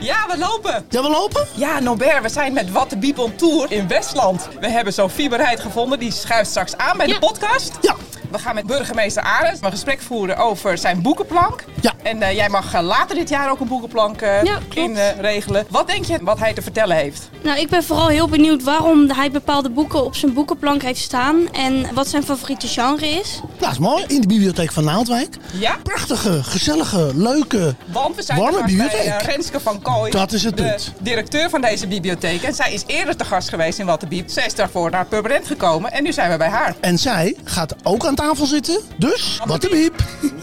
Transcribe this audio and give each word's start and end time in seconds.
Ja, 0.00 0.26
we 0.28 0.38
lopen. 0.38 0.86
Ja, 0.88 1.02
we 1.02 1.08
lopen? 1.08 1.46
Ja, 1.54 1.78
Nobert, 1.80 2.22
we 2.22 2.28
zijn 2.28 2.52
met 2.52 2.70
Wat 2.70 2.90
de 2.90 2.96
Biep 2.96 3.18
on 3.18 3.34
Tour 3.34 3.72
in 3.72 3.88
Westland. 3.88 4.48
We 4.60 4.68
hebben 4.68 4.92
Sophie 4.92 5.28
Bereid 5.28 5.60
gevonden, 5.60 5.98
die 5.98 6.12
schuift 6.12 6.50
straks 6.50 6.76
aan 6.76 6.96
bij 6.96 7.06
de 7.06 7.18
podcast. 7.18 7.72
Ja. 7.80 7.96
We 8.36 8.42
gaan 8.42 8.54
met 8.54 8.66
burgemeester 8.66 9.22
Arends 9.22 9.60
een 9.62 9.70
gesprek 9.70 10.00
voeren 10.00 10.36
over 10.36 10.78
zijn 10.78 11.02
boekenplank. 11.02 11.64
Ja. 11.80 11.92
En 12.02 12.22
eh, 12.22 12.34
jij 12.34 12.48
mag 12.48 12.74
eh, 12.74 12.80
later 12.82 13.14
dit 13.14 13.28
jaar 13.28 13.50
ook 13.50 13.60
een 13.60 13.68
boekenplank 13.68 14.22
eh, 14.22 14.42
Ja, 14.42 14.58
inregelen. 14.74 15.66
wat 15.70 15.86
denk 15.86 16.04
je 16.04 16.18
wat 16.22 16.38
hij 16.38 16.54
te 16.54 16.62
vertellen 16.62 16.96
heeft? 16.96 17.28
Nou, 17.42 17.58
ik 17.60 17.68
ben 17.68 17.84
vooral 17.84 18.08
heel 18.08 18.28
benieuwd 18.28 18.62
waarom 18.62 19.10
hij 19.10 19.30
bepaalde 19.30 19.70
boeken 19.70 20.04
op 20.04 20.16
zijn 20.16 20.32
boekenplank 20.34 20.82
heeft 20.82 21.00
staan 21.00 21.52
en 21.52 21.86
wat 21.94 22.08
zijn 22.08 22.22
favoriete 22.24 22.66
genre 22.68 23.06
is. 23.08 23.40
Dat 23.58 23.70
is 23.70 23.78
mooi. 23.78 24.04
In 24.08 24.20
de 24.20 24.26
bibliotheek 24.26 24.72
van 24.72 24.84
Naaldwijk. 24.84 25.36
Ja? 25.52 25.76
Prachtige, 25.82 26.42
gezellige, 26.42 27.10
leuke. 27.14 27.74
Want 27.86 28.16
we 28.16 28.22
zijn 28.22 28.38
Warme 28.38 28.56
bij 28.58 28.66
bibliotheek. 28.66 29.22
Renske 29.22 29.60
van 29.60 29.82
Kooi. 29.82 30.10
Dat 30.10 30.32
is 30.32 30.42
het 30.44 30.56
de 30.56 30.62
punt. 30.62 30.92
directeur 30.98 31.50
van 31.50 31.60
deze 31.60 31.86
bibliotheek. 31.86 32.42
En 32.42 32.54
zij 32.54 32.72
is 32.72 32.82
eerder 32.86 33.16
te 33.16 33.24
gast 33.24 33.48
geweest 33.48 33.78
in 33.78 33.86
Wat 33.86 34.00
de 34.00 34.06
Biep. 34.06 34.30
Zij 34.30 34.46
is 34.46 34.54
daarvoor 34.54 34.90
naar 34.90 35.06
Purmerend 35.06 35.46
gekomen 35.46 35.92
en 35.92 36.02
nu 36.02 36.12
zijn 36.12 36.30
we 36.30 36.36
bij 36.36 36.48
haar. 36.48 36.74
En 36.80 36.98
zij 36.98 37.36
gaat 37.44 37.74
ook 37.82 38.06
aan 38.06 38.14
tafel 38.14 38.25
zitten. 38.34 38.80
Dus, 38.98 39.40
wat 39.44 39.60
de 39.62 39.68
biep. 39.68 39.96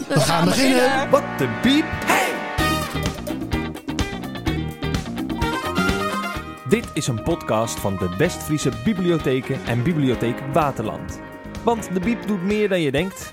We 0.08 0.20
gaan 0.20 0.44
beginnen. 0.44 1.10
Wat 1.10 1.22
de 1.38 1.48
biep. 1.62 1.84
Dit 6.68 6.84
is 6.92 7.06
een 7.06 7.22
podcast 7.22 7.80
van 7.80 7.96
de 7.96 8.14
West-Friese 8.18 8.70
Bibliotheken 8.84 9.58
en 9.66 9.82
Bibliotheek 9.82 10.36
Waterland. 10.52 11.20
Want 11.64 11.88
de 11.92 12.00
biep 12.00 12.26
doet 12.26 12.42
meer 12.42 12.68
dan 12.68 12.80
je 12.80 12.90
denkt. 12.90 13.30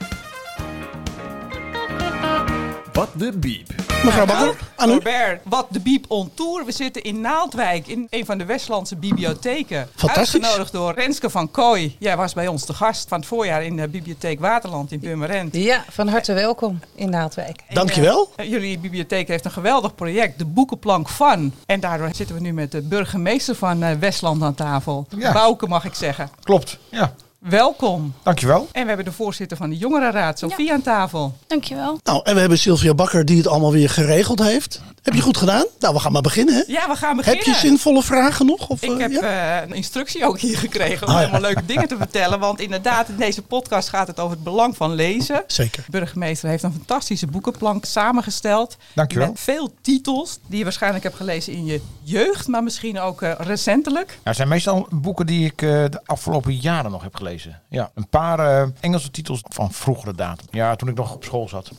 Wat 2.94 3.10
de 3.16 3.32
biep. 3.38 3.68
Mevrouw 4.04 4.26
Bakker, 4.26 4.56
aan 4.76 4.90
u. 4.90 4.94
Robert, 4.94 5.42
wat 5.44 5.68
de 5.70 5.80
Biep 5.80 6.06
on 6.08 6.32
Tour. 6.34 6.66
We 6.66 6.72
zitten 6.72 7.02
in 7.04 7.22
Naaldwijk 7.22 7.88
in 7.88 8.08
een 8.10 8.26
van 8.26 8.38
de 8.38 8.46
Westlandse 8.46 8.96
bibliotheken. 8.96 9.90
Fantastisch. 9.96 10.34
Uitgenodigd 10.34 10.72
door 10.72 10.94
Renske 10.94 11.30
van 11.30 11.52
Kooi. 11.52 11.96
Jij 12.00 12.18
was 12.18 12.34
bij 12.34 12.48
ons 12.48 12.66
te 12.66 12.74
gast 12.74 13.08
van 13.08 13.18
het 13.20 13.28
voorjaar 13.28 13.64
in 13.64 13.76
de 13.76 13.88
bibliotheek 13.88 14.40
Waterland 14.40 14.92
in 14.92 15.00
Purmerend. 15.00 15.56
Ja, 15.56 15.86
van 15.90 16.08
harte 16.08 16.34
welkom 16.34 16.80
in 16.96 17.10
Naaldwijk. 17.10 17.62
En, 17.68 17.76
Dankjewel. 17.76 18.32
eh, 18.36 18.50
jullie 18.50 18.80
bibliotheek 18.80 19.28
heeft 19.28 19.46
een 19.46 19.52
geweldig 19.52 19.96
project, 19.96 20.38
de 20.38 20.46
Boekenplank 20.46 21.10
van. 21.10 21.54
En 21.66 21.80
daardoor 21.80 22.10
zitten 22.16 22.36
we 22.36 22.42
nu 22.42 22.54
met 22.54 22.72
de 22.72 22.82
burgemeester 22.82 23.56
van 23.56 23.84
eh, 23.84 23.96
Westland 24.00 24.42
aan 24.44 24.56
tafel. 24.56 25.08
Ja. 25.18 25.32
Bouke 25.34 25.68
mag 25.68 25.86
ik 25.86 25.94
zeggen. 25.94 26.30
Klopt, 26.44 26.78
ja. 26.90 27.14
Welkom. 27.50 28.14
Dankjewel. 28.24 28.68
En 28.72 28.82
we 28.82 28.88
hebben 28.88 29.06
de 29.06 29.12
voorzitter 29.12 29.58
van 29.58 29.70
de 29.70 29.78
Jongerenraad, 29.78 30.40
Sofie, 30.40 30.74
aan 30.74 30.82
tafel. 30.82 31.38
Dankjewel. 31.48 32.00
Nou, 32.04 32.22
en 32.24 32.34
we 32.34 32.40
hebben 32.40 32.58
Sylvia 32.58 32.94
Bakker 32.94 33.26
die 33.26 33.38
het 33.38 33.48
allemaal 33.48 33.72
weer 33.72 33.90
geregeld 33.90 34.40
heeft. 34.40 34.82
Heb 35.02 35.14
je 35.14 35.22
goed 35.22 35.38
gedaan? 35.38 35.66
Nou, 35.80 35.94
we 35.94 36.00
gaan 36.00 36.12
maar 36.12 36.22
beginnen. 36.22 36.54
Hè? 36.56 36.64
Ja, 36.68 36.88
we 36.90 36.96
gaan 36.96 37.16
beginnen. 37.18 37.44
Heb 37.46 37.54
je 37.54 37.60
zinvolle 37.60 38.04
vragen 38.04 38.46
nog? 38.46 38.68
Of, 38.70 38.82
Ik 38.82 38.92
eh, 38.92 38.98
heb 38.98 39.12
ja? 39.12 39.62
eh, 39.62 39.68
een 39.70 39.76
instructie 39.76 40.26
ook 40.26 40.40
hier 40.40 40.58
gekregen 40.58 41.08
om 41.08 41.14
Ah, 41.14 41.20
ja. 41.20 41.26
helemaal 41.28 41.42
leuke 41.42 41.66
dingen 41.66 41.88
te 41.88 41.98
vertellen. 41.98 42.40
Want 42.40 42.60
inderdaad, 42.60 43.10
in 43.10 43.16
deze 43.16 43.42
podcast 43.42 43.90
gaat 43.90 44.08
het 44.08 44.20
over 44.20 44.36
het 44.36 44.44
belang 44.44 44.78
van 44.78 44.94
lezen. 44.94 45.44
Zeker. 45.48 45.84
De 45.86 45.92
burgemeester 45.92 46.50
heeft 46.50 46.64
een 46.64 46.72
fantastische 46.72 47.28
boekenplank 47.28 47.86
samengesteld. 47.86 48.78
Dankjewel. 48.96 49.28
Met 49.28 49.40
veel 49.40 49.74
titels 49.82 50.40
die 50.48 50.58
je 50.58 50.64
waarschijnlijk 50.64 51.04
hebt 51.04 51.16
gelezen 51.16 51.54
in 51.54 51.66
je 51.66 51.82
jeugd, 52.04 52.48
maar 52.48 52.64
misschien 52.64 53.00
ook 53.00 53.22
eh, 53.22 53.32
recentelijk. 53.38 54.08
Nou, 54.08 54.20
het 54.24 54.36
zijn 54.36 54.48
meestal 54.48 54.88
boeken 54.92 55.26
die 55.26 55.46
ik 55.46 55.62
eh, 55.62 55.70
de 55.70 56.00
afgelopen 56.06 56.56
jaren 56.56 56.92
nog 56.92 57.02
heb 57.04 57.16
gelezen. 57.16 57.30
Ja, 57.70 57.92
een 57.96 58.08
paar 58.10 58.40
eh, 58.40 58.68
Engelse 58.80 59.12
titels 59.12 59.42
van 59.48 59.72
vroegere 59.72 60.14
datum. 60.14 60.46
Ja, 60.52 60.76
toen 60.76 60.90
ik 60.90 60.96
nog 60.96 61.14
op 61.16 61.24
school 61.24 61.50
zat. 61.50 61.72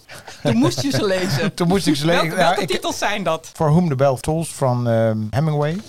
Toen 0.43 0.57
moest 0.57 0.81
je 0.83 0.91
ze 0.91 1.05
lezen. 1.07 1.55
Toen 1.55 1.69
moest 1.69 1.87
ik 1.87 1.97
ze 1.97 2.07
lezen. 2.07 2.21
Welke, 2.23 2.37
Ja, 2.41 2.47
welke 2.47 2.61
ik- 2.63 2.69
titels 2.69 2.99
zijn 2.99 3.23
dat? 3.23 3.51
For 3.55 3.71
Whom 3.71 3.89
the 3.89 3.95
Bell 3.95 4.17
Tolls 4.21 4.49
van 4.55 4.89
ehm, 4.89 5.19
Hemingway. 5.31 5.81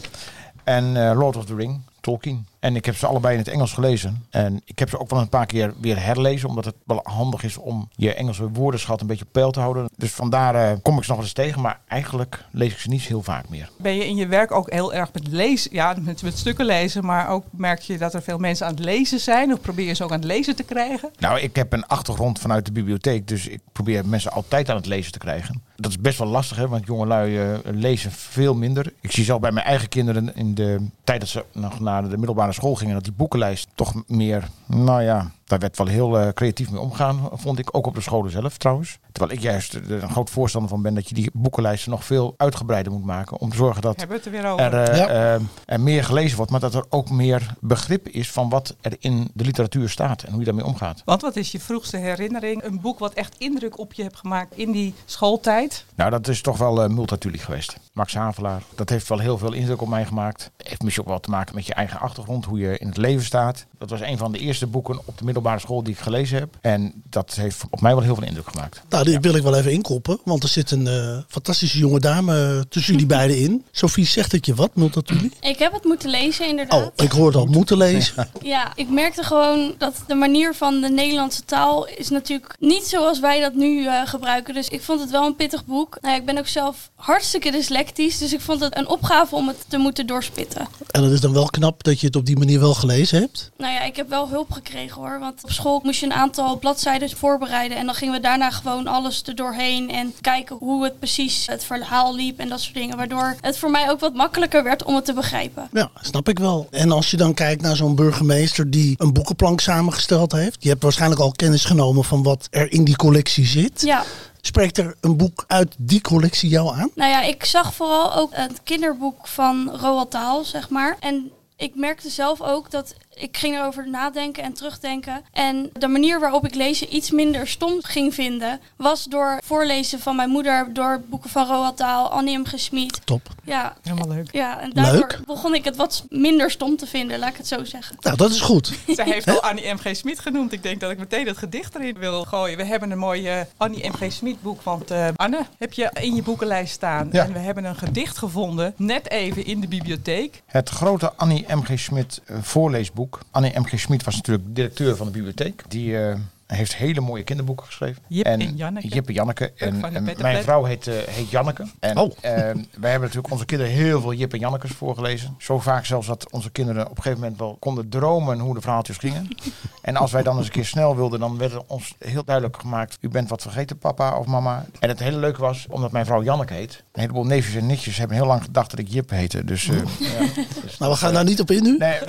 En 0.64 1.10
eh, 1.10 1.18
Lord 1.18 1.36
of 1.38 1.46
the 1.46 1.56
Ring, 1.56 1.82
Tolkien. 2.02 2.48
En 2.64 2.76
ik 2.76 2.86
heb 2.86 2.96
ze 2.96 3.08
allebei 3.08 3.34
in 3.34 3.40
het 3.40 3.48
Engels 3.48 3.74
gelezen. 3.74 4.26
En 4.30 4.62
ik 4.66 4.80
heb 4.80 4.90
ze 4.90 5.00
ook 5.00 5.10
wel 5.10 5.20
een 5.20 5.30
paar 5.30 5.46
keer 5.46 5.74
weer 5.82 6.04
herlezen. 6.04 6.50
Omdat 6.50 6.66
het 6.66 6.76
wel 6.86 7.00
handig 7.04 7.44
is 7.44 7.58
om 7.58 7.90
je 7.96 8.14
Engelse 8.14 8.50
woordenschat 8.50 9.02
een 9.02 9.08
beetje 9.08 9.26
op 9.26 9.32
peil 9.32 9.52
te 9.52 9.60
houden. 9.60 9.90
Dus 9.98 10.12
vandaar 10.12 10.56
eh, 10.56 10.78
kom 10.82 10.98
ik 10.98 11.04
ze 11.04 11.12
nog 11.12 11.20
eens 11.20 11.34
tegen. 11.34 11.62
Maar 11.62 11.80
eigenlijk 11.88 12.46
lees 12.52 12.72
ik 12.72 12.78
ze 12.78 12.90
niet 12.90 13.02
heel 13.02 13.22
vaak 13.22 13.50
meer. 13.50 13.70
Ben 13.78 13.96
je 13.96 14.08
in 14.08 14.16
je 14.16 14.28
werk 14.28 14.52
ook 14.52 14.72
heel 14.72 14.94
erg 14.94 15.14
met 15.14 15.28
lezen? 15.28 15.74
Ja, 15.74 15.96
met, 16.02 16.22
met 16.22 16.38
stukken 16.38 16.66
lezen, 16.66 17.06
maar 17.06 17.30
ook 17.30 17.46
merk 17.52 17.80
je 17.80 17.98
dat 17.98 18.14
er 18.14 18.22
veel 18.22 18.38
mensen 18.38 18.66
aan 18.66 18.74
het 18.74 18.84
lezen 18.84 19.20
zijn? 19.20 19.54
Of 19.54 19.62
probeer 19.62 19.86
je 19.86 19.94
ze 19.94 20.04
ook 20.04 20.12
aan 20.12 20.20
het 20.20 20.28
lezen 20.28 20.56
te 20.56 20.64
krijgen? 20.64 21.12
Nou, 21.20 21.40
ik 21.40 21.56
heb 21.56 21.74
een 21.74 21.88
achtergrond 21.88 22.40
vanuit 22.40 22.66
de 22.66 22.72
bibliotheek, 22.72 23.28
dus 23.28 23.48
ik 23.48 23.62
probeer 23.72 24.08
mensen 24.08 24.32
altijd 24.32 24.70
aan 24.70 24.76
het 24.76 24.86
lezen 24.86 25.12
te 25.12 25.20
krijgen. 25.20 25.62
Dat 25.76 25.92
is 25.92 26.00
best 26.00 26.18
wel 26.18 26.28
lastig, 26.28 26.58
hè, 26.58 26.68
want 26.68 26.86
jongelui 26.86 27.40
eh, 27.40 27.58
lezen 27.64 28.12
veel 28.12 28.56
minder. 28.56 28.94
Ik 29.02 29.12
zie 29.12 29.24
zelf 29.24 29.40
bij 29.40 29.52
mijn 29.52 29.66
eigen 29.66 29.90
kinderen 29.90 30.36
in 30.36 30.56
de 30.56 30.88
tijd 31.04 31.20
dat 31.20 31.30
ze 31.30 31.46
nog 31.52 31.80
naar 31.80 32.10
de 32.10 32.18
middelbare 32.18 32.53
school 32.54 32.76
gingen, 32.76 32.94
dat 32.94 33.04
die 33.04 33.14
boekenlijst 33.14 33.68
toch 33.76 33.94
meer, 34.08 34.48
nou 34.68 35.02
ja, 35.04 35.32
daar 35.46 35.60
werd 35.60 35.78
wel 35.78 35.88
heel 35.88 36.20
eh, 36.20 36.28
creatief 36.34 36.72
mee 36.72 36.80
omgaan, 36.82 37.30
vond 37.32 37.60
ik. 37.60 37.70
Ook 37.76 37.88
op 37.88 37.96
de 37.96 38.02
scholen 38.02 38.32
zelf 38.32 38.58
trouwens. 38.58 38.98
Terwijl 39.12 39.38
ik 39.38 39.44
juist 39.44 39.74
er 39.74 40.04
een 40.04 40.10
groot 40.10 40.30
voorstander 40.30 40.70
van 40.70 40.82
ben 40.82 40.94
dat 40.94 41.10
je 41.10 41.16
die 41.16 41.30
boekenlijsten 41.34 41.92
nog 41.92 42.06
veel 42.06 42.34
uitgebreider 42.38 42.92
moet 42.92 43.06
maken. 43.06 43.40
Om 43.40 43.50
te 43.50 43.56
zorgen 43.56 43.82
dat 43.82 44.00
Hebben 44.00 44.18
we 44.18 44.24
het 44.24 44.36
er 44.36 44.42
weer 44.42 44.52
over? 44.52 44.74
er, 44.74 44.90
eh, 44.90 44.98
Ja. 44.98 45.08
eh, 45.36 45.42
er 45.66 45.80
meer 45.82 46.04
gelezen 46.04 46.36
wordt, 46.38 46.52
maar 46.52 46.60
dat 46.60 46.74
er 46.74 46.86
ook 46.90 47.10
meer 47.10 47.54
begrip 47.60 48.08
is 48.08 48.32
van 48.32 48.50
wat 48.50 48.76
er 48.82 48.96
in 49.00 49.30
de 49.34 49.44
literatuur 49.46 49.90
staat 49.90 50.24
en 50.24 50.30
hoe 50.30 50.40
je 50.40 50.46
daarmee 50.46 50.66
omgaat. 50.66 51.02
Want 51.06 51.22
wat 51.22 51.36
is 51.36 51.52
je 51.52 51.60
vroegste 51.60 51.98
herinnering? 51.98 52.64
Een 52.64 52.82
boek 52.82 53.00
wat 53.00 53.14
echt 53.14 53.36
indruk 53.38 53.80
op 53.80 53.94
je 53.94 54.04
hebt 54.04 54.18
gemaakt 54.18 54.54
in 54.58 54.72
die 54.72 54.94
schooltijd? 55.06 55.86
Nou, 55.96 56.10
dat 56.10 56.28
is 56.28 56.42
toch 56.42 56.58
wel 56.58 56.84
uh, 56.84 56.90
Multatuli 56.90 57.38
geweest. 57.38 57.78
Max 57.94 58.14
Havelaar. 58.14 58.62
Dat 58.76 58.90
heeft 58.90 59.10
wel 59.10 59.20
heel 59.20 59.38
veel 59.38 59.54
indruk 59.54 59.82
op 59.82 59.88
mij 59.88 60.06
gemaakt. 60.06 60.52
Heeft 60.58 60.82
misschien 60.82 61.04
ook 61.04 61.10
wel 61.10 61.20
te 61.20 61.30
maken 61.30 61.56
met 61.56 61.66
je 61.66 61.74
eigen 61.74 62.00
achtergrond, 62.00 62.46
hoe 62.46 62.60
je 62.60 62.78
in 62.78 62.88
het 62.88 62.98
leven 62.98 63.26
staat. 63.26 63.66
Dat 63.78 63.90
was 63.90 64.02
een 64.02 64.18
van 64.18 64.32
de 64.32 64.40
eerste 64.40 64.68
boeken 64.68 65.00
op 65.06 65.18
de 65.18 65.26
middelbare 65.26 65.60
school 65.60 65.84
die 65.84 65.94
ik 65.94 66.00
gelezen 66.00 66.40
heb. 66.40 66.58
En 66.62 66.94
dat 67.10 67.34
heeft 67.36 67.64
op 67.70 67.82
mij 67.82 67.94
wel 67.94 68.04
heel 68.04 68.16
veel 68.16 68.24
indruk 68.24 68.50
gemaakt. 68.50 68.82
Nou, 68.90 69.04
die 69.04 69.20
wil 69.20 69.36
ik 69.36 69.44
wel 69.44 69.56
even 69.56 69.72
inkoppen. 69.72 70.20
Want 70.24 70.44
er 70.44 70.50
zit 70.50 70.72
een 70.72 70.88
eh, 70.88 71.18
fantastische 71.28 71.78
jonge 71.78 72.00
dame 72.00 72.66
tussen 72.70 72.94
jullie 72.94 73.08
beiden 73.18 73.38
in. 73.38 73.66
Sophie, 73.72 74.06
zegt 74.06 74.32
het 74.32 74.46
je 74.46 74.56
wat, 74.56 74.76
Multatuli? 74.76 75.32
Ik 75.42 75.60
heb 75.60 75.74
het 75.74 75.84
moeten 75.84 76.10
lezen 76.10 76.48
inderdaad. 76.48 76.84
Oh, 76.84 77.06
ik 77.06 77.12
hoorde 77.12 77.38
al 77.38 77.46
moeten 77.46 77.78
lezen. 77.78 77.92
Ja, 78.42 78.72
ik 78.76 78.90
merkte 78.90 79.24
gewoon 79.24 79.76
dat 79.78 80.04
de 80.08 80.16
manier 80.16 80.54
van 80.56 80.82
de 80.82 80.90
Nederlandse 80.90 81.44
taal 81.46 81.88
is 81.88 82.10
natuurlijk 82.10 82.56
niet 82.60 82.84
zoals 82.84 83.20
wij 83.20 83.40
dat 83.40 83.54
nu 83.54 83.86
eh, 83.86 84.08
gebruiken. 84.08 84.54
Dus 84.54 84.68
ik 84.68 84.82
vond 84.82 85.00
het 85.00 85.12
wel 85.12 85.26
een 85.26 85.36
pittig 85.36 85.66
boek. 85.66 85.98
Nou 86.02 86.14
ja, 86.14 86.20
ik 86.20 86.26
ben 86.26 86.38
ook 86.38 86.48
zelf 86.48 86.90
hartstikke 86.96 87.52
dyslectisch, 87.52 87.83
dus 87.96 88.34
ik 88.34 88.42
vond 88.42 88.60
het 88.60 88.78
een 88.78 88.88
opgave 88.88 89.36
om 89.36 89.48
het 89.48 89.66
te 89.68 89.78
moeten 89.78 90.08
doorspitten. 90.08 90.68
En 90.92 91.04
het 91.04 91.12
is 91.12 91.22
dan 91.22 91.34
wel 91.34 91.46
knap 91.46 91.84
dat 91.84 92.00
je 92.00 92.08
het 92.08 92.16
op 92.16 92.26
die 92.26 92.38
manier 92.38 92.60
wel 92.60 92.74
gelezen 92.74 93.20
hebt. 93.20 93.52
Nou 93.58 93.74
ja, 93.74 93.84
ik 93.84 93.96
heb 93.96 94.10
wel 94.10 94.30
hulp 94.30 94.52
gekregen 94.52 95.02
hoor. 95.02 95.20
Want 95.20 95.44
op 95.44 95.52
school 95.52 95.82
moest 95.84 96.00
je 96.00 96.06
een 96.06 96.14
aantal 96.14 96.58
bladzijden 96.58 97.18
voorbereiden. 97.18 97.78
En 97.78 97.86
dan 97.86 97.96
gingen 97.96 98.14
we 98.14 98.20
daarna 98.20 98.52
gewoon 98.52 98.88
alles 98.88 99.24
er 99.26 99.36
doorheen. 99.36 99.90
En 99.90 100.14
kijken 100.22 100.56
hoe 100.60 100.84
het 100.84 101.00
precies 101.00 101.48
het 101.48 101.64
verhaal 101.64 102.16
liep 102.16 102.40
en 102.40 102.50
dat 102.50 102.62
soort 102.62 102.76
dingen. 102.76 102.98
Waardoor 102.98 103.36
het 103.42 103.58
voor 103.58 103.72
mij 103.72 103.90
ook 103.90 104.00
wat 104.00 104.14
makkelijker 104.14 104.64
werd 104.64 104.84
om 104.84 104.96
het 104.96 105.06
te 105.06 105.14
begrijpen. 105.14 105.70
Ja, 105.72 105.90
snap 106.02 106.30
ik 106.30 106.40
wel. 106.40 106.68
En 106.72 106.92
als 106.92 107.12
je 107.12 107.18
dan 107.18 107.34
kijkt 107.34 107.62
naar 107.62 107.76
zo'n 107.76 107.96
burgemeester 107.96 108.70
die 108.70 108.96
een 108.98 109.14
boekenplank 109.14 109.60
samengesteld 109.60 110.32
heeft. 110.32 110.56
Je 110.60 110.70
hebt 110.70 110.84
waarschijnlijk 110.84 111.22
al 111.22 111.32
kennis 111.32 111.66
genomen 111.66 112.04
van 112.04 112.24
wat 112.24 112.48
er 112.50 112.72
in 112.72 112.84
die 112.84 112.96
collectie 112.96 113.46
zit. 113.46 113.82
Ja, 113.82 114.04
Spreekt 114.46 114.78
er 114.78 114.96
een 115.02 115.18
boek 115.18 115.44
uit 115.48 115.76
die 115.78 116.02
collectie 116.02 116.50
jou 116.50 116.76
aan? 116.76 116.92
nou 116.96 117.10
ja, 117.10 117.22
ik 117.22 117.46
zag 117.46 117.74
vooral 117.74 118.16
ook 118.16 118.30
het 118.36 118.64
kinderboek 118.64 119.28
van 119.28 119.70
Roald 119.76 120.12
Dahl, 120.12 120.44
zeg 120.44 120.70
maar. 120.70 120.98
En 121.00 121.32
ik 121.56 121.76
merkte 121.76 122.10
zelf 122.10 122.42
ook 122.42 122.72
dat 122.72 122.96
ik 123.16 123.38
ging 123.38 123.56
erover 123.56 123.90
nadenken 123.90 124.44
en 124.44 124.54
terugdenken. 124.54 125.22
En 125.32 125.70
de 125.80 125.88
manier 125.88 126.20
waarop 126.20 126.46
ik 126.46 126.56
lezen 126.56 126.96
iets 126.96 127.12
minder 127.12 127.48
stom 127.48 127.84
ging 127.84 128.14
vinden, 128.14 128.60
was 128.76 129.04
door 129.04 129.40
voorlezen 129.46 130.00
van 130.00 130.16
mijn 130.16 130.30
moeder, 130.30 130.74
door 130.74 131.02
boeken 131.10 131.30
van 131.30 131.48
Roald 131.48 131.78
Dahl, 131.78 132.08
Annie 132.08 132.38
M. 132.38 132.46
G. 132.46 132.54
Schmid. 132.56 133.02
Top. 133.06 133.22
Ja, 133.44 133.76
Helemaal 133.82 134.08
leuk. 134.08 134.32
ja, 134.32 134.60
en 134.60 134.70
daardoor 134.74 134.94
Leuk. 135.10 135.26
begon 135.26 135.56
ik 135.56 135.64
het 135.64 135.76
wat 135.76 136.06
minder 136.10 136.52
stom 136.52 136.78
te 136.78 136.88
vinden, 136.88 137.20
laat 137.20 137.30
ik 137.30 137.38
het 137.38 137.48
zo 137.48 137.64
zeggen. 137.64 137.96
Nou, 138.00 138.18
dat 138.18 138.32
is 138.32 138.42
goed. 138.42 138.74
Zij 138.88 139.06
heeft 139.06 139.30
al 139.30 139.42
Annie 139.42 139.74
M.G. 139.74 139.96
Smit 139.96 140.20
genoemd. 140.20 140.52
Ik 140.52 140.64
denk 140.64 140.80
dat 140.80 140.92
ik 140.92 140.98
meteen 140.98 141.28
het 141.28 141.38
gedicht 141.38 141.76
erin 141.76 141.98
wil 142.00 142.24
gooien. 142.24 142.58
We 142.58 142.64
hebben 142.66 142.92
een 142.92 142.98
mooi 142.98 143.28
eh, 143.28 143.40
Annie 143.58 143.90
M.G. 143.90 144.12
Smit 144.12 144.42
boek. 144.42 144.62
Want 144.62 144.92
eh, 144.92 145.08
Anne 145.16 145.46
heb 145.58 145.74
je 145.74 145.90
in 146.02 146.16
je 146.16 146.24
boekenlijst 146.24 146.74
staan. 146.74 147.10
Ja. 147.12 147.24
En 147.26 147.34
we 147.34 147.40
hebben 147.40 147.64
een 147.66 147.76
gedicht 147.76 148.18
gevonden, 148.18 148.74
net 148.78 149.10
even 149.10 149.46
in 149.46 149.60
de 149.62 149.68
bibliotheek. 149.68 150.42
Het 150.46 150.70
grote 150.70 151.14
Annie 151.16 151.46
M.G. 151.56 151.80
Schmid 151.80 152.22
eh, 152.26 152.38
voorleesboek. 152.42 153.03
Annie 153.32 153.60
M.G. 153.60 153.80
Schmid 153.80 154.04
was 154.04 154.16
natuurlijk 154.16 154.56
directeur 154.56 154.96
van 154.96 155.06
de 155.06 155.12
bibliotheek. 155.12 155.64
Die 155.68 155.98
eh, 155.98 156.16
Hij 156.54 156.62
heeft 156.62 156.76
hele 156.76 157.02
mooie 157.02 157.24
kinderboeken 157.24 157.66
geschreven. 157.66 158.02
Jip 158.08 158.26
en 158.26 158.56
Janneke. 158.56 158.88
Jip 158.88 159.08
en 159.08 159.14
Janneke. 159.14 159.52
En, 159.58 159.80
mijn 160.22 160.44
vrouw 160.44 160.64
heet, 160.64 160.88
eh, 160.88 160.94
heet 161.10 161.30
Janneke. 161.30 161.66
En 161.80 161.98
Oh. 161.98 162.12
eh, 162.22 162.32
wij 162.80 162.92
hebben 162.92 163.02
natuurlijk 163.02 163.32
onze 163.32 163.46
kinderen 163.46 163.74
heel 163.74 164.02
veel 164.02 164.14
Jip 164.14 164.34
en 164.34 164.40
Jannekes 164.40 164.72
voorgelezen. 164.72 165.36
Zo 165.38 165.60
vaak 165.60 165.86
zelfs 165.86 166.08
dat 166.08 166.32
onze 166.32 166.50
kinderen 166.52 166.84
op 166.90 166.98
een 166.98 167.04
gegeven 167.04 167.20
moment 167.20 167.40
wel 167.40 167.58
konden 167.60 167.90
dromen 167.90 168.40
hoe 168.40 168.54
de 168.54 168.62
verhaaltjes 168.62 168.98
gingen. 168.98 169.28
en 169.82 169.96
als 169.96 170.12
wij 170.12 170.24
dan 170.24 170.38
eens 170.38 170.46
een 170.46 170.52
keer 170.52 170.66
snel 170.66 170.96
wilden, 170.96 171.20
dan 171.20 171.38
werd 171.38 171.54
er 171.54 171.62
ons 171.68 171.96
heel 172.00 172.24
duidelijk 172.24 172.58
gemaakt... 172.60 172.98
u 173.02 173.10
bent 173.10 173.30
wat 173.30 173.42
vergeten, 173.42 173.78
papa 173.78 174.18
of 174.18 174.26
mama. 174.26 174.66
En 174.80 174.90
het 174.90 175.00
hele 175.00 175.18
leuke 175.18 175.42
was, 175.42 175.66
omdat 175.70 175.92
mijn 175.92 176.06
vrouw 176.06 176.24
Janneke 176.24 176.54
heet... 176.54 176.84
een 176.92 177.02
heleboel 177.02 177.26
neefjes 177.26 177.56
en 177.56 177.66
nichtjes 177.66 177.98
hebben 177.98 178.18
heel 178.18 178.26
lang 178.26 178.44
gedacht 178.44 178.70
dat 178.70 178.80
ik 178.80 178.88
Jip 178.88 179.10
heette. 179.10 179.44
Dus, 179.46 179.70
eh, 179.70 179.76
ja. 180.00 180.26
Dus 180.64 180.78
Nou, 180.78 180.92
we 180.92 180.98
gaan 180.98 181.14
daar 181.14 181.24
niet 181.24 181.40
op 181.42 181.52
in 181.52 181.64
nu. 181.64 181.78
Nee, 181.78 182.00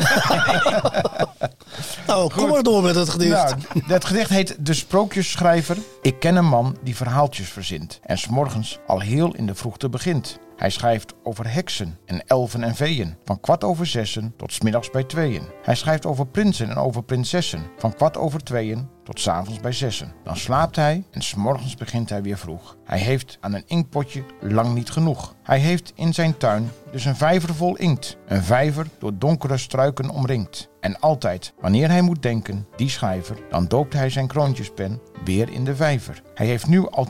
Nou, 2.07 2.31
kom 2.35 2.49
maar 2.49 2.63
door 2.63 2.83
met 2.83 2.95
het 2.95 3.09
gedicht. 3.09 3.31
Nou, 3.31 3.55
het 3.87 4.05
gedicht 4.05 4.31
heet 4.35 4.67
De 4.67 4.75
Sprookjesschrijver. 4.75 5.77
Ik 6.03 6.19
ken 6.19 6.37
een 6.37 6.49
man 6.49 6.77
die 6.83 6.97
verhaaltjes 6.97 7.49
verzint 7.49 8.01
en 8.03 8.19
s'morgens 8.19 8.79
al 8.87 9.01
heel 9.01 9.35
in 9.35 9.47
de 9.47 9.55
vroegte 9.55 9.89
begint. 9.89 10.39
Hij 10.57 10.71
schrijft 10.71 11.15
over 11.23 11.53
heksen 11.53 11.99
en 12.05 12.27
elfen 12.27 12.63
en 12.63 12.75
veeën, 12.75 13.17
van 13.25 13.41
kwart 13.41 13.65
over 13.65 13.87
zessen 13.87 14.35
tot 14.37 14.63
middags 14.63 14.91
bij 14.91 15.05
tweeën. 15.05 15.43
Hij 15.63 15.75
schrijft 15.75 16.07
over 16.07 16.27
prinsen 16.27 16.71
en 16.71 16.77
over 16.77 17.03
prinsessen, 17.03 17.63
van 17.79 17.95
kwart 17.95 18.17
over 18.17 18.43
tweeën 18.43 18.89
tot 19.05 19.21
's 19.21 19.29
avonds 19.29 19.61
bij 19.61 19.73
zessen. 19.73 20.13
Dan 20.25 20.37
slaapt 20.37 20.77
hij 20.77 21.05
en 21.11 21.23
's 21.23 21.35
morgens 21.35 21.75
begint 21.75 22.09
hij 22.09 22.23
weer 22.23 22.39
vroeg. 22.39 22.77
Hij 22.85 22.99
heeft 22.99 23.39
aan 23.41 23.55
een 23.55 23.65
inkpotje 23.67 24.25
lang 24.41 24.75
niet 24.75 24.91
genoeg. 24.91 25.35
Hij 25.43 25.59
heeft 25.59 25.93
in 25.95 26.15
zijn 26.15 26.37
tuin 26.37 26.71
dus 26.93 27.05
een 27.05 27.17
vijver 27.17 27.55
vol 27.55 27.77
inkt. 27.77 28.17
Een 28.27 28.43
vijver 28.43 28.87
door 28.99 29.13
donkere 29.19 29.57
struiken 29.57 30.11
omringd. 30.11 30.69
En 30.81 31.01
altijd, 31.01 31.53
wanneer 31.61 31.89
hij 31.91 32.03
moet 32.03 32.23
denken, 32.23 32.67
die 32.77 32.89
schrijver, 32.89 33.37
dan 33.51 33.67
doopt 33.67 33.93
hij 33.93 34.11
zijn 34.11 34.27
kroontjespen 34.27 35.01
weer 35.25 35.51
in 35.51 35.65
de 35.65 35.77
vijver. 35.77 36.23
Hij 36.35 36.47
heeft 36.47 36.67
nu 36.67 36.89
al 36.91 37.09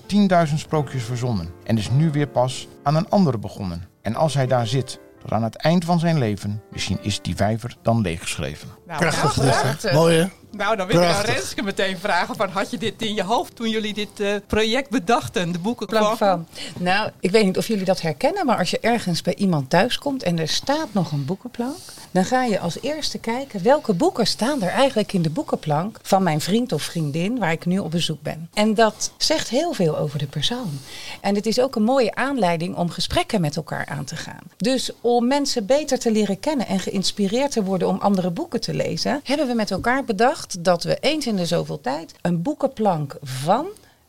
10.000 0.49 0.55
sprookjes 0.55 1.03
verzonnen 1.03 1.51
en 1.65 1.79
is 1.79 1.91
nu 1.91 2.11
weer 2.11 2.29
pas 2.29 2.69
aan 2.83 2.97
een 2.97 3.09
andere 3.09 3.39
begonnen. 3.39 3.89
En 4.03 4.15
als 4.15 4.35
hij 4.35 4.47
daar 4.47 4.67
zit, 4.67 5.01
tot 5.21 5.33
aan 5.33 5.43
het 5.43 5.57
eind 5.57 5.85
van 5.85 5.99
zijn 5.99 6.19
leven, 6.19 6.63
misschien 6.71 6.99
is 7.03 7.23
die 7.23 7.37
vijver 7.37 7.77
dan 7.83 8.01
leeggeschreven. 8.01 8.69
Nou, 8.87 8.99
Prachtig 9.01 9.33
gedicht, 9.33 9.57
hè? 9.57 9.69
Prachtig. 9.69 9.93
Mooi, 9.93 10.17
hè? 10.17 10.27
Nou, 10.57 10.77
dan 10.77 10.87
wil 10.87 11.03
ik 11.03 11.09
aan. 11.09 11.25
Renske 11.25 11.63
meteen 11.63 11.99
vragen: 11.99 12.37
van, 12.37 12.49
had 12.49 12.71
je 12.71 12.79
dit 12.79 13.03
in 13.03 13.15
je 13.15 13.23
hoofd 13.23 13.57
toen 13.57 13.69
jullie 13.69 13.95
dit 13.95 14.21
eh, 14.21 14.35
project 14.47 14.91
bedachten? 14.91 15.53
De 15.53 15.59
boeken 15.59 16.17
van. 16.17 16.47
Nou, 16.79 17.11
ik 17.21 17.31
weet 17.31 17.45
niet 17.45 17.59
of 17.59 17.69
jullie 17.69 17.85
dat 17.85 18.01
herkennen, 18.01 18.47
maar 18.47 18.59
als 18.59 18.71
je 18.71 18.79
ergens 18.81 19.23
bij 19.23 19.35
iemand 19.35 19.71
thuis 19.71 19.99
komt 19.99 20.23
en 20.23 20.39
er 20.39 20.49
staat 20.49 20.89
nog 20.93 21.13
een 21.13 21.25
boekenplank, 21.25 21.77
dan 22.11 22.25
ga 22.25 22.45
je 22.45 22.59
als 22.59 22.81
eerste 22.81 23.19
kijken 23.19 23.63
welke 23.63 23.95
boeken 23.95 24.27
staan 24.27 24.63
er 24.63 24.71
eigenlijk 24.71 25.13
in 25.13 25.23
de 25.23 25.31
boekenplank 25.31 25.99
van 26.03 26.23
mijn 26.23 26.41
vriend 26.41 26.73
of 26.73 26.83
vriendin 26.83 27.39
waar 27.39 27.53
ik 27.53 27.67
nu 27.67 27.79
op 27.79 27.91
bezoek 27.91 28.23
ben. 28.23 28.49
En 28.55 28.75
dat 28.75 29.13
zegt 29.17 29.49
heel 29.49 29.73
veel 29.73 29.99
over 29.99 30.19
de 30.19 30.27
persoon. 30.27 30.79
En 31.21 31.35
het 31.35 31.47
is 31.47 31.61
ook 31.61 31.77
een 31.77 31.83
mooie 31.83 32.15
aanleiding 32.15 32.77
om 32.77 32.91
gesprekken 32.91 33.41
met 33.41 33.57
elkaar 33.57 33.87
aan 33.87 34.05
te 34.05 34.17
gaan. 34.17 34.43
Dus 34.57 34.91
om 35.01 35.27
mensen 35.27 35.67
beter 35.67 35.99
te 35.99 36.11
leren 36.11 36.41
kennen 36.41 36.67
en 36.67 36.81
geïnspireerd 36.81 37.51
te 37.51 37.65
worden 37.65 37.89
om 37.89 37.99
andere 37.99 38.31
boeken 38.31 38.61
te 38.61 38.75
lezen, 38.75 39.21
hebben 39.25 39.47
we 39.47 39.55
met 39.55 39.71
elkaar 39.71 40.05
bedacht 40.05 40.44
dat 40.53 40.83
we 40.83 40.99
eens 41.01 41.27
in 41.27 41.37
de 41.37 41.47
zoveel 41.47 41.81
tijd 41.81 42.15
een 42.23 42.43
boekenplank 42.43 43.17
van 43.23 43.67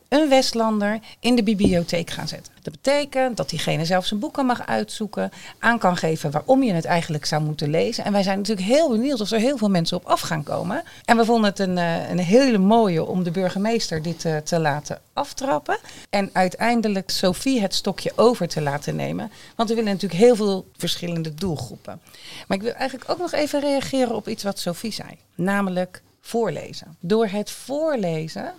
een 0.08 0.28
Westlander 0.28 0.98
in 1.20 1.36
de 1.36 1.42
bibliotheek 1.42 2.10
gaan 2.10 2.28
zetten. 2.28 2.52
Dat 2.62 2.72
betekent 2.72 3.36
dat 3.36 3.50
diegene 3.50 3.84
zelf 3.84 4.06
zijn 4.06 4.20
boeken 4.20 4.46
mag 4.46 4.66
uitzoeken, 4.66 5.30
aan 5.58 5.78
kan 5.78 5.96
geven 5.96 6.30
waarom 6.30 6.62
je 6.62 6.72
het 6.72 6.84
eigenlijk 6.84 7.24
zou 7.24 7.42
moeten 7.42 7.70
lezen. 7.70 8.04
En 8.04 8.12
wij 8.12 8.22
zijn 8.22 8.38
natuurlijk 8.38 8.66
heel 8.66 8.90
benieuwd 8.90 9.20
of 9.20 9.30
er 9.30 9.38
heel 9.38 9.56
veel 9.56 9.70
mensen 9.70 9.96
op 9.96 10.04
af 10.04 10.20
gaan 10.20 10.42
komen. 10.42 10.82
En 11.04 11.16
we 11.16 11.24
vonden 11.24 11.50
het 11.50 11.58
een, 11.58 11.78
eh, 11.78 12.10
een 12.10 12.18
hele 12.18 12.58
mooie 12.58 13.04
om 13.04 13.22
de 13.22 13.30
burgemeester 13.30 14.02
dit 14.02 14.24
eh, 14.24 14.36
te 14.36 14.60
laten 14.60 15.00
aftrappen. 15.12 15.78
En 16.10 16.30
uiteindelijk 16.32 17.10
Sophie 17.10 17.60
het 17.60 17.74
stokje 17.74 18.12
over 18.16 18.48
te 18.48 18.60
laten 18.60 18.96
nemen. 18.96 19.30
Want 19.56 19.68
we 19.68 19.74
willen 19.74 19.92
natuurlijk 19.92 20.20
heel 20.20 20.36
veel 20.36 20.66
verschillende 20.76 21.34
doelgroepen. 21.34 22.00
Maar 22.46 22.56
ik 22.56 22.62
wil 22.62 22.72
eigenlijk 22.72 23.10
ook 23.10 23.18
nog 23.18 23.32
even 23.32 23.60
reageren 23.60 24.14
op 24.14 24.28
iets 24.28 24.42
wat 24.42 24.58
Sophie 24.58 24.92
zei. 24.92 25.08
Namelijk 25.34 26.02
voorlezen. 26.26 26.96
Door 27.00 27.26
het 27.26 27.50
voorlezen 27.50 28.54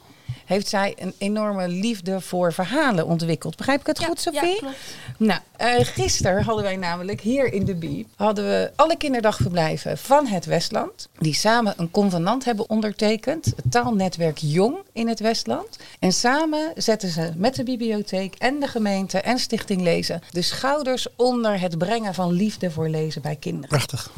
heeft 0.46 0.68
zij 0.68 0.96
een 1.00 1.14
enorme 1.18 1.68
liefde 1.68 2.22
voor 2.22 2.54
verhalen 2.54 3.06
ontwikkeld. 3.06 3.58
Begrijp 3.58 3.80
ik 3.80 3.88
het 3.88 4.04
goed, 4.04 4.24
Ja, 4.24 4.32
Sophie? 4.32 4.58
klopt. 4.58 4.76
Nou, 5.18 5.40
eh, 5.58 5.76
gisteren 5.80 6.44
hadden 6.44 6.64
wij 6.64 6.76
namelijk 6.76 7.22
hier 7.22 7.54
in 7.54 7.66
de 7.66 7.76
Biep... 7.76 8.08
hadden 8.16 8.46
we 8.46 8.72
alle 8.76 8.98
kinderdagverblijven 8.98 9.98
van 9.98 10.28
het 10.28 10.46
Westland... 10.46 11.08
die 11.20 11.34
samen 11.34 11.74
een 11.78 11.92
convenant 11.92 12.46
hebben 12.46 12.70
ondertekend. 12.70 13.46
Het 13.46 13.72
taalnetwerk 13.72 14.38
Jong 14.38 14.76
in 14.94 15.08
het 15.08 15.20
Westland. 15.20 15.78
En 16.00 16.12
samen 16.12 16.72
zetten 16.76 17.10
ze 17.10 17.32
met 17.36 17.56
de 17.56 17.64
bibliotheek 17.64 18.36
en 18.36 18.60
de 18.60 18.68
gemeente 18.68 19.20
en 19.20 19.40
Stichting 19.40 19.82
Lezen... 19.82 20.22
de 20.32 20.42
schouders 20.42 21.08
onder 21.16 21.60
het 21.60 21.78
brengen 21.78 22.14
van 22.14 22.32
liefde 22.32 22.72
voor 22.72 22.90
lezen 22.90 23.22
bij 23.22 23.36
kinderen. 23.36 23.70
Prachtig. 23.70 24.12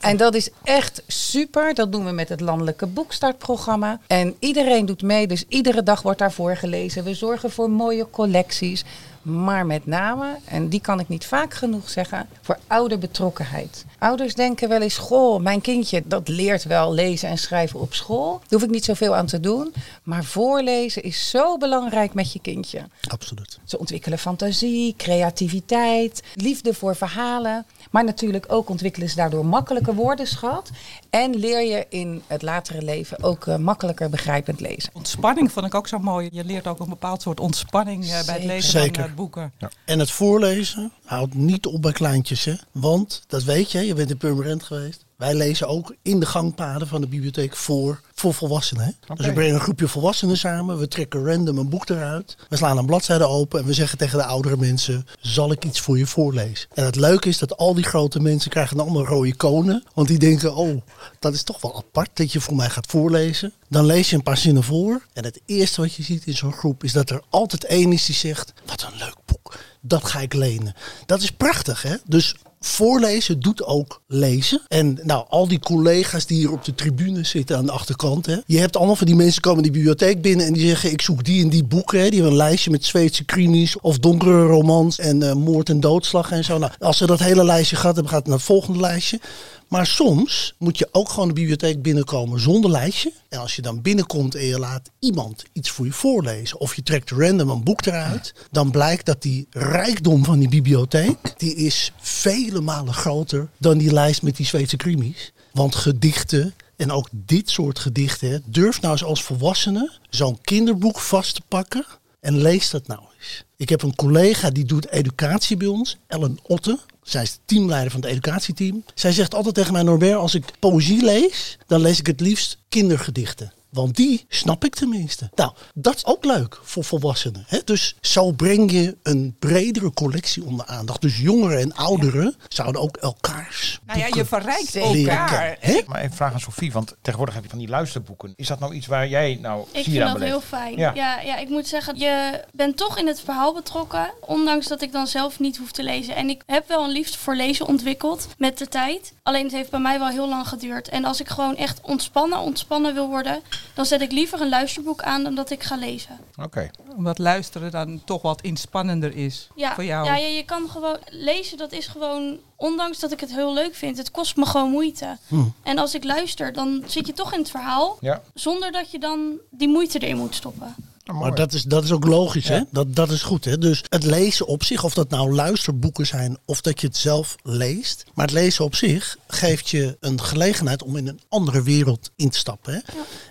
En 0.00 0.16
dat 0.16 0.34
is 0.34 0.48
echt 0.64 1.02
super. 1.06 1.74
Dat 1.74 1.92
doen 1.92 2.04
we 2.04 2.10
met 2.10 2.28
het 2.28 2.40
landelijke 2.40 2.86
boekstartprogramma. 2.86 4.00
En 4.06 4.36
iedereen 4.38 4.86
doet 4.86 5.02
mee, 5.02 5.26
dus 5.26 5.44
iedere 5.54 5.82
dag 5.82 6.02
wordt 6.02 6.18
daarvoor 6.18 6.56
gelezen. 6.56 7.04
We 7.04 7.14
zorgen 7.14 7.50
voor 7.50 7.70
mooie 7.70 8.10
collecties. 8.10 8.84
Maar 9.22 9.66
met 9.66 9.86
name, 9.86 10.36
en 10.44 10.68
die 10.68 10.80
kan 10.80 11.00
ik 11.00 11.08
niet 11.08 11.26
vaak 11.26 11.54
genoeg 11.54 11.90
zeggen, 11.90 12.28
voor 12.40 12.58
ouderbetrokkenheid. 12.66 13.84
Ouders 13.98 14.34
denken 14.34 14.68
wel 14.68 14.80
eens, 14.80 14.96
goh, 14.96 15.40
mijn 15.40 15.60
kindje 15.60 16.02
dat 16.06 16.28
leert 16.28 16.64
wel 16.64 16.92
lezen 16.92 17.28
en 17.28 17.38
schrijven 17.38 17.80
op 17.80 17.94
school. 17.94 18.30
Daar 18.38 18.48
hoef 18.48 18.62
ik 18.62 18.70
niet 18.70 18.84
zoveel 18.84 19.14
aan 19.14 19.26
te 19.26 19.40
doen. 19.40 19.74
Maar 20.02 20.24
voorlezen 20.24 21.02
is 21.02 21.30
zo 21.30 21.58
belangrijk 21.58 22.14
met 22.14 22.32
je 22.32 22.40
kindje. 22.40 22.80
Absoluut. 23.08 23.58
Ze 23.64 23.78
ontwikkelen 23.78 24.18
fantasie, 24.18 24.94
creativiteit, 24.96 26.22
liefde 26.34 26.74
voor 26.74 26.96
verhalen. 26.96 27.66
Maar 27.94 28.04
natuurlijk 28.04 28.44
ook 28.48 28.68
ontwikkelen 28.68 29.08
ze 29.08 29.16
daardoor 29.16 29.46
makkelijke 29.46 29.94
woordenschat. 29.94 30.70
En 31.10 31.36
leer 31.36 31.62
je 31.62 31.86
in 31.88 32.22
het 32.26 32.42
latere 32.42 32.82
leven 32.82 33.22
ook 33.22 33.46
eh, 33.46 33.56
makkelijker 33.56 34.10
begrijpend 34.10 34.60
lezen. 34.60 34.90
Ontspanning 34.92 35.52
vond 35.52 35.66
ik 35.66 35.74
ook 35.74 35.88
zo 35.88 35.98
mooi. 35.98 36.28
Je 36.32 36.44
leert 36.44 36.66
ook 36.66 36.80
een 36.80 36.88
bepaald 36.88 37.22
soort 37.22 37.40
ontspanning 37.40 38.04
eh, 38.04 38.24
bij 38.24 38.34
het 38.34 38.44
lezen 38.44 38.70
Zeker. 38.70 39.00
van 39.00 39.10
eh, 39.10 39.16
boeken. 39.16 39.52
En 39.84 39.98
het 39.98 40.10
voorlezen 40.10 40.92
houdt 41.04 41.34
niet 41.34 41.66
op 41.66 41.82
bij 41.82 41.92
kleintjes, 41.92 42.44
hè? 42.44 42.54
Want, 42.72 43.24
dat 43.26 43.42
weet 43.42 43.72
je, 43.72 43.86
je 43.86 43.94
bent 43.94 44.10
in 44.10 44.16
Purmerend 44.16 44.62
geweest. 44.62 45.03
Wij 45.16 45.34
lezen 45.34 45.68
ook 45.68 45.94
in 46.02 46.20
de 46.20 46.26
gangpaden 46.26 46.88
van 46.88 47.00
de 47.00 47.06
bibliotheek 47.06 47.56
voor, 47.56 48.00
voor 48.14 48.34
volwassenen. 48.34 48.84
Hè? 48.84 49.14
Dus 49.14 49.26
we 49.26 49.32
brengen 49.32 49.54
een 49.54 49.60
groepje 49.60 49.88
volwassenen 49.88 50.36
samen. 50.36 50.78
We 50.78 50.88
trekken 50.88 51.24
random 51.24 51.58
een 51.58 51.68
boek 51.68 51.88
eruit. 51.88 52.36
We 52.48 52.56
slaan 52.56 52.78
een 52.78 52.86
bladzijde 52.86 53.24
open 53.24 53.60
en 53.60 53.66
we 53.66 53.72
zeggen 53.72 53.98
tegen 53.98 54.18
de 54.18 54.24
oudere 54.24 54.56
mensen... 54.56 55.06
zal 55.20 55.52
ik 55.52 55.64
iets 55.64 55.80
voor 55.80 55.98
je 55.98 56.06
voorlezen? 56.06 56.68
En 56.74 56.84
het 56.84 56.96
leuke 56.96 57.28
is 57.28 57.38
dat 57.38 57.56
al 57.56 57.74
die 57.74 57.84
grote 57.84 58.20
mensen 58.20 58.50
krijgen 58.50 58.80
allemaal 58.80 59.04
rode 59.04 59.34
konen. 59.34 59.84
Want 59.94 60.08
die 60.08 60.18
denken, 60.18 60.54
oh, 60.54 60.80
dat 61.18 61.34
is 61.34 61.42
toch 61.42 61.60
wel 61.60 61.76
apart 61.76 62.10
dat 62.14 62.32
je 62.32 62.40
voor 62.40 62.56
mij 62.56 62.70
gaat 62.70 62.86
voorlezen. 62.86 63.52
Dan 63.68 63.86
lees 63.86 64.10
je 64.10 64.16
een 64.16 64.22
paar 64.22 64.36
zinnen 64.36 64.62
voor. 64.62 65.06
En 65.12 65.24
het 65.24 65.40
eerste 65.46 65.80
wat 65.80 65.94
je 65.94 66.02
ziet 66.02 66.26
in 66.26 66.36
zo'n 66.36 66.52
groep 66.52 66.84
is 66.84 66.92
dat 66.92 67.10
er 67.10 67.22
altijd 67.30 67.64
één 67.64 67.92
is 67.92 68.06
die 68.06 68.14
zegt... 68.14 68.52
wat 68.66 68.82
een 68.82 68.98
leuk 68.98 69.16
boek, 69.24 69.58
dat 69.80 70.04
ga 70.04 70.20
ik 70.20 70.34
lenen. 70.34 70.74
Dat 71.06 71.22
is 71.22 71.30
prachtig, 71.30 71.82
hè? 71.82 71.96
Dus 72.06 72.34
voorlezen 72.66 73.40
doet 73.40 73.64
ook 73.64 74.02
lezen. 74.06 74.62
En 74.68 74.98
nou, 75.02 75.24
al 75.28 75.48
die 75.48 75.58
collega's 75.58 76.26
die 76.26 76.38
hier 76.38 76.52
op 76.52 76.64
de 76.64 76.74
tribune 76.74 77.24
zitten 77.24 77.56
aan 77.56 77.66
de 77.66 77.72
achterkant. 77.72 78.26
Hè. 78.26 78.36
Je 78.46 78.58
hebt 78.58 78.76
allemaal 78.76 78.96
van 78.96 79.06
die 79.06 79.16
mensen 79.16 79.42
komen 79.42 79.62
die 79.62 79.72
bibliotheek 79.72 80.22
binnen 80.22 80.46
en 80.46 80.52
die 80.52 80.66
zeggen 80.68 80.90
ik 80.92 81.02
zoek 81.02 81.24
die 81.24 81.42
en 81.42 81.48
die 81.48 81.64
boeken. 81.64 81.98
Hè. 81.98 82.04
Die 82.04 82.20
hebben 82.20 82.30
een 82.30 82.46
lijstje 82.46 82.70
met 82.70 82.84
Zweedse 82.84 83.24
krimis 83.24 83.80
of 83.80 83.98
donkere 83.98 84.46
romans 84.46 84.98
en 84.98 85.22
eh, 85.22 85.34
moord 85.34 85.68
en 85.68 85.80
doodslag 85.80 86.30
en 86.30 86.44
zo. 86.44 86.58
Nou, 86.58 86.72
als 86.78 86.96
ze 86.96 87.06
dat 87.06 87.18
hele 87.18 87.44
lijstje 87.44 87.76
gehad 87.76 87.94
hebben, 87.94 88.12
gaat 88.12 88.20
het 88.20 88.28
naar 88.28 88.38
het 88.38 88.46
volgende 88.46 88.80
lijstje. 88.80 89.20
Maar 89.68 89.86
soms 89.86 90.54
moet 90.58 90.78
je 90.78 90.88
ook 90.92 91.08
gewoon 91.08 91.28
de 91.28 91.34
bibliotheek 91.34 91.82
binnenkomen 91.82 92.40
zonder 92.40 92.70
lijstje. 92.70 93.12
En 93.28 93.38
als 93.38 93.56
je 93.56 93.62
dan 93.62 93.82
binnenkomt 93.82 94.34
en 94.34 94.44
je 94.44 94.58
laat 94.58 94.90
iemand 94.98 95.44
iets 95.52 95.70
voor 95.70 95.86
je 95.86 95.92
voorlezen. 95.92 96.60
Of 96.60 96.74
je 96.76 96.82
trekt 96.82 97.10
random 97.10 97.50
een 97.50 97.64
boek 97.64 97.86
eruit. 97.86 98.34
Dan 98.50 98.70
blijkt 98.70 99.06
dat 99.06 99.22
die 99.22 99.46
rijkdom 99.50 100.24
van 100.24 100.38
die 100.38 100.48
bibliotheek. 100.48 101.34
Die 101.36 101.54
is 101.54 101.92
vele 102.00 102.60
malen 102.60 102.94
groter 102.94 103.48
dan 103.58 103.78
die 103.78 103.92
lijst 103.92 104.22
met 104.22 104.36
die 104.36 104.46
Zweedse 104.46 104.76
krimis. 104.76 105.32
Want 105.52 105.74
gedichten 105.74 106.54
en 106.76 106.90
ook 106.90 107.08
dit 107.12 107.50
soort 107.50 107.78
gedichten. 107.78 108.42
Durf 108.46 108.80
nou 108.80 108.92
eens 108.92 109.04
als 109.04 109.22
volwassene 109.22 109.92
zo'n 110.10 110.40
kinderboek 110.40 111.00
vast 111.00 111.34
te 111.34 111.42
pakken. 111.48 111.86
En 112.20 112.36
lees 112.42 112.70
dat 112.70 112.86
nou 112.86 113.00
eens. 113.18 113.44
Ik 113.56 113.68
heb 113.68 113.82
een 113.82 113.94
collega 113.94 114.50
die 114.50 114.64
doet 114.64 114.88
educatie 114.88 115.56
bij 115.56 115.66
ons. 115.66 115.96
Ellen 116.06 116.38
Otte. 116.42 116.78
Zij 117.04 117.22
is 117.22 117.32
de 117.32 117.38
teamleider 117.44 117.90
van 117.90 118.00
het 118.00 118.10
educatieteam. 118.10 118.84
Zij 118.94 119.12
zegt 119.12 119.34
altijd 119.34 119.54
tegen 119.54 119.72
mij, 119.72 119.82
Norbert, 119.82 120.14
als 120.14 120.34
ik 120.34 120.44
poëzie 120.58 121.04
lees, 121.04 121.58
dan 121.66 121.80
lees 121.80 121.98
ik 121.98 122.06
het 122.06 122.20
liefst 122.20 122.58
kindergedichten. 122.68 123.52
Want 123.74 123.96
die 123.96 124.24
snap 124.28 124.64
ik 124.64 124.74
tenminste. 124.74 125.30
Nou, 125.34 125.52
dat 125.74 125.94
is 125.96 126.04
ook 126.04 126.24
leuk 126.24 126.58
voor 126.62 126.84
volwassenen. 126.84 127.44
Hè? 127.46 127.58
Dus 127.64 127.96
zo 128.00 128.32
breng 128.32 128.70
je 128.70 128.96
een 129.02 129.36
bredere 129.38 129.92
collectie 129.92 130.44
onder 130.44 130.66
aandacht. 130.66 131.00
Dus 131.00 131.18
jongeren 131.18 131.60
en 131.60 131.74
ouderen 131.74 132.36
zouden 132.48 132.80
ook 132.80 132.96
elkaars 132.96 133.80
Nou 133.86 133.98
ja, 133.98 134.06
je 134.14 134.24
verrijkt 134.24 134.76
elkaar. 134.76 135.56
Hè? 135.60 135.80
Maar 135.86 136.00
even 136.00 136.16
vraag 136.16 136.32
aan 136.32 136.40
Sofie, 136.40 136.72
want 136.72 136.96
tegenwoordig 137.00 137.34
heb 137.34 137.44
je 137.44 137.50
van 137.50 137.58
die 137.58 137.68
luisterboeken. 137.68 138.32
Is 138.36 138.46
dat 138.46 138.58
nou 138.58 138.74
iets 138.74 138.86
waar 138.86 139.08
jij 139.08 139.38
nou 139.40 139.66
Ik 139.70 139.84
vind 139.84 139.96
dat 139.96 140.12
beleeft? 140.12 140.30
heel 140.30 140.40
fijn. 140.40 140.76
Ja. 140.76 140.92
Ja. 140.94 141.20
Ja, 141.20 141.36
ik 141.36 141.48
moet 141.48 141.66
zeggen, 141.66 141.98
je 141.98 142.44
bent 142.52 142.76
toch 142.76 142.98
in 142.98 143.06
het 143.06 143.20
verhaal 143.20 143.54
betrokken. 143.54 144.10
Ondanks 144.20 144.66
dat 144.66 144.82
ik 144.82 144.92
dan 144.92 145.06
zelf 145.06 145.38
niet 145.38 145.56
hoef 145.56 145.72
te 145.72 145.82
lezen. 145.82 146.14
En 146.14 146.28
ik 146.28 146.42
heb 146.46 146.68
wel 146.68 146.84
een 146.84 146.90
liefde 146.90 147.18
voor 147.18 147.36
lezen 147.36 147.66
ontwikkeld 147.66 148.28
met 148.38 148.58
de 148.58 148.68
tijd. 148.68 149.12
Alleen 149.22 149.44
het 149.44 149.52
heeft 149.52 149.70
bij 149.70 149.80
mij 149.80 149.98
wel 149.98 150.08
heel 150.08 150.28
lang 150.28 150.48
geduurd. 150.48 150.88
En 150.88 151.04
als 151.04 151.20
ik 151.20 151.28
gewoon 151.28 151.56
echt 151.56 151.80
ontspannen, 151.82 152.38
ontspannen 152.38 152.94
wil 152.94 153.08
worden, 153.08 153.42
dan 153.74 153.86
zet 153.86 154.00
ik 154.00 154.12
liever 154.12 154.40
een 154.40 154.48
luisterboek 154.48 155.02
aan 155.02 155.22
dan 155.22 155.34
dat 155.34 155.50
ik 155.50 155.62
ga 155.62 155.76
lezen. 155.76 156.18
Oké. 156.42 156.70
Omdat 156.96 157.18
luisteren 157.18 157.70
dan 157.70 158.02
toch 158.04 158.22
wat 158.22 158.40
inspannender 158.42 159.16
is 159.16 159.48
Ja, 159.54 159.74
voor 159.74 159.84
jou. 159.84 160.06
ja, 160.06 160.16
ja, 160.16 160.26
je 160.26 160.44
kan 160.44 160.68
gewoon 160.70 160.96
lezen, 161.08 161.58
dat 161.58 161.72
is 161.72 161.86
gewoon, 161.86 162.38
ondanks 162.56 162.98
dat 162.98 163.12
ik 163.12 163.20
het 163.20 163.34
heel 163.34 163.54
leuk 163.54 163.74
vind, 163.74 163.96
het 163.98 164.10
kost 164.10 164.36
me 164.36 164.46
gewoon 164.46 164.70
moeite. 164.70 165.18
En 165.62 165.78
als 165.78 165.94
ik 165.94 166.04
luister, 166.04 166.52
dan 166.52 166.82
zit 166.86 167.06
je 167.06 167.12
toch 167.12 167.32
in 167.32 167.38
het 167.38 167.50
verhaal, 167.50 167.96
Ja. 168.00 168.22
zonder 168.34 168.72
dat 168.72 168.90
je 168.90 168.98
dan 168.98 169.38
die 169.50 169.68
moeite 169.68 169.98
erin 169.98 170.16
moet 170.16 170.34
stoppen. 170.34 170.74
Nou. 171.04 171.18
Maar 171.18 171.34
dat 171.34 171.52
is, 171.52 171.62
dat 171.62 171.84
is 171.84 171.92
ook 171.92 172.04
logisch, 172.06 172.46
Ja. 172.46 172.52
hè? 172.54 172.60
Dat, 172.70 172.94
dat 172.96 173.10
is 173.10 173.22
goed, 173.22 173.44
hè? 173.44 173.58
Dus 173.58 173.84
het 173.88 174.04
lezen 174.04 174.46
op 174.46 174.64
zich, 174.64 174.84
of 174.84 174.94
dat 174.94 175.10
nou 175.10 175.34
luisterboeken 175.34 176.06
zijn 176.06 176.38
of 176.44 176.60
dat 176.60 176.80
je 176.80 176.86
het 176.86 176.96
zelf 176.96 177.34
leest. 177.42 178.04
Maar 178.14 178.24
het 178.24 178.34
lezen 178.34 178.64
op 178.64 178.74
zich 178.74 179.16
geeft 179.26 179.68
je 179.68 179.96
een 180.00 180.20
gelegenheid 180.22 180.82
om 180.82 180.96
in 180.96 181.08
een 181.08 181.20
andere 181.28 181.62
wereld 181.62 182.10
in 182.16 182.30
te 182.30 182.38
stappen. 182.38 182.72
Hè? 182.74 182.80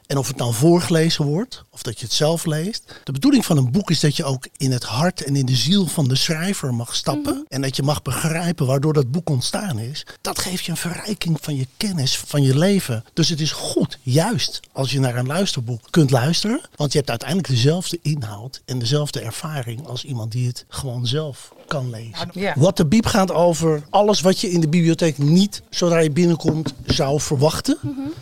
En 0.07 0.17
of 0.17 0.27
het 0.27 0.37
nou 0.37 0.53
voorgelezen 0.53 1.25
wordt 1.25 1.63
of 1.69 1.81
dat 1.81 1.99
je 1.99 2.05
het 2.05 2.13
zelf 2.13 2.45
leest. 2.45 3.01
De 3.03 3.11
bedoeling 3.11 3.45
van 3.45 3.57
een 3.57 3.71
boek 3.71 3.91
is 3.91 3.99
dat 3.99 4.15
je 4.15 4.23
ook 4.23 4.47
in 4.57 4.71
het 4.71 4.83
hart 4.83 5.23
en 5.23 5.35
in 5.35 5.45
de 5.45 5.55
ziel 5.55 5.87
van 5.87 6.07
de 6.07 6.15
schrijver 6.15 6.73
mag 6.73 6.95
stappen. 6.95 7.45
En 7.49 7.61
dat 7.61 7.75
je 7.75 7.83
mag 7.83 8.01
begrijpen 8.01 8.65
waardoor 8.65 8.93
dat 8.93 9.11
boek 9.11 9.29
ontstaan 9.29 9.79
is. 9.79 10.05
Dat 10.21 10.39
geeft 10.39 10.65
je 10.65 10.71
een 10.71 10.77
verrijking 10.77 11.37
van 11.41 11.55
je 11.55 11.67
kennis, 11.77 12.17
van 12.17 12.43
je 12.43 12.57
leven. 12.57 13.03
Dus 13.13 13.29
het 13.29 13.39
is 13.41 13.51
goed, 13.51 13.99
juist, 14.01 14.59
als 14.71 14.91
je 14.91 14.99
naar 14.99 15.15
een 15.15 15.27
luisterboek 15.27 15.81
kunt 15.89 16.11
luisteren. 16.11 16.61
Want 16.75 16.91
je 16.91 16.97
hebt 16.97 17.09
uiteindelijk 17.09 17.47
dezelfde 17.63 17.99
inhoud 18.01 18.61
en 18.65 18.79
dezelfde 18.79 19.19
ervaring 19.19 19.87
als 19.87 20.05
iemand 20.05 20.31
die 20.31 20.47
het 20.47 20.65
gewoon 20.67 21.07
zelf 21.07 21.53
kan 21.67 21.89
lezen. 21.89 22.29
Ja. 22.33 22.53
Wat 22.57 22.77
de 22.77 22.85
biep 22.85 23.05
gaat 23.05 23.31
over 23.31 23.83
alles 23.89 24.21
wat 24.21 24.39
je 24.39 24.49
in 24.49 24.61
de 24.61 24.67
bibliotheek 24.67 25.17
niet, 25.17 25.61
zodra 25.69 25.97
je 25.97 26.11
binnenkomt, 26.11 26.73
zou 26.85 27.19
verwachten. 27.19 27.77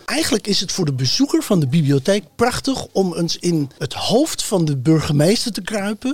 Eigenlijk 0.06 0.48
is 0.48 0.60
het 0.60 0.72
voor 0.72 0.86
de 0.86 0.94
bezoeker 0.94 1.44
van 1.44 1.60
de 1.60 1.68
bibliotheek 1.68 2.24
prachtig 2.36 2.86
om 2.92 3.14
eens 3.14 3.38
in 3.38 3.70
het 3.78 3.94
hoofd 3.94 4.44
van 4.44 4.66
de 4.66 4.78
burgemeester 4.78 5.52
te 5.52 5.62
kruipen. 5.62 6.14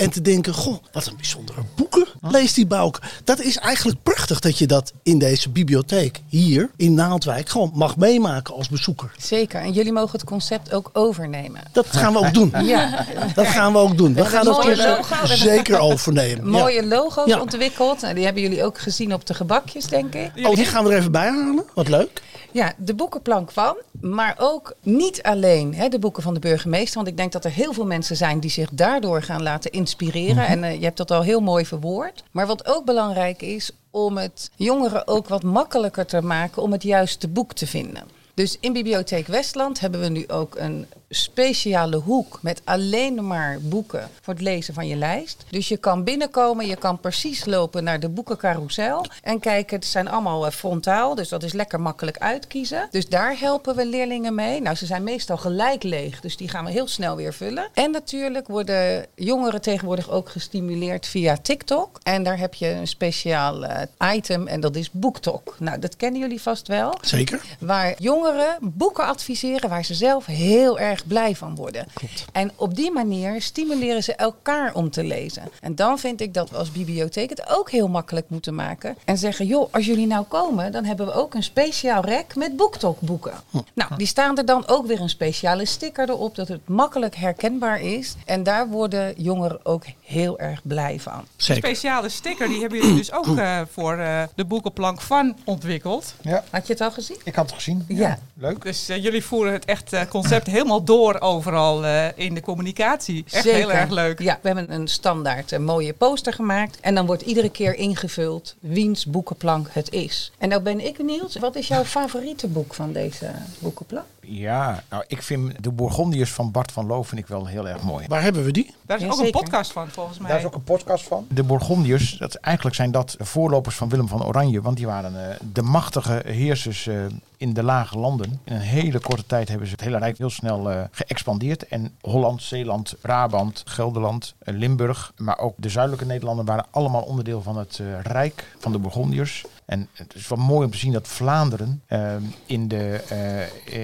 En 0.00 0.10
te 0.10 0.20
denken, 0.20 0.54
goh, 0.54 0.76
wat 0.92 1.06
een 1.06 1.16
bijzondere 1.16 1.60
boeken 1.76 2.06
leest 2.20 2.54
die 2.54 2.66
Bouke. 2.66 3.00
Dat 3.24 3.40
is 3.40 3.56
eigenlijk 3.56 4.02
prachtig 4.02 4.40
dat 4.40 4.58
je 4.58 4.66
dat 4.66 4.92
in 5.02 5.18
deze 5.18 5.48
bibliotheek 5.50 6.20
hier 6.28 6.70
in 6.76 6.94
Naaldwijk 6.94 7.48
gewoon 7.48 7.70
mag 7.74 7.96
meemaken 7.96 8.54
als 8.54 8.68
bezoeker. 8.68 9.12
Zeker. 9.18 9.60
En 9.60 9.72
jullie 9.72 9.92
mogen 9.92 10.12
het 10.12 10.24
concept 10.24 10.72
ook 10.72 10.90
overnemen. 10.92 11.60
Dat 11.72 11.86
gaan 11.86 12.12
we 12.12 12.18
ook 12.18 12.34
doen. 12.34 12.52
Ja. 12.64 13.06
Dat 13.34 13.46
gaan 13.46 13.72
we 13.72 13.78
ook 13.78 13.96
doen. 13.98 14.14
We 14.14 14.24
gaan 14.24 14.44
mooie 14.46 14.76
concept 14.76 15.38
zeker 15.38 15.78
overnemen. 15.78 16.48
Mooie 16.60 16.86
logo's 16.86 17.26
Ja. 17.26 17.40
ontwikkeld. 17.40 18.00
Nou, 18.00 18.14
die 18.14 18.24
hebben 18.24 18.42
jullie 18.42 18.64
ook 18.64 18.78
gezien 18.78 19.14
op 19.14 19.26
de 19.26 19.34
gebakjes, 19.34 19.86
denk 19.86 20.14
ik. 20.14 20.30
Oh, 20.46 20.54
die 20.54 20.64
gaan 20.64 20.84
we 20.84 20.90
er 20.90 20.98
even 20.98 21.12
bij 21.12 21.28
halen. 21.28 21.64
Wat 21.74 21.88
leuk. 21.88 22.22
Ja, 22.52 22.72
de 22.76 22.94
boekenplank 22.94 23.50
van. 23.50 23.76
Maar 24.00 24.36
ook 24.38 24.74
niet 24.82 25.22
alleen 25.22 25.74
hè, 25.74 25.88
de 25.88 25.98
boeken 25.98 26.22
van 26.22 26.34
de 26.34 26.40
burgemeester. 26.40 26.94
Want 26.94 27.08
ik 27.08 27.16
denk 27.16 27.32
dat 27.32 27.44
er 27.44 27.50
heel 27.50 27.72
veel 27.72 27.86
mensen 27.86 28.16
zijn 28.16 28.40
die 28.40 28.50
zich 28.50 28.70
daardoor 28.72 29.22
gaan 29.22 29.42
laten 29.42 29.70
inspireren. 29.70 30.46
En 30.46 30.64
eh, 30.64 30.78
je 30.78 30.84
hebt 30.84 30.96
dat 30.96 31.10
al 31.10 31.22
heel 31.22 31.40
mooi 31.40 31.66
verwoord. 31.66 32.24
Maar 32.30 32.46
wat 32.46 32.66
ook 32.66 32.84
belangrijk 32.84 33.42
is, 33.42 33.70
om 33.90 34.16
het 34.16 34.50
jongeren 34.56 35.06
ook 35.06 35.28
wat 35.28 35.42
makkelijker 35.42 36.06
te 36.06 36.22
maken 36.22 36.62
om 36.62 36.72
het 36.72 36.82
juiste 36.82 37.28
boek 37.28 37.52
te 37.52 37.66
vinden. 37.66 38.19
Dus 38.40 38.56
in 38.60 38.72
Bibliotheek 38.72 39.26
Westland 39.26 39.80
hebben 39.80 40.00
we 40.00 40.08
nu 40.08 40.28
ook 40.28 40.56
een 40.58 40.86
speciale 41.10 41.96
hoek 41.96 42.38
met 42.42 42.60
alleen 42.64 43.26
maar 43.26 43.58
boeken 43.60 44.08
voor 44.22 44.34
het 44.34 44.42
lezen 44.42 44.74
van 44.74 44.86
je 44.86 44.96
lijst. 44.96 45.44
Dus 45.50 45.68
je 45.68 45.76
kan 45.76 46.04
binnenkomen, 46.04 46.66
je 46.66 46.76
kan 46.76 47.00
precies 47.00 47.44
lopen 47.44 47.84
naar 47.84 48.00
de 48.00 48.08
boekencarousel 48.08 49.06
en 49.22 49.40
kijken. 49.40 49.76
Het 49.76 49.86
zijn 49.86 50.08
allemaal 50.08 50.46
eh, 50.46 50.52
frontaal, 50.52 51.14
dus 51.14 51.28
dat 51.28 51.42
is 51.42 51.52
lekker 51.52 51.80
makkelijk 51.80 52.18
uitkiezen. 52.18 52.88
Dus 52.90 53.08
daar 53.08 53.38
helpen 53.38 53.76
we 53.76 53.86
leerlingen 53.86 54.34
mee. 54.34 54.60
Nou, 54.60 54.76
ze 54.76 54.86
zijn 54.86 55.02
meestal 55.02 55.36
gelijk 55.36 55.82
leeg, 55.82 56.20
dus 56.20 56.36
die 56.36 56.48
gaan 56.48 56.64
we 56.64 56.70
heel 56.70 56.88
snel 56.88 57.16
weer 57.16 57.34
vullen. 57.34 57.68
En 57.74 57.90
natuurlijk 57.90 58.48
worden 58.48 59.06
jongeren 59.14 59.60
tegenwoordig 59.60 60.10
ook 60.10 60.28
gestimuleerd 60.28 61.06
via 61.06 61.36
TikTok. 61.36 61.98
En 62.02 62.22
daar 62.22 62.38
heb 62.38 62.54
je 62.54 62.68
een 62.68 62.88
speciaal 62.88 63.64
eh, 63.64 64.14
item 64.14 64.46
en 64.46 64.60
dat 64.60 64.76
is 64.76 64.90
BookTok. 64.90 65.56
Nou, 65.58 65.78
dat 65.78 65.96
kennen 65.96 66.20
jullie 66.20 66.42
vast 66.42 66.68
wel 66.68 66.94
Zeker. 67.00 67.40
waar 67.58 67.94
jongeren 67.98 68.29
boeken 68.60 69.04
adviseren 69.06 69.68
waar 69.68 69.84
ze 69.84 69.94
zelf 69.94 70.26
heel 70.26 70.78
erg 70.78 71.06
blij 71.06 71.36
van 71.36 71.54
worden. 71.54 71.86
En 72.32 72.50
op 72.56 72.74
die 72.74 72.90
manier 72.92 73.42
stimuleren 73.42 74.02
ze 74.02 74.14
elkaar 74.14 74.74
om 74.74 74.90
te 74.90 75.04
lezen. 75.04 75.42
En 75.60 75.74
dan 75.74 75.98
vind 75.98 76.20
ik 76.20 76.34
dat 76.34 76.50
we 76.50 76.56
als 76.56 76.72
bibliotheek 76.72 77.30
het 77.30 77.48
ook 77.48 77.70
heel 77.70 77.88
makkelijk 77.88 78.28
moeten 78.28 78.54
maken. 78.54 78.96
En 79.04 79.18
zeggen, 79.18 79.46
joh, 79.46 79.72
als 79.72 79.86
jullie 79.86 80.06
nou 80.06 80.24
komen, 80.24 80.72
dan 80.72 80.84
hebben 80.84 81.06
we 81.06 81.12
ook 81.12 81.34
een 81.34 81.42
speciaal 81.42 82.04
rek 82.04 82.34
met 82.36 82.56
BookTok-boeken. 82.56 83.32
Nou, 83.74 83.96
die 83.96 84.06
staan 84.06 84.38
er 84.38 84.44
dan 84.44 84.66
ook 84.68 84.86
weer 84.86 85.00
een 85.00 85.08
speciale 85.08 85.64
sticker 85.64 86.08
erop, 86.08 86.34
dat 86.34 86.48
het 86.48 86.68
makkelijk 86.68 87.16
herkenbaar 87.16 87.80
is. 87.80 88.14
En 88.26 88.42
daar 88.42 88.68
worden 88.68 89.14
jongeren 89.16 89.60
ook 89.62 89.84
heel 90.04 90.38
erg 90.38 90.60
blij 90.62 91.00
van. 91.00 91.24
Een 91.48 91.54
speciale 91.56 92.08
sticker, 92.08 92.48
die 92.48 92.60
hebben 92.60 92.78
jullie 92.78 92.96
dus 92.96 93.12
ook 93.12 93.36
eh, 93.36 93.60
voor 93.70 93.98
eh, 93.98 94.22
de 94.34 94.44
boekenplank 94.44 95.00
van 95.00 95.36
ontwikkeld. 95.44 96.14
Ja, 96.20 96.44
Had 96.50 96.66
je 96.66 96.72
het 96.72 96.82
al 96.82 96.90
gezien? 96.90 97.16
ik 97.24 97.34
had 97.34 97.46
het 97.46 97.54
gezien. 97.54 97.84
Ja. 97.88 98.18
Leuk. 98.34 98.62
Dus 98.62 98.88
eh, 98.88 99.02
jullie 99.02 99.24
voeren 99.24 99.52
het 99.52 99.64
echt 99.64 99.92
eh, 99.92 100.00
concept 100.08 100.46
helemaal 100.56 100.84
door 100.84 101.20
overal 101.20 101.84
eh, 101.84 102.06
in 102.14 102.34
de 102.34 102.40
communicatie. 102.40 103.24
Echt 103.30 103.44
heel 103.44 103.52
Zeker. 103.52 103.70
erg 103.70 103.90
leuk. 103.90 104.18
Ja, 104.20 104.38
we 104.42 104.48
hebben 104.48 104.72
een 104.74 104.88
standaard 104.88 105.50
een 105.52 105.64
mooie 105.64 105.92
poster 105.92 106.32
gemaakt. 106.32 106.80
En 106.80 106.94
dan 106.94 107.06
wordt 107.06 107.22
iedere 107.22 107.50
keer 107.50 107.74
ingevuld 107.74 108.54
wiens 108.60 109.06
boekenplank 109.06 109.68
het 109.72 109.90
is. 109.90 110.32
En 110.38 110.48
nou 110.48 110.62
ben 110.62 110.86
ik 110.86 110.96
benieuwd, 110.96 111.38
wat 111.38 111.56
is 111.56 111.68
jouw 111.68 111.84
favoriete 111.84 112.46
boek 112.46 112.74
van 112.74 112.92
deze 112.92 113.30
boekenplank? 113.58 114.06
Ja, 114.20 114.82
nou 114.88 115.04
ik 115.06 115.22
vind 115.22 115.62
de 115.62 115.70
Bourgondiërs 115.70 116.32
van 116.32 116.50
Bart 116.50 116.72
van 116.72 116.86
Loo 116.86 117.02
vind 117.02 117.20
ik 117.20 117.26
wel 117.26 117.46
heel 117.46 117.68
erg 117.68 117.82
mooi. 117.82 118.06
Waar 118.08 118.22
hebben 118.22 118.44
we 118.44 118.52
die? 118.52 118.74
Daar 118.82 118.96
is 118.96 119.02
Ja, 119.02 119.08
ook 119.08 119.14
zeker. 119.14 119.34
een 119.34 119.40
podcast 119.40 119.72
van, 119.72 119.88
volgens 119.88 120.18
mij. 120.18 120.28
Daar 120.28 120.38
is 120.38 120.44
ook 120.44 120.54
een 120.54 120.62
podcast 120.62 121.04
van. 121.04 121.26
De 121.28 121.42
Bourgondiërs, 121.42 122.16
dat, 122.18 122.34
eigenlijk 122.34 122.76
zijn 122.76 122.90
dat 122.90 123.14
de 123.18 123.24
voorlopers 123.24 123.76
van 123.76 123.88
Willem 123.88 124.08
van 124.08 124.24
Oranje. 124.24 124.60
Want 124.60 124.76
die 124.76 124.86
waren 124.86 125.30
eh, 125.30 125.36
de 125.52 125.62
machtige 125.62 126.22
heersers 126.26 126.86
eh, 126.86 126.94
in 127.36 127.52
de 127.52 127.62
lage 127.62 127.98
landen. 128.00 128.40
In 128.44 128.54
een 128.54 128.60
hele 128.60 129.00
korte 129.00 129.26
tijd 129.26 129.48
hebben 129.48 129.66
ze 129.66 129.72
het 129.72 129.82
hele 129.82 129.98
Rijk 129.98 130.18
heel 130.18 130.30
snel 130.30 130.70
eh, 130.70 130.82
geëxpandeerd. 130.90 131.68
En 131.68 131.94
Holland, 132.00 132.42
Zeeland, 132.42 132.94
Brabant, 133.00 133.62
Gelderland, 133.66 134.34
eh, 134.38 134.54
Limburg. 134.54 135.12
Maar 135.16 135.38
ook 135.38 135.54
de 135.56 135.68
zuidelijke 135.68 136.06
Nederlanden 136.06 136.44
waren 136.44 136.66
allemaal 136.70 137.02
onderdeel 137.02 137.42
van 137.42 137.58
het 137.58 137.78
eh, 137.78 138.00
Rijk 138.02 138.56
van 138.58 138.72
de 138.72 138.78
Bourgondiërs. 138.78 139.44
En 139.64 139.88
het 139.92 140.14
is 140.14 140.28
wel 140.28 140.38
mooi 140.38 140.64
om 140.64 140.70
te 140.70 140.78
zien 140.78 140.92
dat 140.92 141.08
Vlaanderen 141.08 141.82
eh, 141.86 142.14
in, 142.46 142.68
de, 142.68 143.00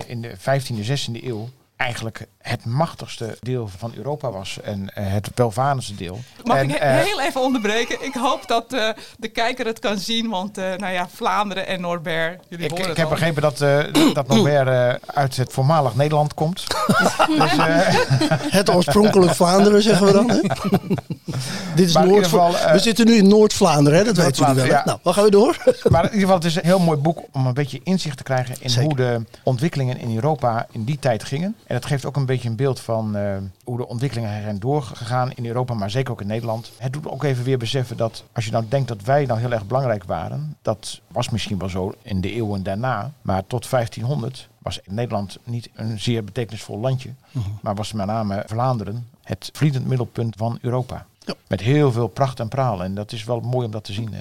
in 0.07 0.21
de 0.21 0.37
15e, 0.39 0.87
16e 0.87 1.25
eeuw 1.25 1.49
eigenlijk 1.77 2.27
het 2.39 2.65
machtigste 2.65 3.37
deel 3.41 3.69
van 3.79 3.93
Europa 3.97 4.31
was. 4.31 4.59
En 4.63 4.95
eh, 4.95 5.05
het 5.13 5.31
welvarendste 5.35 5.95
deel. 5.95 6.19
Mag 6.45 6.57
en, 6.57 6.71
ik 6.71 6.77
eh, 6.77 6.91
he- 6.91 7.03
heel 7.03 7.21
even 7.21 7.41
onderbreken? 7.41 8.05
Ik 8.05 8.15
hoop 8.15 8.47
dat 8.49 8.73
eh, 8.73 8.89
de 9.19 9.29
kijker 9.29 9.67
het 9.67 9.79
kan 9.79 9.99
zien, 9.99 10.29
want 10.29 10.59
eh, 10.59 10.65
nou 10.75 10.93
ja, 10.93 11.09
Vlaanderen 11.15 11.67
en 11.67 11.81
Norbert, 11.81 12.45
jullie 12.49 12.65
ik, 12.65 12.71
horen 12.71 12.85
ik 12.85 12.91
het 12.91 12.97
heb 12.97 13.07
al. 13.07 13.13
begrepen 13.13 13.43
dat, 13.43 13.61
eh 13.61 14.15
dat 14.15 14.29
Norbert 14.29 14.69
eh, 14.69 15.15
uit 15.15 15.37
het 15.37 15.53
voormalig 15.53 15.95
Nederland 15.95 16.35
komt. 16.35 16.65
dus, 17.39 17.57
eh, 17.57 17.79
Het 18.51 18.71
oorspronkelijk 18.71 19.35
Vlaanderen, 19.35 19.83
zeggen 19.83 20.07
we 20.07 20.13
dan. 20.13 20.31
Hè? 20.31 20.41
Dit 21.75 21.89
is 21.89 21.95
Maar 21.95 22.07
Noord 22.07 22.25
geval, 22.25 22.57
eh, 22.59 22.73
We 22.73 22.79
zitten 22.79 23.07
nu 23.07 23.15
in 23.15 23.29
Noord-Vlaanderen, 23.29 23.99
hè? 23.99 24.05
dat 24.05 24.17
weten 24.17 24.47
jullie 24.47 24.55
wel. 24.55 24.67
ja. 24.67 24.83
Nou, 24.85 24.99
wat 25.03 25.15
gaan 25.15 25.25
we 25.25 25.31
door? 25.31 25.57
maar 25.91 26.05
in 26.05 26.11
ieder 26.11 26.21
geval, 26.21 26.35
het 26.35 26.45
is 26.45 26.57
een 26.57 26.65
heel 26.65 26.79
mooi 26.79 26.99
boek 26.99 27.23
om 27.33 27.47
een 27.47 27.55
beetje 27.55 27.81
inzicht 27.83 28.17
te 28.17 28.23
krijgen 28.23 28.57
in 28.61 28.71
Zeker. 28.71 28.87
hoe 28.87 28.97
de 28.97 29.25
ontwikkelingen 29.43 29.99
in 29.99 30.15
Europa 30.15 30.67
in 30.71 30.85
die 30.85 30.99
tijd 30.99 31.25
gingen. 31.25 31.57
En 31.67 31.75
het 31.75 31.87
geeft 31.87 32.05
ook 32.05 32.17
een 32.17 32.27
beetje 32.27 32.49
een 32.49 32.57
beeld 32.57 32.81
van 32.81 33.17
eh, 33.17 33.37
hoe 33.65 33.77
de 33.77 33.89
ontwikkelingen 33.89 34.43
zijn 34.43 34.59
doorgegaan 34.59 35.33
in 35.35 35.47
Europa, 35.47 35.75
maar 35.75 35.91
zeker 35.91 36.13
ook 36.13 36.21
in 36.21 36.27
Nederland. 36.27 36.71
Het 36.77 36.93
doet 36.93 37.09
ook 37.09 37.25
even 37.25 37.45
weer 37.45 37.59
beseffen 37.59 37.97
dat 37.97 38.25
als 38.33 38.45
je 38.45 38.51
nou 38.51 38.65
denkt 38.69 38.89
dat 38.89 39.03
wij 39.03 39.25
nou 39.27 39.41
heel 39.41 39.53
erg 39.53 39.67
belangrijk 39.67 40.05
waren, 40.05 40.57
dat 40.63 41.01
was 41.09 41.31
misschien 41.31 41.59
wel 41.59 41.69
zo 41.69 41.95
in 42.03 42.21
de 42.21 42.33
eeuwen 42.33 42.63
daarna, 42.63 43.11
maar 43.23 43.47
tot 43.47 43.71
1500 43.71 44.49
was 44.59 44.81
Nederland 44.85 45.39
niet 45.45 45.69
een 45.75 46.01
zeer 46.01 46.25
betekenisvol 46.25 46.79
landje, 46.79 47.11
maar 47.61 47.75
was 47.75 47.93
met 47.93 48.07
name 48.07 48.43
Vlaanderen 48.47 49.09
het 49.23 49.51
vliedend 49.53 49.87
middelpunt 49.87 50.35
van 50.37 50.59
Europa. 50.61 51.07
Met 51.49 51.61
heel 51.61 51.93
veel 51.93 52.07
pracht 52.09 52.41
en 52.41 52.49
praal. 52.49 52.83
En 52.83 52.95
dat 52.95 53.13
is 53.13 53.25
wel 53.25 53.41
mooi 53.41 53.67
om 53.67 53.73
dat 53.73 53.85
te 53.85 53.93
zien. 53.93 54.15
eh. 54.15 54.21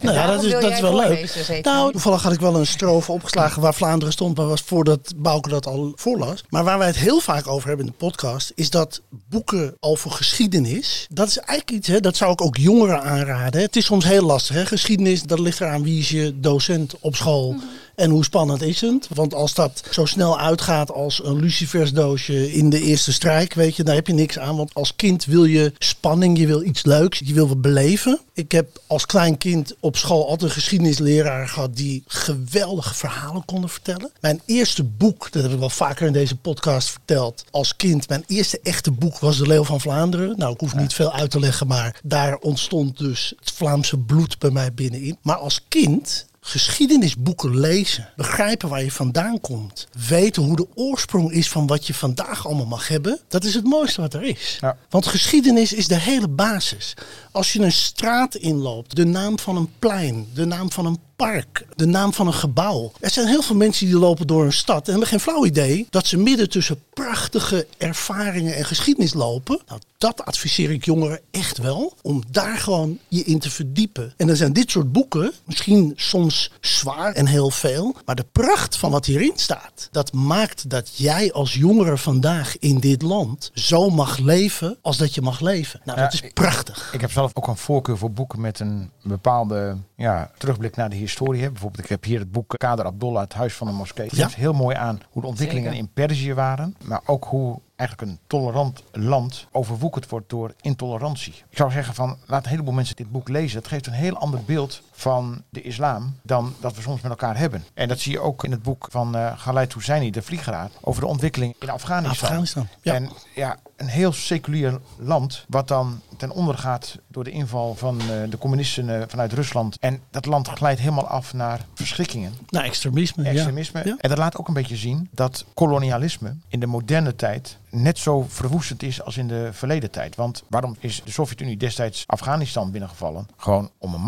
Nou 0.00 0.14
ja, 0.14 0.26
dat 0.26 0.42
is, 0.42 0.50
dat 0.52 0.70
is 0.72 0.80
wel 0.80 0.96
leuk. 0.96 1.60
Nou, 1.62 1.92
toevallig 1.92 2.22
had 2.22 2.32
ik 2.32 2.40
wel 2.40 2.56
een 2.56 2.66
strofe 2.66 3.12
opgeslagen 3.12 3.62
waar 3.62 3.74
Vlaanderen 3.74 4.12
stond, 4.12 4.36
maar 4.36 4.46
was 4.46 4.60
voordat 4.60 5.12
Bouke 5.16 5.48
dat 5.48 5.66
al 5.66 5.92
voorlas. 5.94 6.44
Maar 6.48 6.64
waar 6.64 6.78
wij 6.78 6.86
het 6.86 6.96
heel 6.96 7.20
vaak 7.20 7.46
over 7.48 7.68
hebben 7.68 7.86
in 7.86 7.92
de 7.92 7.98
podcast, 8.06 8.52
is 8.54 8.70
dat 8.70 9.00
boeken 9.28 9.76
over 9.80 10.10
geschiedenis, 10.10 11.06
dat 11.10 11.28
is 11.28 11.38
eigenlijk 11.38 11.70
iets, 11.70 11.88
hè, 11.88 12.00
dat 12.00 12.16
zou 12.16 12.32
ik 12.32 12.42
ook 12.42 12.56
jongeren 12.56 13.02
aanraden. 13.02 13.60
Het 13.60 13.76
is 13.76 13.84
soms 13.84 14.04
heel 14.04 14.24
lastig. 14.26 14.54
Hè. 14.54 14.66
Geschiedenis, 14.66 15.22
dat 15.22 15.38
ligt 15.38 15.60
eraan 15.60 15.82
wie 15.82 15.98
is 15.98 16.08
je 16.08 16.40
docent 16.40 16.94
op 17.00 17.16
school. 17.16 17.56
En 17.98 18.10
hoe 18.10 18.24
spannend 18.24 18.62
is 18.62 18.80
het? 18.80 19.08
Want 19.14 19.34
als 19.34 19.54
dat 19.54 19.82
zo 19.90 20.04
snel 20.04 20.38
uitgaat 20.38 20.92
als 20.92 21.24
een 21.24 21.40
lucifersdoosje 21.40 22.52
in 22.52 22.70
de 22.70 22.80
eerste 22.80 23.12
strijk, 23.12 23.54
weet 23.54 23.76
je, 23.76 23.82
daar 23.82 23.94
heb 23.94 24.06
je 24.06 24.12
niks 24.12 24.38
aan. 24.38 24.56
Want 24.56 24.74
als 24.74 24.96
kind 24.96 25.24
wil 25.24 25.44
je 25.44 25.72
spanning, 25.78 26.38
je 26.38 26.46
wil 26.46 26.62
iets 26.62 26.84
leuks, 26.84 27.20
je 27.24 27.34
wil 27.34 27.48
wat 27.48 27.60
beleven. 27.60 28.20
Ik 28.32 28.52
heb 28.52 28.80
als 28.86 29.06
klein 29.06 29.38
kind 29.38 29.74
op 29.80 29.96
school 29.96 30.28
altijd 30.28 30.42
een 30.42 30.56
geschiedenisleraar 30.56 31.48
gehad 31.48 31.76
die 31.76 32.02
geweldige 32.06 32.94
verhalen 32.94 33.44
konden 33.44 33.70
vertellen. 33.70 34.10
Mijn 34.20 34.40
eerste 34.46 34.84
boek, 34.84 35.32
dat 35.32 35.42
heb 35.42 35.52
ik 35.52 35.58
wel 35.58 35.70
vaker 35.70 36.06
in 36.06 36.12
deze 36.12 36.36
podcast 36.36 36.90
verteld, 36.90 37.44
als 37.50 37.76
kind, 37.76 38.08
mijn 38.08 38.24
eerste 38.26 38.60
echte 38.62 38.90
boek 38.90 39.18
was 39.18 39.38
De 39.38 39.46
Leeuw 39.46 39.64
van 39.64 39.80
Vlaanderen. 39.80 40.34
Nou, 40.36 40.52
ik 40.52 40.60
hoef 40.60 40.74
niet 40.74 40.94
veel 40.94 41.12
uit 41.12 41.30
te 41.30 41.40
leggen, 41.40 41.66
maar 41.66 42.00
daar 42.02 42.36
ontstond 42.36 42.98
dus 42.98 43.32
het 43.40 43.50
Vlaamse 43.50 43.98
bloed 43.98 44.38
bij 44.38 44.50
mij 44.50 44.72
binnenin. 44.72 45.18
Maar 45.22 45.36
als 45.36 45.64
kind 45.68 46.26
geschiedenisboeken 46.48 47.60
lezen, 47.60 48.08
begrijpen 48.16 48.68
waar 48.68 48.82
je 48.82 48.92
vandaan 48.92 49.40
komt, 49.40 49.88
weten 50.08 50.42
hoe 50.42 50.56
de 50.56 50.66
oorsprong 50.74 51.32
is 51.32 51.48
van 51.48 51.66
wat 51.66 51.86
je 51.86 51.94
vandaag 51.94 52.46
allemaal 52.46 52.66
mag 52.66 52.88
hebben, 52.88 53.20
dat 53.28 53.44
is 53.44 53.54
het 53.54 53.64
mooiste 53.64 54.00
wat 54.00 54.14
er 54.14 54.22
is. 54.22 54.58
Ja. 54.60 54.76
Want 54.90 55.06
geschiedenis 55.06 55.72
is 55.72 55.88
de 55.88 55.98
hele 55.98 56.28
basis. 56.28 56.94
Als 57.32 57.52
je 57.52 57.60
een 57.60 57.72
straat 57.72 58.34
inloopt, 58.34 58.96
de 58.96 59.04
naam 59.04 59.38
van 59.38 59.56
een 59.56 59.70
plein, 59.78 60.28
de 60.34 60.44
naam 60.44 60.72
van 60.72 60.86
een 60.86 60.98
park, 61.22 61.66
de 61.76 61.86
naam 61.86 62.12
van 62.12 62.26
een 62.26 62.34
gebouw. 62.34 62.92
Er 63.00 63.10
zijn 63.10 63.26
heel 63.28 63.42
veel 63.42 63.56
mensen 63.56 63.86
die 63.86 63.98
lopen 63.98 64.26
door 64.26 64.44
een 64.44 64.52
stad 64.52 64.84
en 64.84 64.90
hebben 64.90 65.08
geen 65.08 65.20
flauw 65.20 65.44
idee 65.46 65.86
dat 65.90 66.06
ze 66.06 66.16
midden 66.16 66.50
tussen 66.50 66.82
prachtige 66.94 67.66
ervaringen 67.78 68.54
en 68.56 68.64
geschiedenis 68.64 69.14
lopen. 69.14 69.60
Nou, 69.66 69.80
dat 69.98 70.24
adviseer 70.24 70.70
ik 70.70 70.84
jongeren 70.84 71.20
echt 71.30 71.58
wel, 71.58 71.94
om 72.02 72.22
daar 72.30 72.56
gewoon 72.58 72.98
je 73.08 73.24
in 73.24 73.38
te 73.38 73.50
verdiepen. 73.50 74.12
En 74.16 74.26
dan 74.26 74.36
zijn 74.36 74.52
dit 74.52 74.70
soort 74.70 74.92
boeken 74.92 75.32
misschien 75.44 75.92
soms 75.96 76.50
zwaar 76.60 77.12
en 77.12 77.26
heel 77.26 77.50
veel, 77.50 77.94
maar 78.04 78.14
de 78.14 78.26
pracht 78.32 78.76
van 78.76 78.90
wat 78.90 79.06
hierin 79.06 79.32
staat, 79.34 79.88
dat 79.90 80.12
maakt 80.12 80.70
dat 80.70 80.90
jij 80.96 81.32
als 81.32 81.54
jongere 81.54 81.96
vandaag 81.96 82.58
in 82.58 82.78
dit 82.78 83.02
land 83.02 83.50
zo 83.54 83.90
mag 83.90 84.18
leven 84.18 84.76
als 84.82 84.96
dat 84.96 85.14
je 85.14 85.22
mag 85.22 85.40
leven. 85.40 85.80
Nou, 85.84 85.98
Ja, 85.98 86.04
dat 86.04 86.12
is 86.14 86.20
ik- 86.20 86.34
prachtig. 86.34 86.90
Ik 86.92 87.00
heb 87.00 87.12
zelf 87.12 87.30
ook 87.34 87.46
een 87.46 87.56
voorkeur 87.56 87.98
voor 87.98 88.10
boeken 88.12 88.40
met 88.40 88.60
een 88.60 88.90
bepaalde 89.02 89.76
ja, 89.98 90.30
terugblik 90.38 90.76
naar 90.76 90.90
de 90.90 90.96
historie. 90.96 91.50
Bijvoorbeeld, 91.50 91.82
ik 91.84 91.88
heb 91.88 92.04
hier 92.04 92.18
het 92.18 92.32
boek 92.32 92.54
Kader 92.56 92.84
Abdollah, 92.84 93.22
Het 93.22 93.32
Huis 93.34 93.54
van 93.54 93.66
de 93.66 93.72
Moskee. 93.72 94.06
Het 94.06 94.16
Ja. 94.16 94.22
geeft 94.24 94.36
heel 94.36 94.52
mooi 94.52 94.76
aan 94.76 95.00
hoe 95.10 95.22
de 95.22 95.28
ontwikkelingen 95.28 95.70
Zeker. 95.70 95.86
in 95.86 95.92
Perzië 95.94 96.34
waren. 96.34 96.76
Maar 96.84 97.00
ook 97.06 97.24
hoe 97.24 97.60
eigenlijk 97.76 98.10
een 98.10 98.18
tolerant 98.26 98.82
land 98.92 99.46
overwoekerd 99.52 100.08
wordt 100.08 100.28
door 100.28 100.52
intolerantie. 100.60 101.32
Ik 101.50 101.56
zou 101.56 101.70
zeggen 101.70 101.94
van, 101.94 102.16
laat 102.26 102.44
een 102.44 102.50
heleboel 102.50 102.74
mensen 102.74 102.96
dit 102.96 103.10
boek 103.10 103.28
lezen. 103.28 103.58
Het 103.58 103.68
geeft 103.68 103.86
een 103.86 103.92
heel 103.92 104.16
ander 104.16 104.40
beeld 104.46 104.82
van 104.98 105.42
de 105.50 105.62
islam 105.62 106.16
dan 106.22 106.54
dat 106.60 106.74
we 106.76 106.82
soms 106.82 107.00
met 107.00 107.10
elkaar 107.10 107.38
hebben. 107.38 107.64
En 107.74 107.88
dat 107.88 107.98
zie 107.98 108.12
je 108.12 108.20
ook 108.20 108.44
in 108.44 108.50
het 108.50 108.62
boek 108.62 108.86
van 108.90 109.16
eh 109.16 109.38
Ghalid 109.38 109.72
Hosseini, 109.72 110.10
de 110.10 110.22
vliegeraad, 110.22 110.72
over 110.80 111.00
de 111.00 111.06
ontwikkeling 111.06 111.54
in 111.58 111.70
Afghanistan. 111.70 112.28
Afghanistan. 112.28 112.68
Ja. 112.82 112.94
En 112.94 113.10
ja, 113.34 113.56
een 113.76 113.86
heel 113.86 114.12
seculier 114.12 114.78
land, 114.96 115.44
wat 115.48 115.68
dan 115.68 116.00
ten 116.16 116.30
onder 116.30 116.58
gaat 116.58 116.98
door 117.08 117.24
de 117.24 117.30
inval 117.30 117.74
van 117.74 118.00
eh, 118.00 118.06
de 118.30 118.38
communisten 118.38 119.00
eh, 119.00 119.02
vanuit 119.08 119.32
Rusland. 119.32 119.76
En 119.80 120.00
dat 120.10 120.26
land 120.26 120.48
glijdt 120.48 120.80
helemaal 120.80 121.06
af 121.06 121.32
naar 121.34 121.60
verschrikkingen, 121.74 122.32
Nou, 122.48 122.64
extremisme. 122.64 123.24
extremisme. 123.24 123.82
Ja. 123.84 123.96
En 123.98 124.08
dat 124.08 124.18
laat 124.18 124.36
ook 124.36 124.48
een 124.48 124.54
beetje 124.54 124.76
zien 124.76 125.08
dat 125.12 125.44
kolonialisme 125.54 126.36
in 126.48 126.60
de 126.60 126.66
moderne 126.66 127.14
tijd 127.16 127.58
net 127.70 127.98
zo 127.98 128.26
verwoestend 128.28 128.82
is 128.82 129.02
als 129.02 129.16
in 129.16 129.28
de 129.28 129.48
verleden 129.52 129.90
tijd. 129.90 130.16
Want 130.16 130.42
waarom 130.48 130.76
is 130.80 131.02
de 131.04 131.10
Sovjet-Unie 131.10 131.56
destijds 131.56 132.04
Afghanistan 132.06 132.70
binnengevallen? 132.70 133.26
Gewoon 133.36 133.70
om 133.78 133.94
een 133.94 134.00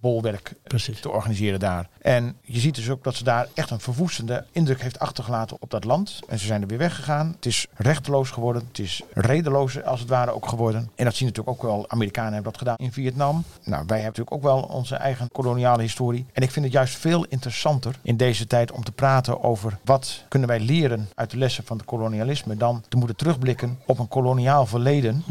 machtsbolwerk 0.00 0.54
Precies. 0.62 1.00
te 1.00 1.10
organiseren 1.10 1.60
daar. 1.60 1.88
En 2.00 2.36
je 2.42 2.60
ziet 2.60 2.74
dus 2.74 2.90
ook 2.90 3.04
dat 3.04 3.14
ze 3.14 3.24
daar 3.24 3.48
echt 3.54 3.70
een 3.70 3.80
verwoestende 3.80 4.44
indruk 4.52 4.82
heeft 4.82 4.98
achtergelaten 4.98 5.56
op 5.60 5.70
dat 5.70 5.84
land. 5.84 6.20
En 6.28 6.38
ze 6.38 6.46
zijn 6.46 6.62
er 6.62 6.68
weer 6.68 6.78
weggegaan. 6.78 7.32
Het 7.36 7.46
is 7.46 7.66
rechteloos 7.74 8.30
geworden. 8.30 8.62
Het 8.68 8.78
is 8.78 9.02
redeloos 9.12 9.82
als 9.82 10.00
het 10.00 10.08
ware 10.08 10.34
ook 10.34 10.48
geworden. 10.48 10.90
En 10.94 11.04
dat 11.04 11.14
zien 11.14 11.28
natuurlijk 11.28 11.56
ook 11.56 11.62
wel, 11.62 11.90
Amerikanen 11.90 12.32
hebben 12.32 12.52
dat 12.52 12.60
gedaan 12.60 12.76
in 12.76 12.92
Vietnam. 12.92 13.44
Nou, 13.64 13.84
wij 13.86 14.00
hebben 14.00 14.22
natuurlijk 14.22 14.32
ook 14.32 14.42
wel 14.42 14.62
onze 14.62 14.96
eigen 14.96 15.28
koloniale 15.32 15.82
historie. 15.82 16.26
En 16.32 16.42
ik 16.42 16.50
vind 16.50 16.64
het 16.64 16.74
juist 16.74 16.96
veel 16.96 17.24
interessanter 17.24 17.98
in 18.02 18.16
deze 18.16 18.46
tijd 18.46 18.72
om 18.72 18.84
te 18.84 18.92
praten 18.92 19.42
over 19.42 19.78
wat 19.84 20.24
kunnen 20.28 20.48
wij 20.48 20.60
leren 20.60 21.08
uit 21.14 21.30
de 21.30 21.36
lessen 21.36 21.64
van 21.64 21.76
het 21.76 21.86
kolonialisme 21.86 22.56
dan 22.56 22.84
te 22.88 22.96
moeten 22.96 23.16
terugblikken 23.16 23.78
op 23.86 23.98
een 23.98 24.08
koloniaal 24.08 24.66
verleden 24.66 25.24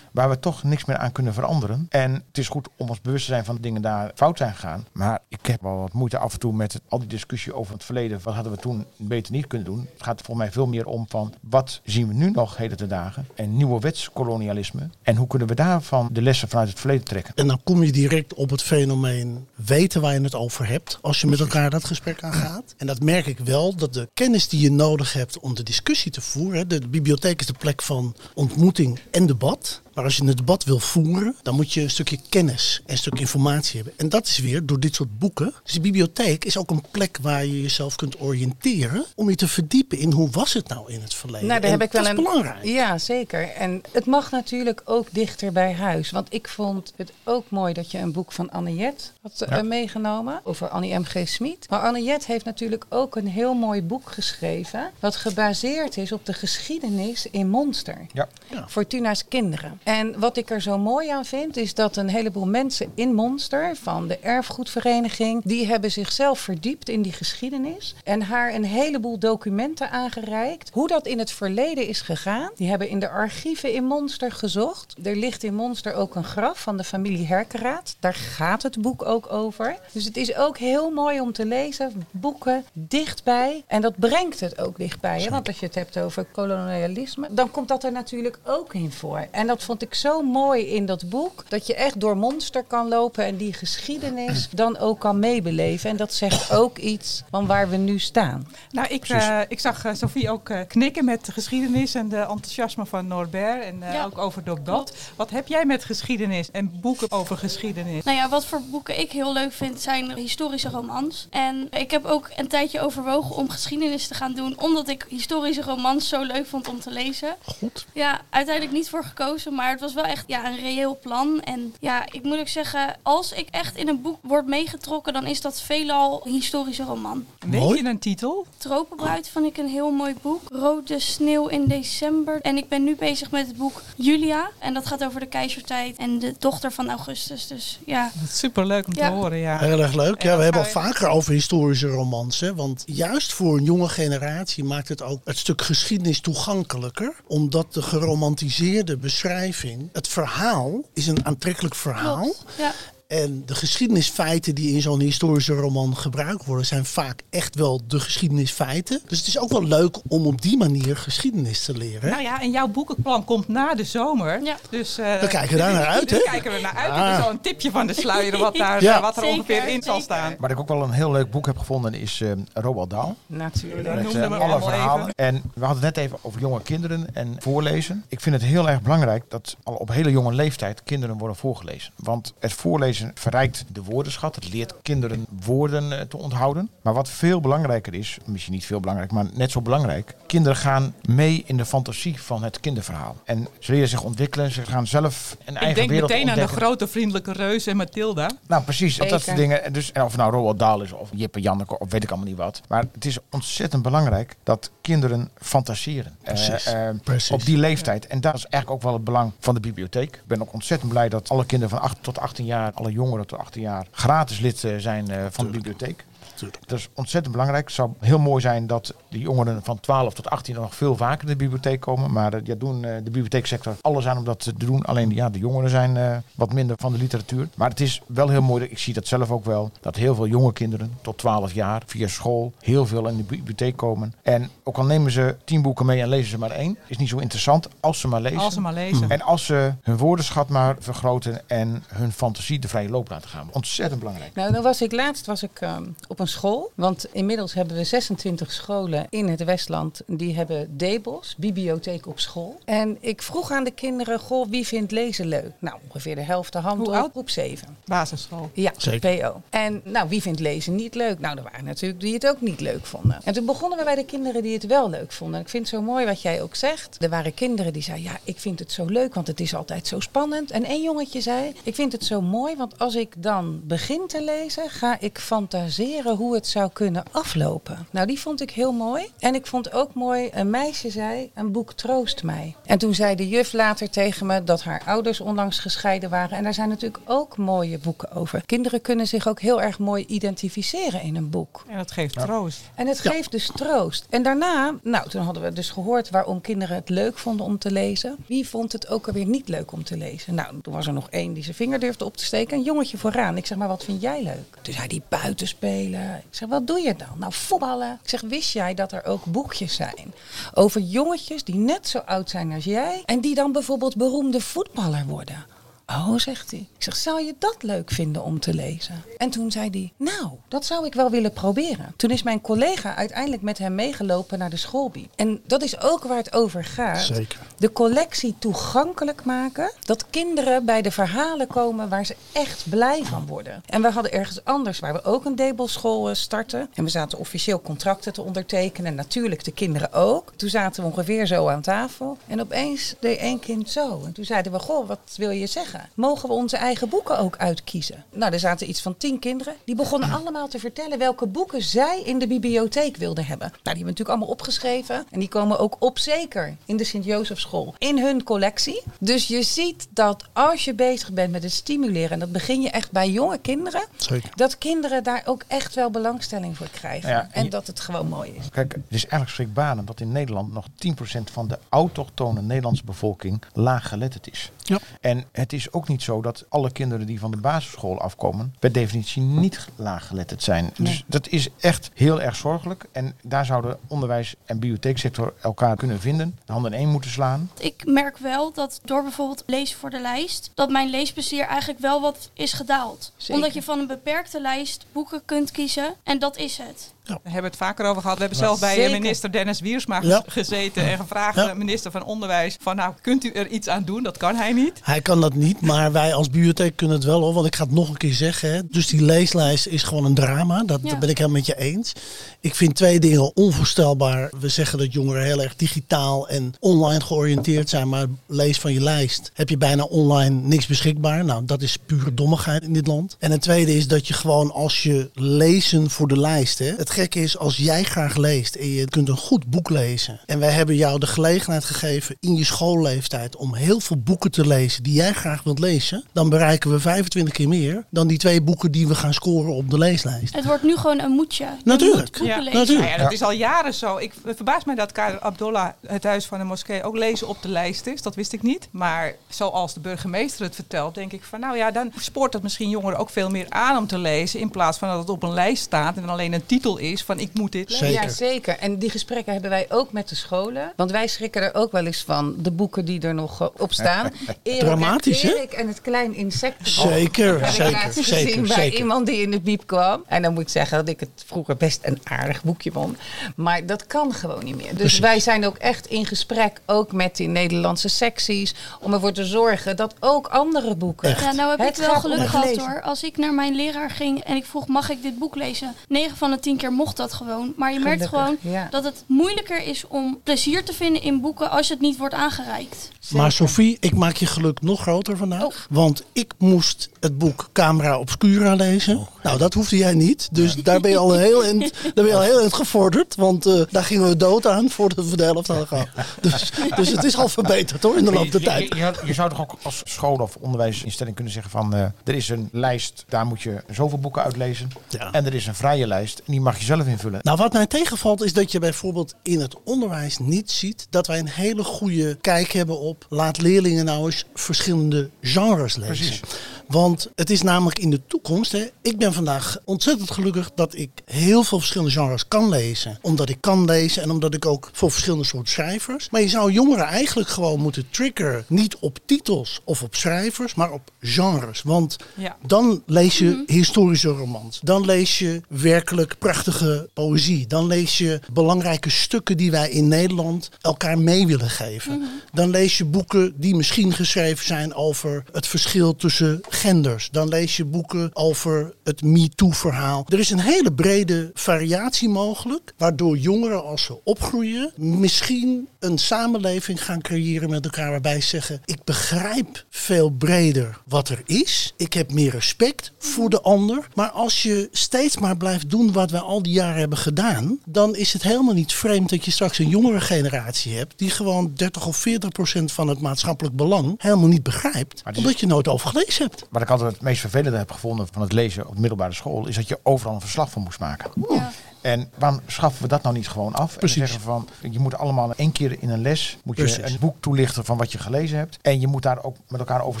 waar 0.12 0.28
we 0.28 0.38
toch 0.38 0.62
niks 0.62 0.84
meer 0.84 0.96
aan 0.96 1.12
kunnen 1.12 1.34
veranderen. 1.34 1.86
En 1.88 2.12
het 2.12 2.38
is 2.38 2.48
goed 2.48 2.68
om 2.76 2.88
ons 2.88 3.00
bewust 3.00 3.26
te 3.26 3.32
zijn 3.32 3.44
van 3.44 3.54
de 3.54 3.60
dingen 3.60 3.82
daar 3.82 4.10
fout 4.18 4.38
zijn 4.38 4.54
gegaan. 4.54 4.86
Maar 4.92 5.18
ik 5.28 5.46
heb 5.46 5.62
wel 5.62 5.76
wat 5.76 5.92
moeite 5.92 6.18
af 6.18 6.32
en 6.32 6.38
toe 6.38 6.52
met 6.52 6.72
het- 6.72 6.82
al 6.88 6.98
die 6.98 7.08
discussie 7.08 7.54
over 7.54 7.72
het 7.72 7.84
verleden. 7.84 8.20
Wat 8.22 8.34
hadden 8.34 8.52
we 8.52 8.58
toen 8.58 8.84
beter 8.96 9.32
niet 9.32 9.46
kunnen 9.46 9.66
doen? 9.66 9.78
Het 9.92 10.02
gaat 10.02 10.20
volgens 10.22 10.38
mij 10.46 10.52
veel 10.52 10.66
meer 10.66 10.86
om 10.86 11.04
van 11.08 11.34
wat 11.40 11.80
zien 11.84 12.08
we 12.08 12.14
nu 12.14 12.30
nog 12.30 12.56
heden 12.56 12.76
te 12.76 12.86
dagen? 12.86 13.26
En 13.34 13.56
nieuwerwets 13.56 14.10
kolonialisme. 14.12 14.88
En 15.02 15.16
hoe 15.16 15.26
kunnen 15.26 15.48
we 15.48 15.54
daarvan 15.54 16.08
de 16.12 16.22
lessen 16.22 16.48
vanuit 16.48 16.68
het 16.68 16.78
verleden 16.80 17.04
trekken? 17.04 17.32
En 17.34 17.46
dan 17.46 17.60
kom 17.64 17.82
je 17.82 17.92
direct 17.92 18.34
op 18.34 18.50
het 18.50 18.62
fenomeen 18.62 19.46
weten 19.54 20.00
waar 20.00 20.14
je 20.14 20.20
het 20.20 20.34
over 20.34 20.66
hebt. 20.68 20.98
Als 21.00 21.20
je 21.20 21.26
met 21.26 21.40
elkaar 21.40 21.70
dat 21.70 21.84
gesprek 21.84 22.22
aangaat. 22.22 22.74
En 22.76 22.86
dat 22.86 23.00
merk 23.02 23.26
ik 23.26 23.38
wel, 23.38 23.74
dat 23.76 23.94
de 23.94 24.08
kennis 24.14 24.48
die 24.48 24.60
je 24.60 24.70
nodig 24.70 25.12
hebt 25.12 25.38
om 25.38 25.54
de 25.54 25.62
discussie 25.62 26.10
te 26.10 26.20
voeren. 26.20 26.68
de 26.68 26.88
bibliotheek 26.88 27.40
is 27.40 27.46
de 27.46 27.52
plek 27.52 27.82
van 27.82 28.14
ontmoeting 28.34 28.98
en 29.10 29.26
debat. 29.26 29.80
Maar 29.98 30.06
als 30.06 30.16
je 30.16 30.22
een 30.24 30.36
debat 30.36 30.64
wil 30.64 30.78
voeren, 30.78 31.36
dan 31.42 31.54
moet 31.54 31.72
je 31.72 31.80
een 31.80 31.90
stukje 31.90 32.18
kennis 32.28 32.80
en 32.86 32.92
een 32.92 32.98
stuk 32.98 33.18
informatie 33.20 33.76
hebben. 33.76 33.92
En 33.96 34.08
dat 34.08 34.26
is 34.26 34.38
weer 34.38 34.66
door 34.66 34.80
dit 34.80 34.94
soort 34.94 35.18
boeken. 35.18 35.54
Dus 35.64 35.72
de 35.72 35.80
bibliotheek 35.80 36.44
is 36.44 36.56
ook 36.56 36.70
een 36.70 36.82
plek 36.90 37.18
waar 37.22 37.44
je 37.46 37.62
jezelf 37.62 37.96
kunt 37.96 38.20
oriënteren. 38.20 39.04
Om 39.14 39.30
je 39.30 39.36
te 39.36 39.48
verdiepen 39.48 39.98
in 39.98 40.12
hoe 40.12 40.30
was 40.30 40.52
het 40.52 40.68
nou 40.68 40.92
in 40.92 41.00
het 41.00 41.14
verleden. 41.14 41.46
Nou, 41.48 41.60
daar 41.60 41.70
En 41.70 41.78
heb 41.78 41.86
ik 41.88 41.92
wel 41.92 42.02
dat 42.02 42.10
een. 42.12 42.18
is 42.18 42.24
belangrijk. 42.24 42.64
Ja, 42.64 42.98
zeker. 42.98 43.48
En 43.50 43.82
het 43.92 44.06
mag 44.06 44.30
natuurlijk 44.30 44.80
ook 44.84 45.06
dichter 45.10 45.52
bij 45.52 45.72
huis. 45.72 46.10
Want 46.10 46.26
ik 46.30 46.48
vond 46.48 46.92
het 46.96 47.12
ook 47.24 47.50
mooi 47.50 47.72
dat 47.72 47.90
je 47.90 47.98
een 47.98 48.12
boek 48.12 48.32
van 48.32 48.50
Anniette 48.50 49.04
had 49.22 49.40
eh, 49.40 49.56
Ja. 49.56 49.62
meegenomen. 49.62 50.40
Over 50.44 50.68
Annie 50.68 50.98
M.G. 50.98 51.28
Smit. 51.28 51.66
Maar 51.70 51.80
Anniette 51.80 52.32
heeft 52.32 52.44
natuurlijk 52.44 52.84
ook 52.88 53.16
een 53.16 53.28
heel 53.28 53.54
mooi 53.54 53.82
boek 53.82 54.10
geschreven. 54.12 54.90
Wat 55.00 55.16
gebaseerd 55.16 55.96
is 55.96 56.12
op 56.12 56.26
de 56.26 56.32
geschiedenis 56.32 57.26
in 57.30 57.48
Monster. 57.48 58.06
Ja. 58.12 58.28
Fortuna's 58.68 59.24
kinderen. 59.28 59.80
En 59.88 60.18
wat 60.18 60.36
ik 60.36 60.50
er 60.50 60.60
zo 60.60 60.78
mooi 60.78 61.08
aan 61.08 61.24
vind, 61.24 61.56
is 61.56 61.74
dat 61.74 61.96
een 61.96 62.08
heleboel 62.08 62.46
mensen 62.46 62.92
in 62.94 63.14
Monster, 63.14 63.76
van 63.76 64.08
de 64.08 64.18
erfgoedvereniging, 64.18 65.42
die 65.44 65.66
hebben 65.66 65.90
zichzelf 65.90 66.38
verdiept 66.38 66.88
in 66.88 67.02
die 67.02 67.12
geschiedenis. 67.12 67.94
En 68.04 68.22
haar 68.22 68.54
een 68.54 68.64
heleboel 68.64 69.18
documenten 69.18 69.90
aangereikt. 69.90 70.70
Hoe 70.72 70.88
dat 70.88 71.06
in 71.06 71.18
het 71.18 71.30
verleden 71.30 71.86
is 71.86 72.00
gegaan. 72.00 72.50
Die 72.56 72.68
hebben 72.68 72.88
in 72.88 72.98
de 72.98 73.08
archieven 73.08 73.72
in 73.72 73.84
Monster 73.84 74.32
gezocht. 74.32 74.94
Er 75.02 75.16
ligt 75.16 75.42
in 75.42 75.54
Monster 75.54 75.94
ook 75.94 76.14
een 76.14 76.24
graf 76.24 76.60
van 76.60 76.76
de 76.76 76.84
familie 76.84 77.26
Herkeraat. 77.26 77.96
Daar 78.00 78.14
gaat 78.14 78.62
het 78.62 78.82
boek 78.82 79.04
ook 79.04 79.32
over. 79.32 79.76
Dus 79.92 80.04
het 80.04 80.16
is 80.16 80.36
ook 80.36 80.58
heel 80.58 80.90
mooi 80.90 81.20
om 81.20 81.32
te 81.32 81.46
lezen. 81.46 82.06
Boeken 82.10 82.64
dichtbij. 82.72 83.64
En 83.66 83.80
dat 83.80 83.98
brengt 83.98 84.40
het 84.40 84.60
ook 84.60 84.76
dichtbij. 84.76 85.22
Hè? 85.22 85.30
Want 85.30 85.46
als 85.46 85.58
je 85.58 85.66
het 85.66 85.74
hebt 85.74 85.98
over 85.98 86.24
kolonialisme, 86.24 87.28
dan 87.30 87.50
komt 87.50 87.68
dat 87.68 87.84
er 87.84 87.92
natuurlijk 87.92 88.38
ook 88.44 88.74
in 88.74 88.92
voor. 88.92 89.26
En 89.30 89.46
dat 89.46 89.62
vond 89.62 89.76
ik 89.82 89.94
zo 89.94 90.22
mooi 90.22 90.66
in 90.66 90.86
dat 90.86 91.08
boek. 91.08 91.44
Dat 91.48 91.66
je 91.66 91.74
echt 91.74 92.00
door 92.00 92.16
Monster 92.16 92.64
kan 92.64 92.88
lopen 92.88 93.24
en 93.24 93.36
die 93.36 93.52
geschiedenis 93.52 94.48
dan 94.62 94.78
ook 94.78 94.98
kan 94.98 95.18
meebeleven. 95.18 95.90
En 95.90 95.96
dat 95.96 96.12
zegt 96.14 96.52
ook 96.52 96.78
iets 96.78 97.22
van 97.30 97.46
waar 97.46 97.70
we 97.70 97.76
nu 97.76 97.98
staan. 97.98 98.46
Nou, 98.70 98.86
ik, 98.88 99.08
eh, 99.08 99.40
ik 99.48 99.60
zag 99.60 99.84
eh, 99.84 99.94
Sophie 99.94 100.30
ook 100.30 100.48
eh, 100.48 100.60
knikken 100.68 101.04
met 101.04 101.24
de 101.24 101.32
geschiedenis 101.32 101.94
en 101.94 102.08
de 102.08 102.16
enthousiasme 102.16 102.86
van 102.86 103.06
Norbert. 103.06 103.62
En 103.64 103.82
eh, 103.82 103.92
Ja, 103.92 104.04
ook 104.04 104.18
over 104.18 104.44
Dobdat. 104.44 104.94
Wat 105.16 105.30
heb 105.30 105.48
jij 105.48 105.64
met 105.64 105.84
geschiedenis 105.84 106.50
en 106.50 106.80
boeken 106.80 107.10
over 107.10 107.36
geschiedenis? 107.36 108.04
Nou 108.04 108.16
ja, 108.16 108.28
wat 108.28 108.44
voor 108.44 108.60
boeken 108.70 108.98
ik 108.98 109.12
heel 109.12 109.32
leuk 109.32 109.52
vind 109.52 109.80
zijn 109.80 110.16
historische 110.16 110.68
romans. 110.68 111.26
En 111.30 111.68
ik 111.70 111.90
heb 111.90 112.04
ook 112.04 112.30
een 112.36 112.48
tijdje 112.48 112.80
overwogen 112.80 113.36
om 113.36 113.48
geschiedenis 113.50 114.08
te 114.08 114.14
gaan 114.14 114.34
doen, 114.34 114.60
omdat 114.60 114.88
ik 114.88 115.06
historische 115.08 115.62
romans 115.62 116.08
zo 116.08 116.22
leuk 116.22 116.46
vond 116.46 116.68
om 116.68 116.80
te 116.80 116.90
lezen. 116.90 117.36
Goed. 117.58 117.86
Ja, 117.92 118.20
uiteindelijk 118.30 118.76
niet 118.76 118.88
voor 118.88 119.04
gekozen, 119.04 119.54
maar 119.58 119.70
het 119.70 119.80
was 119.80 119.94
wel 119.94 120.04
echt 120.04 120.24
ja, 120.26 120.46
een 120.46 120.56
reëel 120.56 120.98
plan. 121.02 121.40
En 121.42 121.74
ja, 121.80 122.06
ik 122.10 122.22
moet 122.22 122.38
ook 122.38 122.48
zeggen, 122.48 122.96
als 123.02 123.32
ik 123.32 123.48
echt 123.50 123.76
in 123.76 123.88
een 123.88 124.02
boek 124.02 124.18
word 124.22 124.46
meegetrokken, 124.46 125.12
dan 125.12 125.26
is 125.26 125.40
dat 125.40 125.60
veelal 125.60 126.26
een 126.26 126.32
historische 126.32 126.82
roman. 126.82 127.24
Weet 127.38 127.60
Mooi. 127.60 127.82
je 127.82 127.88
een 127.88 127.98
titel? 127.98 128.46
Tropenbruid 128.56 129.28
vond 129.28 129.46
ik 129.46 129.56
een 129.56 129.68
heel 129.68 129.90
mooi 129.90 130.14
boek. 130.22 130.40
Rode 130.48 130.98
sneeuw 131.00 131.46
in 131.46 131.64
december. 131.66 132.40
En 132.42 132.56
ik 132.56 132.68
ben 132.68 132.84
nu 132.84 132.96
bezig 132.96 133.30
met 133.30 133.46
het 133.46 133.56
boek 133.56 133.82
Julia. 133.96 134.50
En 134.58 134.74
dat 134.74 134.86
gaat 134.86 135.04
over 135.04 135.20
de 135.20 135.26
keizertijd 135.26 135.96
en 135.96 136.18
de 136.18 136.34
dochter 136.38 136.72
van 136.72 136.90
Augustus. 136.90 137.46
Dus 137.46 137.78
ja, 137.86 138.10
Super 138.28 138.66
leuk 138.66 138.86
om 138.86 138.94
te 138.94 139.00
Ja. 139.00 139.10
horen, 139.12 139.38
ja. 139.38 139.58
Heel 139.58 139.80
erg 139.80 139.94
leuk. 139.94 140.22
Ja, 140.22 140.36
we 140.36 140.42
hebben 140.42 140.62
al 140.62 140.68
vaker 140.68 141.08
over 141.08 141.32
historische 141.32 141.88
romans. 141.88 142.40
Hè? 142.40 142.54
Want 142.54 142.82
juist 142.86 143.32
voor 143.32 143.56
een 143.56 143.64
jonge 143.64 143.88
generatie 143.88 144.64
maakt 144.64 144.88
het 144.88 145.02
ook 145.02 145.20
het 145.24 145.38
stuk 145.38 145.62
geschiedenis 145.62 146.20
toegankelijker. 146.20 147.14
Omdat 147.26 147.74
de 147.74 147.82
geromantiseerde 147.82 148.96
beschrijving, 148.96 149.47
het 149.92 150.08
verhaal, 150.08 150.80
is 150.94 151.06
een 151.06 151.26
aantrekkelijk 151.26 151.74
verhaal. 151.74 152.34
Ja. 152.58 152.72
En 153.08 153.42
de 153.46 153.54
geschiedenisfeiten 153.54 154.54
die 154.54 154.74
in 154.74 154.82
zo'n 154.82 155.00
historische 155.00 155.54
roman 155.54 155.96
gebruikt 155.96 156.44
worden, 156.44 156.66
zijn 156.66 156.84
vaak 156.84 157.22
echt 157.30 157.54
wel 157.54 157.80
de 157.86 158.00
geschiedenisfeiten. 158.00 159.00
Dus 159.06 159.18
het 159.18 159.26
is 159.26 159.38
ook 159.38 159.50
wel 159.50 159.64
leuk 159.64 159.96
om 160.08 160.26
op 160.26 160.42
die 160.42 160.56
manier 160.56 160.96
geschiedenis 160.96 161.64
te 161.64 161.76
leren. 161.76 162.10
Nou 162.10 162.22
ja, 162.22 162.40
en 162.40 162.50
jouw 162.50 162.66
boekenplan 162.66 163.24
komt 163.24 163.48
na 163.48 163.74
de 163.74 163.84
zomer. 163.84 164.42
Ja. 164.42 164.56
Dus, 164.70 164.98
eh, 164.98 165.20
We 165.20 165.26
kijken 165.26 165.58
daar 165.58 165.72
naar 165.72 165.86
uit, 165.86 166.08
Daar 166.08 166.18
hè? 166.18 166.30
kijken 166.30 166.52
we 166.52 166.60
naar 166.60 166.74
uit. 166.74 166.94
Dat 166.94 167.18
is 167.18 167.24
al 167.24 167.30
een 167.30 167.40
tipje 167.40 167.70
van 167.70 167.86
de 167.86 167.92
sluier 167.94 168.38
wat, 168.38 168.56
daar, 168.64 168.82
Ja. 168.82 168.96
eh, 168.96 169.00
wat 169.02 169.16
er 169.16 169.22
Zeker, 169.22 169.38
ongeveer 169.38 169.68
in 169.68 169.82
zal 169.82 170.00
staan. 170.00 170.34
Waar 170.38 170.50
ik 170.50 170.58
ook 170.58 170.68
wel 170.68 170.82
een 170.82 170.90
heel 170.90 171.10
leuk 171.12 171.30
boek 171.30 171.46
heb 171.46 171.58
gevonden 171.58 171.94
is 171.94 172.20
eh 172.20 172.30
Roald 172.54 172.90
Dahl. 172.90 173.14
Natuurlijk. 173.26 173.84
Dat 173.84 173.94
Met 173.94 174.04
noemde 174.04 174.28
me 174.28 174.36
alle 174.36 174.60
verhalen. 174.62 175.00
even. 175.02 175.14
En 175.14 175.42
we 175.54 175.64
hadden 175.64 175.84
het 175.84 175.94
net 175.96 176.04
even 176.04 176.18
over 176.22 176.40
jonge 176.40 176.62
kinderen 176.62 177.06
en 177.14 177.36
voorlezen. 177.38 178.04
Ik 178.08 178.20
vind 178.20 178.34
het 178.34 178.44
heel 178.44 178.68
erg 178.68 178.82
belangrijk 178.82 179.24
dat 179.28 179.56
al 179.62 179.74
op 179.74 179.88
hele 179.92 180.10
jonge 180.10 180.32
leeftijd 180.32 180.82
kinderen 180.84 181.18
worden 181.18 181.36
voorgelezen. 181.36 181.92
Want 181.96 182.32
het 182.38 182.52
voorlezen 182.52 182.96
verrijkt 183.14 183.64
de 183.72 183.82
woordenschat. 183.82 184.34
Het 184.34 184.52
leert 184.52 184.74
kinderen 184.82 185.26
woorden 185.44 185.98
eh, 185.98 186.06
te 186.06 186.16
onthouden. 186.16 186.70
Maar 186.82 186.94
wat 186.94 187.08
veel 187.08 187.40
belangrijker 187.40 187.94
is, 187.94 188.18
misschien 188.24 188.52
niet 188.54 188.66
veel 188.66 188.80
belangrijk, 188.80 189.12
maar 189.12 189.26
net 189.32 189.50
zo 189.50 189.60
belangrijk. 189.60 190.14
Kinderen 190.26 190.56
gaan 190.56 190.94
mee 191.02 191.42
in 191.46 191.56
de 191.56 191.64
fantasie 191.64 192.22
van 192.22 192.42
het 192.42 192.60
kinderverhaal. 192.60 193.16
En 193.24 193.48
ze 193.58 193.72
leren 193.72 193.88
zich 193.88 194.02
ontwikkelen. 194.02 194.50
Ze 194.50 194.64
gaan 194.64 194.86
zelf 194.86 195.36
een 195.44 195.54
Ik 195.54 195.60
eigen 195.60 195.74
denk 195.76 195.90
wereld 195.90 196.10
meteen 196.10 196.30
aan 196.30 196.38
de 196.38 196.48
grote 196.48 196.88
vriendelijke 196.88 197.32
reus 197.32 197.66
en 197.66 197.76
Mathilda. 197.76 198.30
Nou, 198.46 198.62
precies. 198.62 198.96
Dat 198.96 199.08
Zeker. 199.08 199.24
soort 199.24 199.36
dingen. 199.36 199.72
Dus, 199.72 199.92
of 199.92 200.16
nou 200.16 200.32
Roald 200.32 200.58
Dahl 200.58 200.82
is 200.82 200.92
of 200.92 201.10
Jippe 201.12 201.40
Janneke 201.40 201.78
of 201.78 201.90
weet 201.90 202.02
ik 202.02 202.08
allemaal 202.08 202.28
niet 202.28 202.36
wat. 202.36 202.60
Maar 202.68 202.84
het 202.92 203.04
is 203.04 203.18
ontzettend 203.30 203.82
belangrijk 203.82 204.36
dat 204.42 204.70
kinderen 204.80 205.30
fantaseren. 205.40 206.16
Eh, 206.22 206.88
eh, 206.88 206.96
Precies. 207.04 207.30
Op 207.30 207.44
die 207.44 207.56
leeftijd. 207.56 208.06
En 208.06 208.20
dat 208.20 208.34
is 208.34 208.44
eigenlijk 208.44 208.70
ook 208.70 208.82
wel 208.82 208.92
het 208.92 209.04
belang 209.04 209.32
van 209.38 209.54
de 209.54 209.60
bibliotheek. 209.60 210.16
Ik 210.16 210.22
ben 210.26 210.40
ook 210.40 210.52
ontzettend 210.52 210.90
blij 210.90 211.08
dat 211.08 211.28
alle 211.28 211.46
kinderen 211.46 211.78
van 211.78 211.88
8 211.88 211.96
tot 212.00 212.18
18 212.18 212.44
jaar, 212.44 212.72
alle 212.88 212.96
jongeren 212.96 213.26
tot 213.26 213.38
18 213.38 213.62
jaar, 213.62 213.86
gratis 213.90 214.38
lid 214.40 214.64
eh, 214.64 214.76
zijn 214.76 215.10
eh, 215.10 215.26
van 215.30 215.46
de 215.46 215.50
bibliotheek. 215.50 216.06
Tuurlijk. 216.38 216.68
Dat 216.68 216.78
is 216.78 216.88
ontzettend 216.94 217.32
belangrijk. 217.32 217.64
Het 217.64 217.74
zou 217.74 217.90
heel 217.98 218.18
mooi 218.18 218.40
zijn 218.40 218.66
dat 218.66 218.94
de 219.08 219.18
jongeren 219.18 219.62
van 219.62 219.80
12 219.80 220.14
tot 220.14 220.30
18 220.30 220.54
nog 220.54 220.74
veel 220.74 220.96
vaker 220.96 221.22
in 221.22 221.28
de 221.28 221.36
bibliotheek 221.36 221.80
komen. 221.80 222.12
Maar 222.12 222.32
eh, 222.32 222.40
ja, 222.44 222.54
doen 222.54 222.84
eh, 222.84 222.96
de 222.96 223.02
bibliotheeksector 223.02 223.76
alles 223.80 224.06
aan 224.06 224.18
om 224.18 224.24
dat 224.24 224.40
te 224.40 224.52
doen. 224.56 224.82
Alleen 224.82 225.10
ja, 225.10 225.30
de 225.30 225.38
jongeren 225.38 225.70
zijn 225.70 225.96
eh, 225.96 226.16
wat 226.34 226.52
minder 226.52 226.76
van 226.78 226.92
de 226.92 226.98
literatuur. 226.98 227.48
Maar 227.54 227.70
het 227.70 227.80
is 227.80 228.02
wel 228.06 228.28
heel 228.28 228.42
mooi, 228.42 228.64
ik 228.64 228.78
zie 228.78 228.94
dat 228.94 229.06
zelf 229.06 229.30
ook 229.30 229.44
wel, 229.44 229.70
dat 229.80 229.96
heel 229.96 230.14
veel 230.14 230.26
jonge 230.26 230.52
kinderen 230.52 230.98
tot 231.02 231.18
12 231.18 231.52
jaar 231.52 231.82
via 231.86 232.08
school 232.08 232.52
heel 232.60 232.86
veel 232.86 233.08
in 233.08 233.16
de 233.16 233.22
bibliotheek 233.22 233.76
komen. 233.76 234.14
En 234.22 234.50
ook 234.62 234.76
al 234.78 234.84
nemen 234.84 235.12
ze 235.12 235.36
10 235.44 235.62
boeken 235.62 235.86
mee 235.86 236.00
en 236.00 236.08
lezen 236.08 236.30
ze 236.30 236.38
maar 236.38 236.50
één, 236.50 236.78
is 236.86 236.96
niet 236.96 237.08
zo 237.08 237.18
interessant 237.18 237.68
als 237.80 238.00
ze 238.00 238.08
maar 238.08 238.20
lezen. 238.20 238.38
Als 238.38 238.54
ze 238.54 238.60
maar 238.60 238.72
lezen. 238.72 239.10
En 239.10 239.22
als 239.22 239.44
ze 239.46 239.72
hun 239.82 239.96
woordenschat 239.96 240.48
maar 240.48 240.76
vergroten 240.78 241.48
en 241.48 241.84
hun 241.86 242.12
fantasie 242.12 242.58
de 242.58 242.68
vrije 242.68 242.88
loop 242.88 243.10
laten 243.10 243.28
gaan. 243.28 243.48
Ontzettend 243.52 244.00
belangrijk. 244.00 244.34
Nou, 244.34 244.52
dan 244.52 244.62
was 244.62 244.82
ik 244.82 244.92
laatst 244.92 245.26
was 245.26 245.42
ik, 245.42 245.60
ehm, 245.60 245.84
op 246.08 246.20
een 246.20 246.27
school. 246.28 246.70
Want 246.74 247.06
inmiddels 247.12 247.54
hebben 247.54 247.76
we 247.76 247.84
26 247.84 248.52
scholen 248.52 249.06
in 249.10 249.28
het 249.28 249.44
Westland. 249.44 250.00
Die 250.06 250.34
hebben 250.36 250.76
DEBOS, 250.76 251.34
bibliotheek 251.36 252.06
op 252.06 252.20
school. 252.20 252.58
En 252.64 252.96
ik 253.00 253.22
vroeg 253.22 253.50
aan 253.50 253.64
de 253.64 253.70
kinderen, 253.70 254.18
goh, 254.20 254.48
wie 254.48 254.66
vindt 254.66 254.92
lezen 254.92 255.26
leuk? 255.26 255.50
Nou, 255.58 255.76
ongeveer 255.88 256.14
de 256.14 256.20
helft 256.22 256.52
de 256.52 256.58
hand 256.58 256.78
Hoe 256.78 256.86
op, 256.88 256.94
oud? 256.94 257.10
groep 257.10 257.30
7. 257.30 257.76
Basisschool. 257.84 258.50
Ja, 258.52 258.72
Zeker. 258.76 259.18
PO. 259.20 259.42
En 259.50 259.80
nou, 259.84 260.08
wie 260.08 260.22
vindt 260.22 260.40
lezen 260.40 260.74
niet 260.74 260.94
leuk? 260.94 261.18
Nou, 261.18 261.36
er 261.36 261.42
waren 261.42 261.64
natuurlijk 261.64 262.00
die 262.00 262.14
het 262.14 262.26
ook 262.26 262.40
niet 262.40 262.60
leuk 262.60 262.86
vonden. 262.86 263.20
En 263.24 263.32
toen 263.32 263.46
begonnen 263.46 263.78
we 263.78 263.84
bij 263.84 263.94
de 263.94 264.04
kinderen 264.04 264.42
die 264.42 264.52
het 264.54 264.66
wel 264.66 264.90
leuk 264.90 265.12
vonden. 265.12 265.36
En 265.36 265.42
ik 265.44 265.50
vind 265.50 265.70
het 265.70 265.74
zo 265.74 265.82
mooi 265.82 266.06
wat 266.06 266.22
jij 266.22 266.42
ook 266.42 266.54
zegt. 266.54 266.96
Er 267.02 267.08
waren 267.08 267.34
kinderen 267.34 267.72
die 267.72 267.82
zeiden, 267.82 268.06
ja, 268.06 268.18
ik 268.24 268.40
vind 268.40 268.58
het 268.58 268.72
zo 268.72 268.84
leuk, 268.84 269.14
want 269.14 269.26
het 269.26 269.40
is 269.40 269.54
altijd 269.54 269.86
zo 269.86 270.00
spannend. 270.00 270.50
En 270.50 270.64
één 270.64 270.82
jongetje 270.82 271.20
zei, 271.20 271.52
ik 271.62 271.74
vind 271.74 271.92
het 271.92 272.04
zo 272.04 272.20
mooi, 272.20 272.56
want 272.56 272.78
als 272.78 272.94
ik 272.94 273.14
dan 273.18 273.60
begin 273.64 274.06
te 274.06 274.22
lezen, 274.24 274.70
ga 274.70 274.96
ik 275.00 275.18
fantaseren 275.18 276.16
hoe 276.18 276.34
het 276.34 276.46
zou 276.46 276.70
kunnen 276.72 277.02
aflopen. 277.10 277.86
Nou, 277.90 278.06
die 278.06 278.20
vond 278.20 278.40
ik 278.40 278.50
heel 278.50 278.72
mooi. 278.72 279.06
En 279.18 279.34
ik 279.34 279.46
vond 279.46 279.72
ook 279.72 279.94
mooi, 279.94 280.30
een 280.32 280.50
meisje 280.50 280.90
zei, 280.90 281.30
een 281.34 281.52
boek 281.52 281.72
troost 281.72 282.22
mij. 282.22 282.56
En 282.64 282.78
toen 282.78 282.94
zei 282.94 283.14
de 283.14 283.28
juf 283.28 283.52
later 283.52 283.90
tegen 283.90 284.26
me 284.26 284.44
dat 284.44 284.62
haar 284.62 284.82
ouders 284.86 285.20
onlangs 285.20 285.58
gescheiden 285.58 286.10
waren. 286.10 286.36
En 286.36 286.42
daar 286.42 286.54
zijn 286.54 286.68
natuurlijk 286.68 287.02
ook 287.04 287.36
mooie 287.36 287.78
boeken 287.78 288.12
over. 288.12 288.42
Kinderen 288.46 288.80
kunnen 288.80 289.06
zich 289.06 289.28
ook 289.28 289.40
heel 289.40 289.62
erg 289.62 289.78
mooi 289.78 290.04
identificeren 290.06 291.02
in 291.02 291.16
een 291.16 291.30
boek. 291.30 291.64
En 291.68 291.76
dat 291.76 291.90
geeft 291.90 292.18
troost. 292.18 292.60
En 292.74 292.86
het 292.86 293.00
geeft 293.00 293.30
dus 293.30 293.50
troost. 293.54 294.06
En 294.10 294.22
daarna, 294.22 294.74
nou, 294.82 295.08
toen 295.08 295.22
hadden 295.22 295.42
we 295.42 295.52
dus 295.52 295.70
gehoord 295.70 296.10
waarom 296.10 296.40
kinderen 296.40 296.76
het 296.76 296.88
leuk 296.88 297.18
vonden 297.18 297.46
om 297.46 297.58
te 297.58 297.70
lezen. 297.70 298.16
Wie 298.26 298.48
vond 298.48 298.72
het 298.72 298.88
ook 298.88 299.06
alweer 299.06 299.26
niet 299.26 299.48
leuk 299.48 299.72
om 299.72 299.84
te 299.84 299.96
lezen? 299.96 300.34
Nou, 300.34 300.60
toen 300.62 300.74
was 300.74 300.86
er 300.86 300.92
nog 300.92 301.10
één 301.10 301.32
die 301.32 301.42
zijn 301.42 301.56
vinger 301.56 301.80
durfde 301.80 302.04
op 302.04 302.16
te 302.16 302.24
steken. 302.24 302.56
Een 302.56 302.64
jongetje 302.64 302.98
vooraan. 302.98 303.36
Ik 303.36 303.46
zeg 303.46 303.58
maar, 303.58 303.68
wat 303.68 303.84
vind 303.84 304.00
jij 304.00 304.22
leuk? 304.22 304.58
Toen 304.62 304.74
zei 304.74 304.86
hij 304.86 305.02
buiten 305.08 305.48
spelen. 305.48 306.07
Ik 306.16 306.34
zeg, 306.34 306.48
wat 306.48 306.66
doe 306.66 306.80
je 306.80 306.96
dan? 306.96 307.18
Nou, 307.18 307.32
voetballen. 307.32 307.98
Ik 308.02 308.08
zeg, 308.08 308.20
wist 308.20 308.52
jij 308.52 308.74
dat 308.74 308.92
er 308.92 309.04
ook 309.04 309.24
boekjes 309.24 309.74
zijn 309.74 310.14
over 310.54 310.80
jongetjes 310.80 311.44
die 311.44 311.54
net 311.54 311.88
zo 311.88 311.98
oud 311.98 312.30
zijn 312.30 312.52
als 312.52 312.64
jij 312.64 313.02
en 313.04 313.20
die 313.20 313.34
dan 313.34 313.52
bijvoorbeeld 313.52 313.96
beroemde 313.96 314.40
voetballer 314.40 315.06
worden? 315.06 315.46
Oh, 315.90 316.16
zegt 316.16 316.50
hij. 316.50 316.60
Ik 316.60 316.82
zeg, 316.82 316.96
zou 316.96 317.24
je 317.24 317.34
dat 317.38 317.62
leuk 317.62 317.90
vinden 317.90 318.22
om 318.22 318.40
te 318.40 318.54
lezen? 318.54 319.02
En 319.16 319.30
toen 319.30 319.50
zei 319.50 319.70
hij, 319.70 319.92
nou, 319.96 320.28
dat 320.48 320.64
zou 320.64 320.86
ik 320.86 320.94
wel 320.94 321.10
willen 321.10 321.32
proberen. 321.32 321.92
Toen 321.96 322.10
is 322.10 322.22
mijn 322.22 322.40
collega 322.40 322.96
uiteindelijk 322.96 323.42
met 323.42 323.58
hem 323.58 323.74
meegelopen 323.74 324.38
naar 324.38 324.50
de 324.50 324.56
schoolbie. 324.56 325.08
En 325.16 325.40
dat 325.46 325.62
is 325.62 325.80
ook 325.80 326.04
waar 326.04 326.16
het 326.16 326.32
over 326.32 326.64
gaat. 326.64 327.02
Zeker. 327.02 327.38
De 327.56 327.72
collectie 327.72 328.34
toegankelijk 328.38 329.24
maken. 329.24 329.72
Dat 329.84 330.10
kinderen 330.10 330.64
bij 330.64 330.82
de 330.82 330.90
verhalen 330.90 331.46
komen 331.46 331.88
waar 331.88 332.06
ze 332.06 332.16
echt 332.32 332.68
blij 332.68 333.04
van 333.04 333.26
worden. 333.26 333.62
En 333.66 333.82
we 333.82 333.90
hadden 333.90 334.12
ergens 334.12 334.44
anders 334.44 334.78
waar 334.78 334.92
we 334.92 335.04
ook 335.04 335.24
een 335.24 335.36
Debelschool 335.36 336.08
eh, 336.08 336.14
starten. 336.14 336.68
En 336.74 336.84
we 336.84 336.90
zaten 336.90 337.18
officieel 337.18 337.60
contracten 337.60 338.12
te 338.12 338.22
ondertekenen. 338.22 338.90
En 338.90 338.96
natuurlijk 338.96 339.44
de 339.44 339.52
kinderen 339.52 339.92
ook. 339.92 340.32
Toen 340.36 340.48
zaten 340.48 340.82
we 340.82 340.88
ongeveer 340.88 341.26
zo 341.26 341.48
aan 341.48 341.62
tafel. 341.62 342.16
En 342.26 342.40
opeens 342.40 342.94
deed 343.00 343.18
één 343.18 343.40
kind 343.40 343.70
zo. 343.70 344.02
En 344.04 344.12
toen 344.12 344.24
zeiden 344.24 344.52
we, 344.52 344.58
goh, 344.58 344.88
wat 344.88 344.98
wil 345.16 345.30
je 345.30 345.46
zeggen? 345.46 345.77
Mogen 345.94 346.28
we 346.28 346.34
onze 346.34 346.56
eigen 346.56 346.88
boeken 346.88 347.18
ook 347.18 347.36
uitkiezen? 347.36 348.04
Nou, 348.12 348.32
er 348.32 348.38
zaten 348.38 348.68
iets 348.68 348.82
van 348.82 348.96
tien 348.96 349.18
kinderen. 349.18 349.54
Die 349.64 349.74
begonnen 349.74 350.12
allemaal 350.12 350.48
te 350.48 350.58
vertellen 350.58 350.98
welke 350.98 351.26
boeken 351.26 351.62
zij 351.62 352.02
in 352.04 352.18
de 352.18 352.26
bibliotheek 352.26 352.96
wilden 352.96 353.24
hebben. 353.26 353.46
Nou, 353.48 353.60
die 353.62 353.72
hebben 353.74 353.82
we 353.84 353.88
natuurlijk 353.90 354.08
allemaal 354.08 354.28
opgeschreven. 354.28 355.06
En 355.10 355.18
die 355.20 355.28
komen 355.28 355.58
ook 355.58 355.76
op 355.78 355.98
zeker 355.98 356.56
in 356.64 356.76
de 356.76 356.84
Sint-Jozefschool 356.84 357.74
in 357.78 357.98
hun 357.98 358.22
collectie. 358.22 358.82
Dus 359.00 359.26
je 359.28 359.42
ziet 359.42 359.86
dat 359.90 360.24
als 360.32 360.64
je 360.64 360.74
bezig 360.74 361.12
bent 361.12 361.32
met 361.32 361.42
het 361.42 361.52
stimuleren, 361.52 362.10
en 362.10 362.18
dat 362.18 362.32
begin 362.32 362.60
je 362.60 362.70
echt 362.70 362.90
bij 362.90 363.10
jonge 363.10 363.38
kinderen, 363.38 363.82
Zeker. 363.96 364.30
dat 364.34 364.58
kinderen 364.58 365.02
daar 365.02 365.22
ook 365.24 365.44
echt 365.46 365.74
wel 365.74 365.90
belangstelling 365.90 366.56
voor 366.56 366.68
krijgen. 366.72 367.08
Ja, 367.10 367.20
en 367.22 367.28
en 367.32 367.44
je- 367.44 367.50
dat 367.50 367.66
het 367.66 367.80
gewoon 367.80 368.08
mooi 368.08 368.30
is. 368.38 368.48
Kijk, 368.50 368.72
het 368.72 368.82
is 368.88 369.00
eigenlijk 369.00 369.30
schrikbarend 369.30 369.86
dat 369.86 370.00
in 370.00 370.12
Nederland 370.12 370.52
nog 370.52 370.64
10% 370.74 371.30
van 371.30 371.48
de 371.48 371.58
autochtone 371.68 372.42
Nederlandse 372.42 372.84
bevolking 372.84 373.42
laaggeletterd 373.52 374.28
is. 374.30 374.50
Ja. 374.62 374.78
En 375.00 375.24
het 375.32 375.52
is 375.52 375.67
ook 375.72 375.88
niet 375.88 376.02
zo 376.02 376.20
dat 376.20 376.44
alle 376.48 376.72
kinderen 376.72 377.06
die 377.06 377.18
van 377.18 377.30
de 377.30 377.36
basisschool 377.36 378.00
afkomen, 378.00 378.54
per 378.58 378.72
definitie 378.72 379.22
niet 379.22 379.68
laaggeletterd 379.76 380.42
zijn. 380.42 380.70
Dus 380.76 381.04
dat 381.06 381.28
is 381.28 381.48
echt 381.60 381.90
heel 381.94 382.20
erg 382.20 382.36
zorgelijk. 382.36 382.84
En 382.92 383.14
daar 383.22 383.44
zouden 383.46 383.78
onderwijs 383.86 384.34
en 384.44 384.58
bibliotheeksector 384.58 385.34
elkaar 385.40 385.76
kunnen 385.76 386.00
vinden, 386.00 386.38
de 386.44 386.52
handen 386.52 386.72
in 386.72 386.78
één 386.78 386.88
moeten 386.88 387.10
slaan. 387.10 387.50
Ik 387.58 387.82
merk 387.84 388.18
wel 388.18 388.52
dat 388.52 388.80
door 388.84 389.02
bijvoorbeeld 389.02 389.42
lezen 389.46 389.78
voor 389.78 389.90
de 389.90 390.00
lijst, 390.00 390.50
dat 390.54 390.70
mijn 390.70 390.90
leesplezier 390.90 391.44
eigenlijk 391.44 391.80
wel 391.80 392.00
wat 392.00 392.30
is 392.34 392.52
gedaald. 392.52 393.12
Zeker. 393.16 393.34
Omdat 393.34 393.54
je 393.54 393.62
van 393.62 393.78
een 393.78 393.86
beperkte 393.86 394.40
lijst 394.40 394.86
boeken 394.92 395.22
kunt 395.24 395.50
kiezen 395.50 395.94
en 396.02 396.18
dat 396.18 396.36
is 396.36 396.56
het. 396.58 396.92
Daar 397.08 397.18
hebben 397.22 397.40
we 397.42 397.46
het 397.48 397.56
vaker 397.56 397.86
over 397.86 398.02
gehad. 398.02 398.16
We 398.16 398.22
hebben 398.22 398.40
Ja. 398.40 398.46
zelf 398.46 398.60
bij 398.60 398.74
Zeker. 398.74 398.90
minister 399.00 399.32
Dennis 399.32 399.60
Wiersma 399.60 400.00
Ja. 400.02 400.22
gezeten 400.26 400.82
en 400.90 400.98
gevraagd, 400.98 401.36
Ja. 401.36 401.46
de 401.46 401.54
minister 401.54 401.90
van 401.90 402.04
Onderwijs, 402.04 402.56
van 402.60 402.76
nou, 402.76 402.94
kunt 403.00 403.24
u 403.24 403.30
er 403.30 403.46
iets 403.48 403.68
aan 403.68 403.84
doen? 403.84 404.02
Dat 404.02 404.16
kan 404.16 404.34
hij 404.36 404.52
niet. 404.52 404.72
Hij 404.82 405.00
kan 405.00 405.20
dat 405.20 405.34
niet, 405.34 405.60
maar 405.60 405.92
wij 405.92 406.14
als 406.14 406.30
bibliotheek 406.30 406.76
kunnen 406.76 406.96
het 406.96 407.04
wel 407.06 407.20
hoor. 407.20 407.32
Want 407.34 407.46
ik 407.46 407.56
ga 407.56 407.64
het 407.64 407.72
nog 407.72 407.88
een 407.88 407.96
keer 407.96 408.12
zeggen. 408.14 408.52
Hè. 408.52 408.60
Dus 408.70 408.86
die 408.86 409.02
leeslijst 409.02 409.66
is 409.66 409.82
gewoon 409.82 410.04
een 410.04 410.14
drama. 410.14 410.62
Dat, 410.64 410.80
Ja. 410.82 410.90
dat 410.90 410.98
ben 410.98 411.08
ik 411.08 411.18
helemaal 411.18 411.36
met 411.38 411.46
je 411.46 411.58
eens. 411.58 411.92
Ik 412.40 412.54
vind 412.54 412.74
twee 412.74 412.98
dingen 413.00 413.36
onvoorstelbaar. 413.36 414.30
We 414.40 414.48
zeggen 414.48 414.78
dat 414.78 414.92
jongeren 414.92 415.24
heel 415.24 415.42
erg 415.42 415.56
digitaal 415.56 416.28
en 416.28 416.54
online 416.60 417.00
georiënteerd 417.00 417.68
zijn. 417.68 417.88
Maar 417.88 418.06
lees 418.26 418.58
van 418.58 418.72
je 418.72 418.80
lijst. 418.80 419.30
Heb 419.34 419.48
je 419.48 419.56
bijna 419.58 419.82
online 419.82 420.40
niks 420.42 420.66
beschikbaar. 420.66 421.24
Nou, 421.24 421.44
dat 421.44 421.62
is 421.62 421.76
pure 421.86 422.14
dommigheid 422.14 422.62
in 422.62 422.72
dit 422.72 422.86
land. 422.86 423.16
En 423.18 423.30
het 423.30 423.40
tweede 423.42 423.76
is 423.76 423.88
dat 423.88 424.06
je 424.08 424.14
gewoon 424.14 424.52
als 424.52 424.82
je 424.82 425.10
lezen 425.14 425.90
voor 425.90 426.08
de 426.08 426.18
lijst. 426.20 426.58
Hè. 426.58 426.74
Het 426.76 426.90
gekke 426.98 427.20
is 427.20 427.38
als 427.38 427.56
jij 427.56 427.82
graag 427.82 428.16
leest 428.16 428.54
en 428.54 428.68
je 428.68 428.84
kunt 428.88 429.08
een 429.08 429.16
goed 429.16 429.46
boek 429.46 429.70
lezen. 429.70 430.20
En 430.26 430.38
wij 430.38 430.50
hebben 430.50 430.74
jou 430.76 430.98
de 430.98 431.06
gelegenheid 431.06 431.64
gegeven 431.64 432.16
in 432.20 432.34
je 432.34 432.44
schoolleeftijd 432.44 433.36
om 433.36 433.54
heel 433.54 433.80
veel 433.80 433.96
boeken 433.96 434.30
te 434.30 434.46
lezen 434.46 434.82
die 434.82 434.92
jij 434.92 435.12
graag 435.12 435.42
wilt 435.42 435.58
lezen. 435.58 436.04
Dan 436.12 436.28
bereiken 436.28 436.70
we 436.70 436.80
25 436.80 437.34
keer 437.34 437.48
meer 437.48 437.84
dan 437.90 438.06
die 438.06 438.18
twee 438.18 438.42
boeken 438.42 438.72
die 438.72 438.88
we 438.88 438.94
gaan 438.94 439.14
scoren 439.14 439.52
op 439.54 439.70
de 439.70 439.78
leeslijst. 439.78 440.34
Het 440.34 440.44
wordt 440.44 440.62
nu 440.62 440.76
gewoon 440.76 441.00
een 441.00 441.10
moetje. 441.10 441.44
Je 441.44 441.50
Natuurlijk. 441.64 442.18
moet 442.18 442.28
Ja. 442.28 442.38
lezen. 442.38 442.58
Natuurlijk. 442.58 442.86
Nou 442.88 442.98
ja, 442.98 443.04
dat 443.04 443.12
is 443.12 443.22
al 443.22 443.32
jaren 443.32 443.74
zo. 443.74 443.96
Ik, 443.96 444.12
het 444.24 444.36
verbaast 444.36 444.66
mij 444.66 444.74
dat 444.74 444.92
Kader 444.92 445.20
Abdollah, 445.20 445.68
het 445.86 446.04
huis 446.04 446.26
van 446.26 446.38
de 446.38 446.44
moskee, 446.44 446.82
ook 446.82 446.96
lezen 446.96 447.28
op 447.28 447.42
de 447.42 447.48
lijst 447.48 447.86
is. 447.86 448.02
Dat 448.02 448.14
wist 448.14 448.32
ik 448.32 448.42
niet. 448.42 448.68
Maar 448.70 449.14
zoals 449.28 449.74
de 449.74 449.80
burgemeester 449.80 450.44
het 450.44 450.54
vertelt, 450.54 450.94
denk 450.94 451.12
ik 451.12 451.22
van 451.22 451.40
nou 451.40 451.56
ja, 451.56 451.70
dan 451.70 451.92
spoort 451.98 452.32
dat 452.32 452.42
misschien 452.42 452.70
jongeren 452.70 452.98
ook 452.98 453.10
veel 453.10 453.30
meer 453.30 453.46
aan 453.48 453.76
om 453.76 453.86
te 453.86 453.98
lezen. 453.98 454.40
In 454.40 454.50
plaats 454.50 454.78
van 454.78 454.88
dat 454.88 454.98
het 454.98 455.08
op 455.08 455.22
een 455.22 455.32
lijst 455.34 455.62
staat 455.62 455.96
en 455.96 456.08
alleen 456.08 456.32
een 456.32 456.46
titel 456.46 456.76
is 456.76 456.87
van 456.96 457.18
ik 457.18 457.30
moet 457.34 457.52
dit 457.52 457.70
lezen. 457.70 457.86
Zeker. 457.86 458.02
Ja, 458.02 458.08
zeker. 458.08 458.58
En 458.58 458.78
die 458.78 458.90
gesprekken 458.90 459.32
hebben 459.32 459.50
wij 459.50 459.66
ook 459.68 459.92
met 459.92 460.08
de 460.08 460.14
scholen. 460.14 460.72
Want 460.76 460.90
wij 460.90 461.06
schrikken 461.06 461.42
er 461.42 461.54
ook 461.54 461.72
wel 461.72 461.86
eens 461.86 462.02
van, 462.06 462.34
de 462.38 462.50
boeken 462.50 462.84
die 462.84 463.00
er 463.00 463.14
nog 463.14 463.40
eh, 463.40 463.46
op 463.56 463.72
staan. 463.72 464.12
Erik, 464.42 464.60
Dramatisch, 464.60 465.22
hè? 465.22 465.34
Erik 465.34 465.52
en 465.52 465.68
het 465.68 465.80
klein 465.80 466.14
insectenbal. 466.14 466.88
Zeker, 466.92 467.32
Heb 467.40 467.48
ik 467.48 467.54
zeker, 467.54 467.72
laatst 467.72 468.04
zeker, 468.04 468.42
bij 468.42 468.50
zeker. 468.56 468.78
iemand 468.78 469.06
die 469.06 469.20
in 469.22 469.30
de 469.30 469.40
biep 469.40 469.66
kwam. 469.66 470.02
En 470.06 470.22
dan 470.22 470.32
moet 470.32 470.42
ik 470.42 470.48
zeggen 470.48 470.78
dat 470.78 470.88
ik 470.88 471.00
het 471.00 471.08
vroeger 471.26 471.56
best 471.56 471.78
een 471.82 471.98
aardig 472.04 472.42
boekje 472.44 472.72
vond. 472.72 472.98
Maar 473.36 473.66
dat 473.66 473.86
kan 473.86 474.12
gewoon 474.14 474.44
niet 474.44 474.56
meer. 474.56 474.68
Dus 474.70 474.76
Precies. 474.76 474.98
wij 474.98 475.20
zijn 475.20 475.46
ook 475.46 475.56
echt 475.56 475.86
in 475.86 476.06
gesprek, 476.06 476.60
ook 476.66 476.92
met 476.92 477.16
die 477.16 477.28
Nederlandse 477.28 477.88
secties, 477.88 478.54
om 478.80 478.92
ervoor 478.92 479.12
te 479.12 479.24
zorgen 479.24 479.76
dat 479.76 479.94
ook 480.00 480.26
andere 480.26 480.74
boeken. 480.74 481.08
Echt. 481.08 481.20
Ja, 481.20 481.32
nou 481.32 481.50
heb 481.50 481.58
Het 481.58 481.78
ik 481.78 481.84
wel 481.86 481.94
geluk 482.00 482.26
gehad 482.28 482.44
lezen. 482.44 482.62
hoor. 482.70 482.82
Als 482.82 483.02
ik 483.02 483.16
naar 483.16 483.34
mijn 483.34 483.54
leraar 483.54 483.90
ging 483.90 484.20
en 484.24 484.36
ik 484.36 484.44
vroeg, 484.46 484.66
mag 484.66 484.90
ik 484.90 485.02
dit 485.02 485.18
boek 485.18 485.34
lezen? 485.34 485.74
9 485.88 486.16
van 486.16 486.30
de 486.30 486.38
10 486.38 486.56
keer 486.56 486.67
mocht 486.72 486.96
dat 486.96 487.12
gewoon. 487.12 487.52
Maar 487.56 487.72
je 487.72 487.78
merkt 487.78 488.06
Gelukkig, 488.06 488.40
gewoon 488.40 488.52
ja. 488.54 488.66
dat 488.70 488.84
het 488.84 489.04
moeilijker 489.06 489.64
is 489.64 489.84
om 489.88 490.20
plezier 490.24 490.64
te 490.64 490.72
vinden 490.72 491.02
in 491.02 491.20
boeken 491.20 491.50
als 491.50 491.68
het 491.68 491.80
niet 491.80 491.96
wordt 491.98 492.14
aangereikt. 492.14 492.88
Maar 493.08 493.32
Sophie, 493.32 493.76
ik 493.80 493.94
maak 493.94 494.16
je 494.16 494.26
geluk 494.26 494.60
nog 494.62 494.80
groter 494.80 495.16
vandaag. 495.16 495.42
Oh. 495.44 495.52
Want 495.70 496.02
ik 496.12 496.32
moest 496.38 496.88
het 497.00 497.18
boek 497.18 497.48
Camera 497.52 497.98
Obscura 497.98 498.54
lezen. 498.54 499.06
Nou, 499.22 499.38
dat 499.38 499.54
hoefde 499.54 499.76
jij 499.76 499.94
niet. 499.94 500.28
Dus 500.32 500.54
daar 500.54 500.80
ben 500.80 500.90
je 500.90 500.96
al 500.98 501.14
een 501.14 501.20
heel 501.20 501.44
eind, 501.44 501.60
daar 501.82 501.92
ben 501.94 502.06
je 502.06 502.14
al 502.14 502.20
heel 502.20 502.40
eind 502.40 502.54
gevorderd. 502.54 503.14
Want 503.14 503.46
eh, 503.46 503.60
daar 503.70 503.84
gingen 503.84 504.08
we 504.08 504.16
dood 504.16 504.46
aan 504.46 504.70
voordat 504.70 505.08
we 505.08 505.16
de 505.16 505.22
helft 505.22 505.46
hadden 505.48 505.66
gehad. 505.66 505.88
Dus, 506.20 506.50
dus 506.76 506.90
het 506.90 507.04
is 507.04 507.16
al 507.16 507.28
verbeterd 507.28 507.82
hoor 507.82 507.96
in 507.98 508.04
de 508.04 508.12
loop 508.12 508.32
der 508.32 508.42
tijd. 508.42 508.68
je, 508.74 508.76
je- 508.80 508.92
je 509.04 509.12
zou 509.14 509.28
toch 509.28 509.40
ook 509.40 509.56
als 509.62 509.82
school 509.84 510.16
of 510.16 510.36
onderwijsinstelling 510.40 511.14
kunnen 511.16 511.32
zeggen 511.32 511.50
van... 511.50 511.74
eh, 511.74 511.80
er 512.04 512.14
is 512.14 512.28
een 512.28 512.48
lijst, 512.52 513.04
daar 513.08 513.26
moet 513.26 513.42
je 513.42 513.62
zoveel 513.70 513.98
boeken 513.98 514.22
uitlezen. 514.22 514.68
Ja. 514.88 515.12
En 515.12 515.26
er 515.26 515.34
is 515.34 515.46
een 515.46 515.54
vrije 515.54 515.86
lijst 515.86 516.18
en 516.18 516.24
die 516.32 516.40
mag 516.40 516.57
je 516.58 516.64
zelf 516.64 516.86
invullen. 516.86 517.20
Nou, 517.22 517.36
wat 517.36 517.52
mij 517.52 517.66
tegenvalt 517.66 518.22
is 518.22 518.32
dat 518.32 518.52
je 518.52 518.58
bijvoorbeeld 518.58 519.14
in 519.22 519.40
het 519.40 519.56
onderwijs 519.64 520.18
niet 520.18 520.50
ziet 520.50 520.86
dat 520.90 521.06
wij 521.06 521.18
een 521.18 521.28
hele 521.28 521.64
goede 521.64 522.16
kijk 522.20 522.52
hebben 522.52 522.78
op 522.78 523.06
laat 523.08 523.40
leerlingen 523.40 523.84
nou 523.84 524.04
eens 524.04 524.24
verschillende 524.34 525.10
genres 525.20 525.76
lezen. 525.76 525.94
Precies. 525.94 526.20
Want 526.68 527.10
het 527.14 527.30
is 527.30 527.42
namelijk 527.42 527.78
in 527.78 527.90
de 527.90 528.00
toekomst. 528.06 528.52
Hè, 528.52 528.66
ik 528.82 528.96
ben 528.98 529.12
vandaag 529.12 529.58
ontzettend 529.64 530.10
gelukkig 530.10 530.50
dat 530.54 530.74
ik 530.76 530.90
heel 531.04 531.42
veel 531.42 531.58
verschillende 531.58 531.92
genres 531.92 532.28
kan 532.28 532.48
lezen. 532.48 532.98
Omdat 533.02 533.28
ik 533.28 533.36
kan 533.40 533.64
lezen 533.64 534.02
en 534.02 534.10
omdat 534.10 534.34
ik 534.34 534.46
ook 534.46 534.70
voor 534.72 534.90
verschillende 534.90 535.24
soorten 535.24 535.52
schrijvers. 535.52 536.10
Maar 536.10 536.20
je 536.20 536.28
zou 536.28 536.52
jongeren 536.52 536.84
eigenlijk 536.84 537.28
gewoon 537.28 537.60
moeten 537.60 537.84
triggeren. 537.90 538.44
Niet 538.48 538.76
op 538.76 538.98
titels 539.06 539.60
of 539.64 539.82
op 539.82 539.94
schrijvers, 539.94 540.54
maar 540.54 540.70
op 540.72 540.90
genres. 541.00 541.62
Want 541.62 541.96
Ja. 542.14 542.36
dan 542.46 542.82
lees 542.86 543.18
je 543.18 543.42
historische 543.46 544.08
romans. 544.08 544.60
Dan 544.62 544.84
lees 544.84 545.18
je 545.18 545.40
werkelijk 545.48 546.18
prachtige 546.18 546.88
poëzie. 546.94 547.46
Dan 547.46 547.66
lees 547.66 547.98
je 547.98 548.20
belangrijke 548.32 548.90
stukken 548.90 549.36
die 549.36 549.50
wij 549.50 549.70
in 549.70 549.88
Nederland 549.88 550.50
elkaar 550.60 550.98
mee 550.98 551.26
willen 551.26 551.50
geven. 551.50 552.08
Dan 552.32 552.50
lees 552.50 552.78
je 552.78 552.84
boeken 552.84 553.32
die 553.36 553.54
misschien 553.56 553.92
geschreven 553.92 554.46
zijn 554.46 554.74
over 554.74 555.24
het 555.32 555.46
verschil 555.46 555.96
tussen 555.96 556.40
genders. 556.58 557.08
Dan 557.12 557.28
lees 557.28 557.56
je 557.56 557.64
boeken 557.64 558.10
over 558.12 558.74
het 558.84 559.02
MeToo-verhaal. 559.02 560.06
Er 560.08 560.18
is 560.18 560.30
een 560.30 560.40
hele 560.40 560.72
brede 560.72 561.30
variatie 561.34 562.08
mogelijk, 562.08 562.72
waardoor 562.76 563.16
jongeren 563.16 563.64
als 563.64 563.82
ze 563.84 564.04
opgroeien 564.04 564.72
misschien 564.76 565.68
een 565.78 565.98
samenleving 565.98 566.84
gaan 566.84 567.00
creëren 567.00 567.50
met 567.50 567.64
elkaar 567.64 567.90
waarbij 567.90 568.20
ze 568.20 568.28
zeggen: 568.28 568.60
ik 568.64 568.84
begrijp 568.84 569.64
veel 569.70 570.10
breder 570.10 570.80
wat 570.86 571.08
er 571.08 571.22
is. 571.24 571.72
Ik 571.76 571.92
heb 571.92 572.12
meer 572.12 572.30
respect 572.30 572.92
voor 572.98 573.30
de 573.30 573.40
ander. 573.40 573.88
Maar 573.94 574.10
als 574.10 574.42
je 574.42 574.68
steeds 574.72 575.18
maar 575.18 575.36
blijft 575.36 575.70
doen 575.70 575.92
wat 575.92 576.10
we 576.10 576.20
al 576.20 576.42
die 576.42 576.52
jaren 576.52 576.78
hebben 576.78 576.98
gedaan, 576.98 577.58
dan 577.66 577.96
is 577.96 578.12
het 578.12 578.22
helemaal 578.22 578.54
niet 578.54 578.72
vreemd 578.72 579.10
dat 579.10 579.24
je 579.24 579.30
straks 579.30 579.58
een 579.58 579.68
jongere 579.68 580.00
generatie 580.00 580.76
hebt 580.76 580.98
die 580.98 581.10
gewoon 581.10 581.52
30 581.54 581.86
of 581.86 581.96
40 581.96 582.30
procent 582.30 582.72
van 582.72 582.88
het 582.88 583.00
maatschappelijk 583.00 583.56
belang 583.56 583.94
helemaal 583.98 584.28
niet 584.28 584.42
begrijpt, 584.42 585.02
omdat 585.16 585.40
je 585.40 585.46
nooit 585.46 585.68
over 585.68 585.88
gelezen 585.88 586.24
hebt. 586.24 586.46
Wat 586.48 586.62
ik 586.62 586.70
altijd 586.70 586.92
het 586.92 587.02
meest 587.02 587.20
vervelende 587.20 587.58
heb 587.58 587.70
gevonden 587.70 588.08
van 588.12 588.22
het 588.22 588.32
lezen 588.32 588.66
op 588.66 588.74
de 588.74 588.80
middelbare 588.80 589.12
school... 589.12 589.46
is 589.46 589.54
dat 589.54 589.68
je 589.68 589.78
overal 589.82 590.14
een 590.14 590.20
verslag 590.20 590.50
van 590.50 590.62
moest 590.62 590.80
maken. 590.80 591.10
Ja. 591.28 591.50
En 591.80 592.10
waarom 592.18 592.40
schaffen 592.46 592.82
we 592.82 592.88
dat 592.88 593.02
nou 593.02 593.14
niet 593.14 593.28
gewoon 593.28 593.54
af? 593.54 593.76
Precies. 593.78 594.00
En 594.02 594.06
zeggen 594.08 594.24
van, 594.24 594.48
je 594.70 594.78
moet 594.78 594.98
allemaal 594.98 595.32
één 595.36 595.52
keer 595.52 595.76
in 595.82 595.90
een 595.90 596.02
les 596.02 596.38
moet 596.44 596.56
je 596.56 596.62
Precies. 596.62 596.92
een 596.92 596.98
boek 597.00 597.16
toelichten 597.20 597.64
van 597.64 597.76
wat 597.76 597.92
je 597.92 597.98
gelezen 597.98 598.38
hebt. 598.38 598.58
En 598.62 598.80
je 598.80 598.86
moet 598.86 599.02
daar 599.02 599.24
ook 599.24 599.36
met 599.48 599.60
elkaar 599.60 599.82
over 599.84 600.00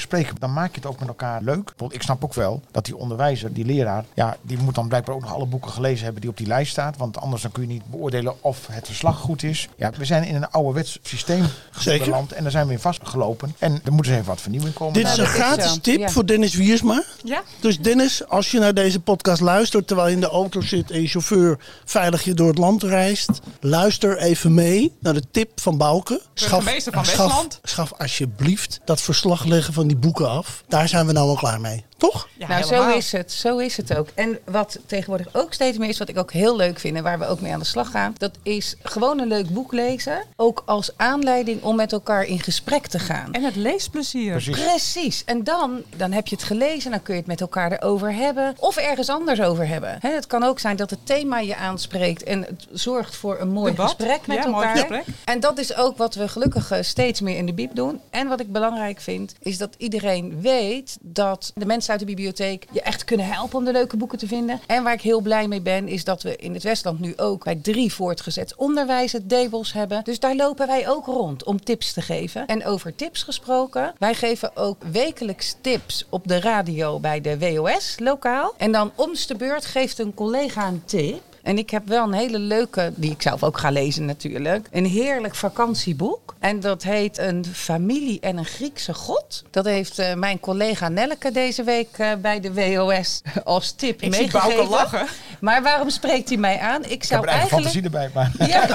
spreken. 0.00 0.36
Dan 0.38 0.52
maak 0.52 0.70
je 0.74 0.80
het 0.80 0.86
ook 0.86 0.98
met 0.98 1.08
elkaar 1.08 1.42
leuk. 1.42 1.72
Want 1.76 1.94
ik 1.94 2.02
snap 2.02 2.24
ook 2.24 2.34
wel 2.34 2.62
dat 2.70 2.84
die 2.84 2.96
onderwijzer, 2.96 3.52
die 3.52 3.64
leraar, 3.64 4.04
ja, 4.14 4.36
die 4.42 4.58
moet 4.58 4.74
dan 4.74 4.88
blijkbaar 4.88 5.14
ook 5.14 5.20
nog 5.20 5.34
alle 5.34 5.46
boeken 5.46 5.70
gelezen 5.70 6.04
hebben 6.04 6.20
die 6.20 6.30
op 6.30 6.36
die 6.36 6.46
lijst 6.46 6.70
staan. 6.70 6.94
Want 6.98 7.18
anders 7.18 7.42
dan 7.42 7.52
kun 7.52 7.62
je 7.62 7.68
niet 7.68 7.90
beoordelen 7.90 8.42
of 8.42 8.66
het 8.66 8.86
verslag 8.86 9.18
goed 9.18 9.42
is. 9.42 9.68
Ja, 9.76 9.90
we 9.96 10.04
zijn 10.04 10.24
in 10.24 10.34
een 10.34 10.50
ouderwets 10.50 10.98
systeem 11.02 11.44
beland 12.04 12.32
en 12.32 12.42
daar 12.42 12.52
zijn 12.52 12.66
we 12.66 12.72
in 12.72 12.78
vastgelopen. 12.78 13.54
En 13.58 13.80
er 13.84 13.92
moet 13.92 14.06
eens 14.06 14.14
even 14.14 14.26
wat 14.26 14.40
vernieuwing 14.40 14.74
komen. 14.74 14.94
Dit 14.94 15.06
is 15.06 15.16
een 15.16 15.24
is 15.24 15.30
gratis 15.30 15.78
tip 15.82 15.98
Ja. 15.98 16.08
voor 16.08 16.26
Dennis 16.26 16.54
Wiersma. 16.54 17.02
Ja? 17.24 17.42
Dus 17.60 17.78
Dennis, 17.80 18.28
als 18.28 18.50
je 18.50 18.58
naar 18.58 18.74
deze 18.74 19.00
podcast 19.00 19.40
luistert 19.40 19.86
terwijl 19.86 20.08
je 20.08 20.14
in 20.14 20.20
de 20.20 20.28
auto 20.28 20.60
zit 20.60 20.90
en 20.90 21.00
je 21.00 21.08
chauffeur 21.08 21.58
veilig 21.84 22.24
je 22.24 22.34
door 22.34 22.48
het 22.48 22.58
land 22.58 22.82
reist, 22.82 23.30
luister 23.60 24.18
even 24.18 24.54
mee 24.54 24.96
naar 25.00 25.14
de 25.14 25.22
tip 25.30 25.60
van 25.60 25.78
Bouke. 25.78 26.20
Burgemeester 26.34 26.92
van 26.92 27.04
schaf, 27.04 27.26
Westland. 27.26 27.60
schaf 27.62 27.92
alsjeblieft 27.92 28.80
dat 28.84 29.00
verslag 29.00 29.44
leggen 29.44 29.74
van 29.74 29.86
die 29.86 29.96
boeken 29.96 30.28
af. 30.28 30.64
Daar 30.68 30.88
zijn 30.88 31.06
we 31.06 31.12
nou 31.12 31.28
al 31.28 31.36
klaar 31.36 31.60
mee, 31.60 31.84
toch? 31.98 32.28
Ja, 32.38 32.48
nou, 32.48 32.62
zo 32.64 32.88
is 32.88 33.12
het. 33.12 33.32
Zo 33.32 33.58
is 33.58 33.76
het 33.76 33.96
ook. 33.96 34.08
En 34.14 34.38
wat 34.44 34.78
tegenwoordig 34.86 35.28
ook 35.32 35.52
steeds 35.52 35.78
meer 35.78 35.88
is, 35.88 35.98
wat 35.98 36.08
ik 36.08 36.18
ook 36.18 36.32
heel 36.32 36.56
leuk 36.56 36.78
vind 36.78 36.96
en 36.96 37.02
waar 37.02 37.18
we 37.18 37.26
ook 37.26 37.40
mee 37.40 37.52
aan 37.52 37.58
de 37.58 37.64
slag 37.64 37.90
gaan, 37.90 38.14
dat 38.18 38.32
is 38.42 38.76
gewoon 38.82 39.18
een 39.20 39.28
leuk 39.28 39.48
boek 39.50 39.72
lezen. 39.72 40.24
Ook 40.36 40.62
als 40.66 40.90
aanleiding 40.96 41.62
om 41.62 41.76
met 41.76 41.92
elkaar 41.92 42.24
in 42.24 42.40
gesprek 42.40 42.86
te 42.86 42.98
gaan. 42.98 43.32
En 43.32 43.42
het 43.44 43.56
leesplezier. 43.56 44.32
Precies. 44.32 44.60
Precies. 44.64 45.24
En 45.24 45.44
dan, 45.44 45.82
dan 45.96 46.12
heb 46.12 46.26
je 46.26 46.34
het 46.34 46.44
gelezen, 46.44 46.90
dan 46.90 47.02
kun 47.02 47.14
je 47.14 47.20
het 47.20 47.28
met 47.28 47.40
elkaar 47.40 47.72
erover 47.72 48.14
hebben. 48.14 48.54
Of 48.58 48.76
ergens 48.76 49.08
anders 49.08 49.40
over 49.40 49.68
hebben. 49.68 49.96
Hè, 50.00 50.10
het 50.10 50.26
kan 50.26 50.42
ook 50.42 50.58
zijn 50.58 50.76
dat 50.76 50.90
het 50.90 51.06
thema 51.06 51.38
je 51.38 51.56
aanspreekt 51.56 52.22
en 52.22 52.42
het 52.42 52.66
zorgt 52.72 53.16
voor 53.16 53.40
een 53.40 53.48
mooi 53.50 53.70
Debat. 53.70 53.86
gesprek 53.86 54.26
met 54.26 54.36
Ja, 54.36 54.48
mooi 54.48 54.66
elkaar. 54.66 54.78
gesprek. 54.78 55.04
En 55.24 55.40
dat 55.40 55.58
is 55.58 55.74
ook 55.76 55.96
wat 55.96 56.14
we 56.14 56.28
gelukkig 56.28 56.70
eh, 56.70 56.82
steeds 56.82 57.20
meer 57.20 57.36
in 57.36 57.46
de 57.46 57.52
bieb 57.54 57.74
doen. 57.74 58.00
En 58.10 58.28
wat 58.28 58.40
ik 58.40 58.52
belangrijk 58.52 59.00
vind, 59.00 59.34
is 59.38 59.58
dat 59.58 59.74
iedereen 59.78 60.40
weet 60.40 60.96
dat 61.00 61.52
de 61.54 61.66
mensen 61.66 61.87
uit 61.90 62.00
de 62.00 62.06
bibliotheek 62.06 62.66
je 62.70 62.82
echt 62.82 63.04
kunnen 63.04 63.26
helpen 63.26 63.58
om 63.58 63.64
de 63.64 63.72
leuke 63.72 63.96
boeken 63.96 64.18
te 64.18 64.26
vinden. 64.26 64.60
En 64.66 64.82
waar 64.82 64.92
ik 64.92 65.00
heel 65.00 65.20
blij 65.20 65.48
mee 65.48 65.60
ben, 65.60 65.88
is 65.88 66.04
dat 66.04 66.22
we 66.22 66.36
in 66.36 66.54
het 66.54 66.62
Westland 66.62 67.00
nu 67.00 67.16
ook 67.16 67.44
bij 67.44 67.54
drie 67.54 67.92
voortgezet 67.92 68.54
onderwijs 68.56 69.12
het 69.12 69.28
Debels 69.28 69.72
hebben. 69.72 70.04
Dus 70.04 70.20
daar 70.20 70.36
lopen 70.36 70.66
wij 70.66 70.88
ook 70.88 71.06
rond 71.06 71.44
om 71.44 71.64
tips 71.64 71.92
te 71.92 72.02
geven. 72.02 72.46
En 72.46 72.64
over 72.64 72.94
tips 72.94 73.22
gesproken, 73.22 73.94
wij 73.98 74.14
geven 74.14 74.56
ook 74.56 74.84
wekelijks 74.92 75.56
tips 75.60 76.06
op 76.08 76.28
de 76.28 76.40
radio 76.40 77.00
bij 77.00 77.20
de 77.20 77.38
WOS 77.38 77.94
lokaal. 77.98 78.54
En 78.56 78.72
dan 78.72 78.92
om's 78.94 79.26
de 79.26 79.36
beurt 79.36 79.64
geeft 79.64 79.98
een 79.98 80.14
collega 80.14 80.68
een 80.68 80.82
tip. 80.84 81.27
En 81.48 81.58
ik 81.58 81.70
heb 81.70 81.88
wel 81.88 82.04
een 82.04 82.12
hele 82.12 82.38
leuke, 82.38 82.92
die 82.94 83.10
ik 83.10 83.22
zelf 83.22 83.42
ook 83.42 83.58
ga 83.58 83.70
lezen 83.70 84.04
natuurlijk. 84.04 84.68
Een 84.70 84.84
heerlijk 84.86 85.34
vakantieboek. 85.34 86.34
En 86.38 86.60
dat 86.60 86.82
heet 86.82 87.18
Een 87.18 87.44
familie 87.52 88.20
en 88.20 88.36
een 88.36 88.44
Griekse 88.44 88.94
god. 88.94 89.44
Dat 89.50 89.64
heeft 89.64 89.98
eh, 89.98 90.14
mijn 90.14 90.40
collega 90.40 90.88
Nelleke 90.88 91.30
deze 91.32 91.62
week 91.64 91.88
eh, 91.98 92.10
bij 92.20 92.40
de 92.40 92.54
WOS 92.54 93.22
als 93.44 93.72
tip 93.72 94.02
Ik 94.02 94.14
zie 94.14 94.30
Bouke 94.30 94.46
meegegeven. 94.48 94.70
lachen. 94.76 95.06
Maar 95.40 95.62
waarom 95.62 95.90
spreekt 95.90 96.28
hij 96.28 96.38
mij 96.38 96.58
aan? 96.60 96.84
Ik 96.84 96.90
Ik 96.90 96.90
heb 96.90 97.02
zou 97.02 97.22
een 97.22 97.28
eigen 97.28 97.58
eigenlijk... 97.58 97.90
fantasie 97.90 98.10
erbij. 98.10 98.10
Maar 98.14 98.48
Ja. 98.48 98.66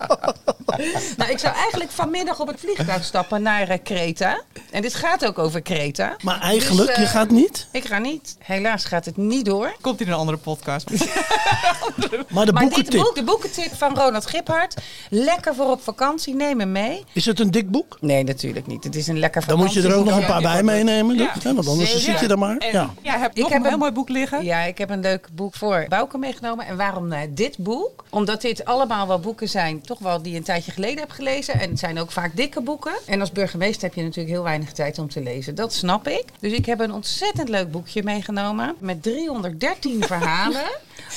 nou, 1.17 1.31
ik 1.31 1.39
zou 1.39 1.55
eigenlijk 1.55 1.91
vanmiddag 1.91 2.39
op 2.39 2.47
het 2.47 2.59
vliegtuig 2.59 3.03
stappen 3.03 3.41
naar 3.41 3.67
eh, 3.67 3.77
Kreta. 3.83 4.41
En 4.71 4.81
dit 4.81 4.93
gaat 4.93 5.25
ook 5.25 5.39
over 5.39 5.61
Kreta. 5.61 6.15
Maar 6.23 6.39
eigenlijk, 6.39 6.87
Dus, 6.87 6.95
eh, 6.95 7.03
je 7.03 7.09
gaat 7.09 7.29
niet. 7.29 7.67
Ik 7.71 7.85
ga 7.85 7.97
niet. 7.97 8.35
Helaas 8.39 8.85
gaat 8.85 9.05
het 9.05 9.17
niet 9.17 9.45
door. 9.45 9.75
Komt 9.81 10.01
in 10.01 10.07
een 10.07 10.13
andere 10.13 10.37
podcast. 10.37 10.89
Maar 12.29 12.45
de 12.45 12.51
maar 12.53 12.69
dit 12.69 12.89
boek, 12.89 13.15
de 13.15 13.23
boekentip 13.23 13.73
van 13.73 13.95
Ronald 13.95 14.25
Giphart. 14.25 14.75
Lekker 15.09 15.55
voor 15.55 15.71
op 15.71 15.81
vakantie, 15.81 16.35
neem 16.35 16.59
hem 16.59 16.71
mee. 16.71 17.03
Is 17.13 17.25
het 17.25 17.39
een 17.39 17.51
dik 17.51 17.69
boek? 17.69 17.97
Nee, 17.99 18.23
natuurlijk 18.23 18.67
niet. 18.67 18.83
Het 18.83 18.95
is 18.95 19.07
een 19.07 19.19
lekker 19.19 19.43
Dan 19.47 19.57
moet 19.57 19.73
je 19.73 19.81
er 19.81 19.95
ook 19.95 20.05
nog 20.05 20.17
een 20.17 20.25
paar 20.25 20.41
bij 20.41 20.63
meenemen. 20.63 21.15
Ja. 21.15 21.33
hè, 21.41 21.53
Want 21.53 21.67
anders 21.67 21.89
Zeker. 21.89 22.03
zit 22.03 22.19
je 22.19 22.27
er 22.27 22.37
maar. 22.37 22.57
En 22.57 22.71
Ja. 22.71 22.89
ja, 23.01 23.17
heb 23.19 23.37
Ik 23.37 23.47
heb 23.47 23.63
een 23.63 23.67
heel 23.67 23.77
mooi 23.77 23.91
boek 23.91 24.09
liggen. 24.09 24.43
Ja, 24.43 24.59
ik 24.59 24.77
heb 24.77 24.89
een 24.89 25.01
leuk 25.01 25.27
boek 25.33 25.55
voor 25.55 25.85
Bouke 25.89 26.17
meegenomen. 26.17 26.65
En 26.65 26.77
waarom 26.77 27.11
eh, 27.11 27.19
dit 27.29 27.57
boek? 27.57 28.03
Omdat 28.09 28.41
dit 28.41 28.65
allemaal 28.65 29.07
wel 29.07 29.19
boeken 29.19 29.49
zijn, 29.49 29.81
toch 29.81 29.99
wel 29.99 30.21
die 30.21 30.35
een 30.35 30.43
tijdje 30.43 30.70
geleden 30.71 30.99
heb 30.99 31.11
gelezen. 31.11 31.59
En 31.59 31.69
het 31.69 31.79
zijn 31.79 31.99
ook 31.99 32.11
vaak 32.11 32.35
dikke 32.35 32.61
boeken. 32.61 32.93
En 33.05 33.19
als 33.19 33.31
burgemeester 33.31 33.83
heb 33.83 33.93
je 33.93 34.03
natuurlijk 34.03 34.33
heel 34.35 34.43
weinig 34.43 34.71
tijd 34.71 34.99
om 34.99 35.09
te 35.09 35.21
lezen. 35.21 35.55
Dat 35.55 35.73
snap 35.73 36.07
ik. 36.07 36.23
Dus 36.39 36.51
ik 36.51 36.65
heb 36.65 36.79
een 36.79 36.93
ontzettend 36.93 37.49
leuk 37.49 37.71
boekje 37.71 38.03
meegenomen. 38.03 38.75
Met 38.79 39.03
313 39.03 40.03
verhalen 40.13 40.69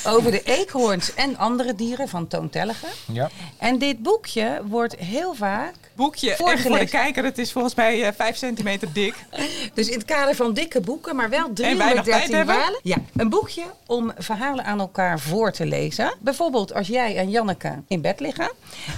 over 0.07 0.31
de 0.31 0.43
eekhoorns 0.43 1.13
en 1.13 1.37
andere 1.37 1.75
dieren 1.75 2.07
van 2.07 2.27
toontelligen. 2.27 2.89
ja. 3.11 3.29
En 3.57 3.77
dit 3.77 4.01
boekje 4.01 4.61
wordt 4.65 4.95
heel 4.95 5.33
vaak 5.33 5.73
Boekje. 5.95 6.35
En 6.35 6.59
voor 6.59 6.79
de 6.79 6.87
kijker, 6.87 7.23
het 7.23 7.37
is 7.37 7.51
volgens 7.51 7.75
mij 7.75 8.03
eh, 8.03 8.13
5 8.15 8.35
centimeter 8.35 8.93
dik. 8.93 9.15
Dus 9.73 9.87
in 9.87 9.97
het 9.97 10.05
kader 10.05 10.35
van 10.35 10.53
dikke 10.53 10.81
boeken, 10.81 11.15
maar 11.15 11.29
wel 11.29 11.49
weinig 11.53 11.83
313 11.83 12.13
tijd 12.13 12.31
hebben? 12.31 12.55
verhalen. 12.55 12.79
Ja, 12.83 12.97
een 13.15 13.29
boekje 13.29 13.63
om 13.85 14.11
verhalen 14.17 14.65
aan 14.65 14.79
elkaar 14.79 15.19
voor 15.19 15.51
te 15.51 15.65
lezen. 15.65 16.13
Bijvoorbeeld 16.19 16.73
als 16.73 16.87
jij 16.87 17.17
en 17.17 17.29
Janneke 17.29 17.73
in 17.87 18.01
bed 18.01 18.19
liggen 18.19 18.51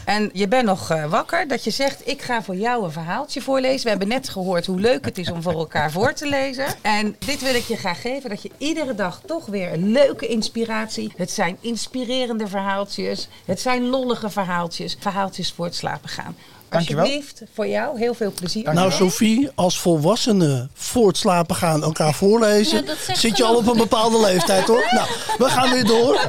en 0.06 0.30
je 0.34 0.48
bent 0.48 0.66
nog 0.66 0.90
eh, 0.90 1.10
wakker, 1.10 1.48
dat 1.48 1.64
je 1.64 1.72
zegt: 1.72 2.08
Ik 2.08 2.22
ga 2.22 2.44
voor 2.44 2.56
jou 2.56 2.84
een 2.84 2.92
verhaaltje 2.92 3.42
voorlezen. 3.42 3.84
We 3.84 3.90
hebben 3.90 4.08
net 4.08 4.30
gehoord 4.30 4.66
hoe 4.66 4.80
leuk 4.80 5.06
het 5.06 5.18
is 5.18 5.32
om 5.32 5.42
voor 5.42 5.54
elkaar 5.54 5.92
voor 5.92 6.14
te 6.14 6.28
lezen. 6.28 6.66
En 6.82 7.16
dit 7.20 7.42
wil 7.42 7.56
ik 7.56 7.64
je 7.64 7.78
graag 7.78 8.02
geven: 8.02 8.30
dat 8.30 8.42
je 8.42 8.52
iedere 8.58 8.96
dag 8.96 9.22
toch 9.26 9.46
weer 9.46 9.74
een 9.74 9.92
leuke 9.92 10.28
inspiratie. 10.28 10.87
Het 11.16 11.32
zijn 11.32 11.58
inspirerende 11.62 12.48
verhaaltjes, 12.48 13.28
het 13.46 13.60
zijn 13.60 13.90
lollige 13.90 14.30
verhaaltjes, 14.30 14.98
verhaaltjes 15.00 15.54
voor 15.56 15.66
het 15.66 15.76
slapen 15.76 16.10
gaan. 16.10 16.36
Dankjewel. 16.70 17.04
Alsjeblieft, 17.04 17.42
voor 17.54 17.68
jou 17.68 18.00
heel 18.00 18.14
veel 18.14 18.32
plezier. 18.32 18.74
Nou, 18.74 18.92
Sophie, 18.92 19.50
als 19.56 19.80
volwassenen 19.80 20.70
voor 20.74 21.08
het 21.08 21.18
slapen 21.18 21.56
gaan 21.56 21.84
elkaar 21.84 22.14
voorlezen, 22.14 22.86
Ja, 22.86 23.14
zit 23.14 23.38
je 23.38 23.44
al 23.44 23.56
op 23.56 23.68
een 23.68 23.78
bepaalde 23.78 24.20
leeftijd 24.20 24.68
hoor. 24.68 24.86
Nou, 24.98 25.08
we 25.38 25.46
gaan 25.50 25.72
weer 25.72 25.86
door. 25.86 26.20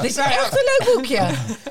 Dit 0.00 0.10
is 0.10 0.16
echt 0.16 0.52
een 0.52 0.64
leuk 0.78 0.94
boekje. 0.94 1.26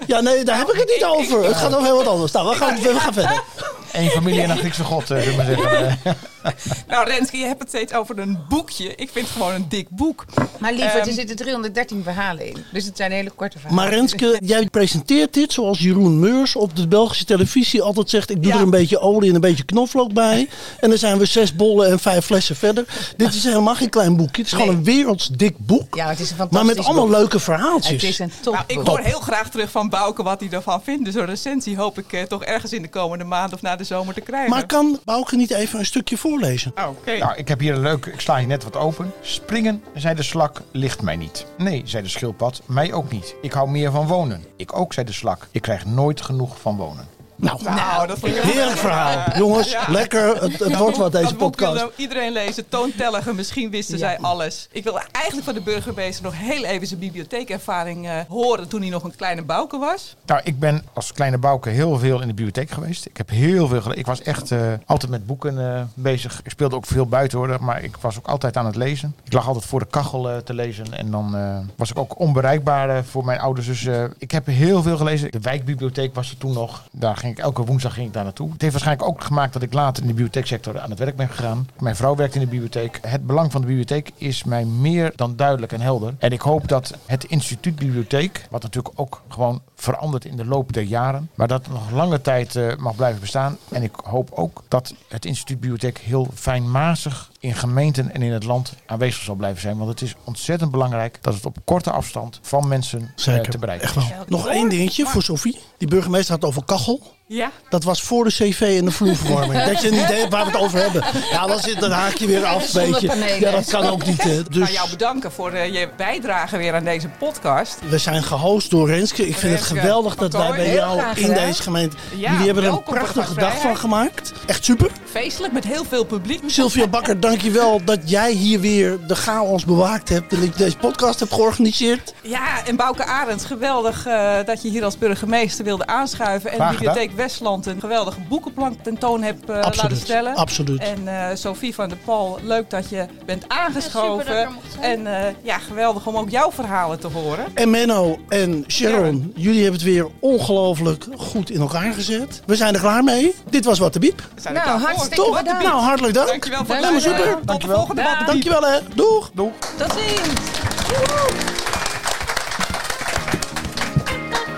Ja, 0.08 0.22
nee, 0.22 0.44
daar 0.44 0.58
heb 0.58 0.68
ik 0.68 0.80
het 0.80 0.92
niet 0.96 1.06
over. 1.06 1.44
Het 1.44 1.56
gaat 1.56 1.74
over 1.74 1.86
heel 1.86 1.96
wat 1.96 2.08
anders. 2.08 2.32
Nou, 2.32 2.50
we 2.50 2.56
gaan, 2.56 2.82
we 2.82 3.00
gaan 3.00 3.14
verder. 3.14 3.44
Eén 3.92 4.10
familie 4.10 4.42
en 4.42 4.50
een 4.50 4.58
Griekse 4.58 4.84
god, 4.84 5.12
eh, 5.12 5.22
zullen 5.22 5.26
we 5.26 5.36
maar 5.36 5.46
zeggen. 5.46 6.18
Nou, 6.88 7.08
Renske, 7.10 7.38
je 7.38 7.46
hebt 7.46 7.60
het 7.60 7.70
steeds 7.70 7.94
over 7.94 8.20
een 8.20 8.38
boekje. 8.50 8.96
Ik 8.96 9.10
vind 9.12 9.26
het 9.28 9.36
gewoon 9.36 9.54
een 9.54 9.66
dik 9.70 9.90
boek. 9.90 10.26
Maar 10.60 10.72
liever, 10.74 11.00
Ehm, 11.00 11.08
er 11.08 11.14
zitten 11.14 11.36
313 11.36 12.04
verhalen 12.04 12.46
in. 12.48 12.64
Dus 12.72 12.86
het 12.86 12.98
zijn 12.98 13.12
hele 13.12 13.30
korte 13.30 13.60
verhalen. 13.60 13.84
Maar 13.84 13.94
Renske, 13.94 14.40
jij 14.44 14.66
presenteert 14.70 15.34
dit 15.34 15.54
zoals 15.54 15.80
Jeroen 15.80 16.20
Meurs 16.20 16.56
op 16.56 16.76
de 16.76 16.88
Belgische 16.88 17.26
televisie 17.26 17.82
altijd 17.82 18.10
zegt. 18.10 18.30
Ik 18.30 18.42
doe 18.42 18.52
Ja. 18.52 18.58
er 18.58 18.64
een 18.64 18.70
beetje 18.70 19.00
olie 19.00 19.30
en 19.30 19.36
een 19.36 19.42
beetje 19.42 19.64
knoflook 19.64 20.14
bij. 20.14 20.50
En 20.80 20.90
dan 20.90 20.98
zijn 20.98 21.18
we 21.18 21.26
zes 21.26 21.56
bollen 21.56 21.90
en 21.92 22.00
vijf 22.00 22.26
flessen 22.26 22.56
verder. 22.56 22.86
Dit 23.18 23.34
is 23.34 23.44
helemaal 23.44 23.76
geen 23.76 23.90
klein 23.90 24.16
boekje. 24.18 24.42
Het 24.42 24.52
is 24.52 24.58
gewoon 24.58 24.76
een 24.76 24.84
wereldsdik 24.84 25.56
boek. 25.58 25.96
Ja, 25.96 26.10
het 26.10 26.20
is 26.20 26.30
een 26.30 26.36
fantastisch 26.38 26.68
Maar 26.68 26.76
met 26.76 26.86
allemaal 26.86 27.08
boek. 27.08 27.16
leuke 27.18 27.40
verhaaltjes. 27.40 28.02
Het 28.02 28.04
is 28.12 28.20
een 28.20 28.32
Nou, 28.44 28.58
topboek. 28.58 28.82
ik 28.82 28.88
hoor 28.88 29.00
heel 29.00 29.20
graag 29.20 29.50
terug 29.50 29.72
van 29.72 29.90
Bouke 29.90 30.24
wat 30.24 30.40
hij 30.40 30.50
ervan 30.52 30.82
vindt. 30.84 31.06
Dus 31.06 31.16
een 31.16 31.26
recensie 31.26 31.78
hoop 31.78 31.98
ik 31.98 32.14
eh, 32.14 32.22
toch 32.24 32.44
ergens 32.44 32.74
in 32.74 32.82
de 32.82 32.88
komende 32.90 33.24
maand 33.24 33.54
of 33.54 33.62
na 33.62 33.76
de 33.76 33.84
zomer 33.84 34.14
te 34.14 34.22
krijgen. 34.22 34.50
Maar 34.50 34.66
kan 34.66 35.00
Bouke 35.06 35.36
niet 35.36 35.52
even 35.52 35.80
een 35.80 35.86
stukje 35.86 36.18
voorlezen? 36.40 36.72
Oh, 36.78 36.88
Oké. 36.90 37.18
Nou, 37.18 37.36
ik 37.36 37.48
heb 37.48 37.60
hier 37.60 37.74
een 37.74 37.82
leuk, 37.82 38.06
ik 38.06 38.20
sla 38.20 38.38
hier 38.38 38.48
net 38.48 38.64
wat 38.64 38.76
open. 38.76 39.12
Springen, 39.22 39.84
zei 39.94 40.16
de 40.16 40.24
slak, 40.24 40.62
ligt 40.72 41.02
mij 41.02 41.16
niet. 41.16 41.46
Nee, 41.58 41.82
zei 41.86 42.04
de 42.04 42.10
schildpad, 42.10 42.62
mij 42.66 42.94
ook 42.94 43.12
niet. 43.12 43.36
Ik 43.42 43.52
hou 43.52 43.70
meer 43.70 43.92
van 43.92 44.08
wonen. 44.08 44.44
Ik 44.56 44.78
ook, 44.78 44.94
zei 44.94 45.06
de 45.06 45.12
slak. 45.14 45.48
Ik 45.52 45.62
krijg 45.62 45.86
nooit 45.86 46.22
genoeg 46.22 46.60
van 46.62 46.76
wonen. 46.78 47.08
Nou, 47.36 47.64
Nou, 47.64 48.08
dat 48.08 48.20
vond 48.20 48.36
ik 48.36 48.42
heerlijk 48.42 48.78
verhaal. 48.78 49.24
Jongens, 49.38 49.76
lekker. 49.88 50.42
Het, 50.42 50.60
het 50.60 50.78
wordt 50.78 50.98
wat 50.98 51.12
deze 51.12 51.36
podcast. 51.36 51.74
wilde 51.74 51.94
iedereen 51.96 52.32
lezen. 52.32 52.70
Toontelligen, 52.70 53.36
misschien 53.36 53.70
wisten 53.70 53.98
zij 53.98 54.20
alles. 54.20 54.68
Ik 54.72 54.84
wil 54.84 55.00
eigenlijk 55.12 55.46
van 55.46 55.54
de 55.54 55.62
burgemeester 55.62 56.24
nog 56.24 56.34
heel 56.38 56.64
even 56.64 56.88
zijn 56.88 57.00
bibliotheekervaring 57.00 58.08
eh, 58.08 58.20
horen 58.28 58.68
toen 58.68 58.82
hij 58.82 58.90
nog 58.90 59.04
een 59.04 59.16
kleine 59.16 59.42
bouke 59.44 59.78
was. 59.78 60.16
Nou, 60.26 60.42
ik 60.44 60.60
ben 60.60 60.84
als 60.94 61.12
kleine 61.12 61.38
Bouke 61.38 61.70
heel 61.70 62.00
veel 62.00 62.22
in 62.22 62.28
de 62.28 62.34
bibliotheek 62.34 62.72
geweest. 62.72 63.06
Ik 63.06 63.18
heb 63.18 63.30
heel 63.30 63.68
veel 63.68 63.82
gelezen. 63.82 64.00
Ik 64.00 64.06
was 64.06 64.22
echt 64.22 64.52
eh, 64.52 64.60
altijd 64.86 65.12
met 65.12 65.26
boeken 65.26 65.76
eh, 65.76 65.82
bezig. 65.94 66.40
Ik 66.44 66.52
speelde 66.52 66.76
ook 66.76 66.86
veel 66.86 67.06
buiten 67.06 67.38
hoor, 67.38 67.58
maar 67.62 67.84
ik 67.84 67.98
was 68.02 68.18
ook 68.18 68.28
altijd 68.28 68.58
aan 68.58 68.66
het 68.66 68.76
lezen. 68.76 69.16
Ik 69.24 69.34
lag 69.34 69.48
altijd 69.48 69.66
voor 69.66 69.80
de 69.80 69.88
kachel 69.90 70.30
eh, 70.30 70.38
te 70.38 70.54
lezen 70.54 70.94
en 70.94 71.12
dan 71.12 71.36
eh, 71.36 71.58
was 71.76 71.92
ik 71.92 71.98
ook 71.98 72.20
onbereikbaar 72.20 73.04
voor 73.04 73.26
mijn 73.26 73.40
ouders. 73.40 73.68
Dus 73.68 73.86
eh, 73.86 74.04
ik 74.18 74.32
heb 74.32 74.46
heel 74.46 74.82
veel 74.82 74.98
gelezen. 74.98 75.32
De 75.32 75.40
wijkbibliotheek 75.40 76.16
was 76.16 76.30
er 76.32 76.38
toen 76.38 76.54
nog. 76.54 76.84
Daar 76.92 77.18
ging 77.26 77.38
ik 77.38 77.44
elke 77.44 77.64
woensdag 77.64 77.94
ging 77.94 78.08
ik 78.08 78.14
daar 78.14 78.24
naartoe. 78.24 78.52
Het 78.52 78.62
heeft 78.62 78.74
waarschijnlijk 78.74 79.10
ook 79.10 79.24
gemaakt 79.24 79.54
dat 79.54 79.62
ik 79.62 79.74
later 79.74 80.02
in 80.02 80.08
de 80.08 80.14
bibliotheeksector 80.14 80.80
aan 80.80 80.90
het 80.90 81.00
werk 81.00 81.16
ben 81.16 81.30
gegaan. 81.30 81.70
Mijn 81.80 81.96
vrouw 81.96 82.16
werkt 82.16 82.36
in 82.36 82.42
de 82.42 82.48
bibliotheek. 82.48 83.00
Het 83.02 83.28
belang 83.28 83.52
van 83.52 83.62
de 83.62 83.68
bibliotheek 83.68 84.12
is 84.16 84.44
mij 84.44 84.66
meer 84.66 85.14
dan 85.16 85.36
duidelijk 85.36 85.72
en 85.72 85.82
helder. 85.82 86.14
En 86.18 86.32
ik 86.32 86.42
hoop 86.42 86.68
dat 86.68 86.94
het 87.06 87.24
instituut 87.24 87.76
bibliotheek, 87.76 88.48
wat 88.50 88.62
natuurlijk 88.62 89.00
ook 89.00 89.22
gewoon 89.28 89.62
verandert 89.76 90.26
in 90.26 90.36
de 90.36 90.46
loop 90.46 90.74
der 90.74 90.84
jaren, 90.84 91.30
maar 91.36 91.48
dat 91.48 91.66
het 91.66 91.74
nog 91.74 91.92
lange 91.92 92.22
tijd 92.22 92.56
eh, 92.56 92.76
mag 92.76 92.96
blijven 92.96 93.20
bestaan. 93.20 93.58
En 93.72 93.84
ik 93.84 93.96
hoop 94.04 94.32
ook 94.32 94.64
dat 94.68 94.94
het 95.08 95.26
instituut 95.26 95.60
bibliotheek 95.60 95.98
heel 95.98 96.28
fijnmazig 96.34 97.32
in 97.40 97.54
gemeenten 97.54 98.14
en 98.14 98.22
in 98.22 98.32
het 98.32 98.44
land 98.44 98.74
aanwezig 98.86 99.22
zal 99.24 99.36
blijven 99.36 99.62
zijn. 99.62 99.78
Want 99.78 99.90
het 99.90 100.02
is 100.02 100.16
ontzettend 100.24 100.72
belangrijk 100.72 101.18
dat 101.22 101.34
het 101.34 101.46
op 101.46 101.58
korte 101.64 101.92
afstand 101.92 102.40
van 102.42 102.68
mensen 102.68 103.02
eh, 103.02 103.08
Zeker. 103.16 103.52
te 103.52 103.58
bereiken 103.58 103.90
is. 103.96 104.12
Nog 104.28 104.48
één 104.48 104.70
dingetje 104.70 105.06
voor 105.06 105.22
Sophie. 105.22 105.60
Die 105.78 105.88
burgemeester 105.88 106.32
had 106.34 106.42
het 106.42 106.52
over 106.52 106.66
kachel. 106.66 107.15
Ja, 107.28 107.52
Dat 107.70 107.84
was 107.84 108.02
voor 108.02 108.24
de 108.24 108.30
cv 108.30 108.76
en 108.80 108.86
de 108.86 108.92
vloerverwarming. 108.92 109.64
dat 109.64 109.82
je 109.82 109.88
een 109.88 109.94
idee 110.04 110.20
hebt 110.20 110.32
waar 110.32 110.46
we 110.46 110.52
het 110.52 110.60
over 110.60 110.80
hebben. 110.82 111.04
Ja, 111.32 111.48
dan 111.48 111.60
zit 111.60 111.82
een 111.82 111.92
haakje 111.92 112.28
weer 112.28 112.46
af. 112.46 112.72
Weet 112.72 112.86
je. 112.88 113.08
Zonnepanelen. 113.08 113.40
Ja, 113.40 113.52
dat 113.52 113.66
kan 113.70 113.86
ook 113.86 114.06
niet. 114.06 114.24
hè. 114.24 114.32
ik 114.40 114.46
ga 114.46 114.60
Dus 114.60 114.70
jou 114.72 114.90
bedanken 114.90 115.32
voor 115.32 115.52
eh, 115.52 115.74
je 115.74 115.90
bijdrage 115.98 116.58
weer 116.58 116.74
aan 116.74 116.84
deze 116.84 117.08
podcast. 117.08 117.80
we 117.90 117.98
zijn 117.98 118.24
gehost 118.24 118.70
door 118.70 118.88
Renske. 118.90 119.28
Ik 119.28 119.36
vind 119.38 119.54
het 119.54 119.62
geweldig 119.68 120.16
dat 120.16 120.34
wij 120.34 120.50
bij 120.50 120.74
jou 120.74 121.00
graag 121.00 121.18
in 121.18 121.34
deze 121.34 121.62
gemeente... 121.64 121.96
Ja, 122.16 122.32
Jullie 122.32 122.46
hebben 122.46 122.64
er 122.64 122.70
een 122.72 122.84
prachtige 122.84 123.34
dag 123.36 123.62
van 123.62 123.78
gemaakt. 123.78 124.32
Echt 124.46 124.66
super. 124.66 124.92
Feestelijk 125.12 125.54
met 125.54 125.64
heel 125.64 125.86
veel 125.90 126.04
publiek. 126.06 126.42
Sylvia 126.48 126.88
Bakker, 126.88 127.20
dankjewel 127.20 127.82
dat 127.86 128.00
jij 128.10 128.32
hier 128.32 128.60
weer 128.60 128.98
de 129.08 129.16
chaos 129.16 129.66
bewaakt 129.66 130.10
hebt. 130.10 130.34
En 130.34 130.40
dat 130.40 130.58
je 130.58 130.64
deze 130.64 130.78
podcast 130.78 131.20
hebt 131.20 131.34
georganiseerd. 131.34 132.14
Ja, 132.22 132.66
en 132.66 132.76
Bouke 132.76 133.06
Arends, 133.06 133.46
geweldig 133.46 134.06
eh, 134.06 134.36
dat 134.46 134.62
je 134.62 134.70
hier 134.70 134.84
als 134.84 134.98
burgemeester 134.98 135.66
wilde 135.66 135.88
aanschuiven. 135.88 136.50
En 136.50 136.56
Graag 136.56 136.72
de 136.72 136.78
Bibliotheek 136.78 137.14
Westland 137.16 137.66
een 137.66 137.80
geweldige 137.80 138.20
boekenplank 138.30 138.84
tentoon 138.84 139.24
hebt 139.24 139.50
eh, 139.50 139.56
laten 139.56 139.98
stellen. 139.98 140.36
Absoluut. 140.36 140.80
En 140.82 141.08
eh, 141.08 141.36
Sophie 141.36 141.74
van 141.76 141.90
der 141.90 141.98
Pal, 142.06 142.40
leuk 142.44 142.70
dat 142.70 142.90
je 142.90 143.06
bent 143.26 143.46
Ja, 143.48 143.56
super 143.56 143.58
aangeschoven. 143.66 144.26
dat 144.26 144.36
ik 144.36 144.42
er 144.42 144.52
mocht 144.52 144.66
zijn. 144.82 145.08
en 145.08 145.26
eh, 145.28 145.34
ja, 145.42 145.58
geweldig 145.58 146.06
om 146.08 146.18
ook 146.18 146.30
jouw 146.30 146.52
verhalen 146.52 147.00
te 147.00 147.08
horen. 147.08 147.46
En 147.54 147.70
Menno 147.70 148.18
en 148.30 148.64
Sharon, 148.68 149.32
jullie 149.36 149.62
hebben 149.62 149.80
het 149.80 149.90
weer 149.90 150.08
ongelooflijk 150.20 151.06
goed 151.18 151.50
in 151.50 151.60
elkaar 151.62 151.94
gezet. 151.94 152.42
We 152.46 152.56
zijn 152.56 152.74
er 152.74 152.80
klaar 152.80 153.04
mee. 153.04 153.36
Dit 153.50 153.66
was 153.66 153.80
Wat 153.80 153.94
de 153.94 154.00
Biep. 154.00 154.18
We 154.36 154.42
zijn 154.42 154.56
er 154.58 154.66
Nou, 154.66 154.80
hartstikke 154.82 155.16
Toch? 155.16 155.38
bedankt. 155.38 155.64
Nou, 155.64 155.82
hartelijk 155.82 156.14
dank. 156.14 156.28
Dankjewel 156.28 156.66
voor 156.66 156.76
het 156.76 156.84
Helemaal 156.86 157.02
luisteren. 157.02 157.32
super. 157.40 157.54
Tot 157.54 157.62
de 157.62 157.68
volgende 157.76 158.02
Wat 158.02 158.12
de 158.12 158.18
Biep. 158.18 158.28
Dankjewel 158.28 158.62
hè. 158.72 158.80
Doeg. 158.96 159.32
Doeg. 159.34 159.52
Tot 159.78 159.92
ziens. 159.92 161.55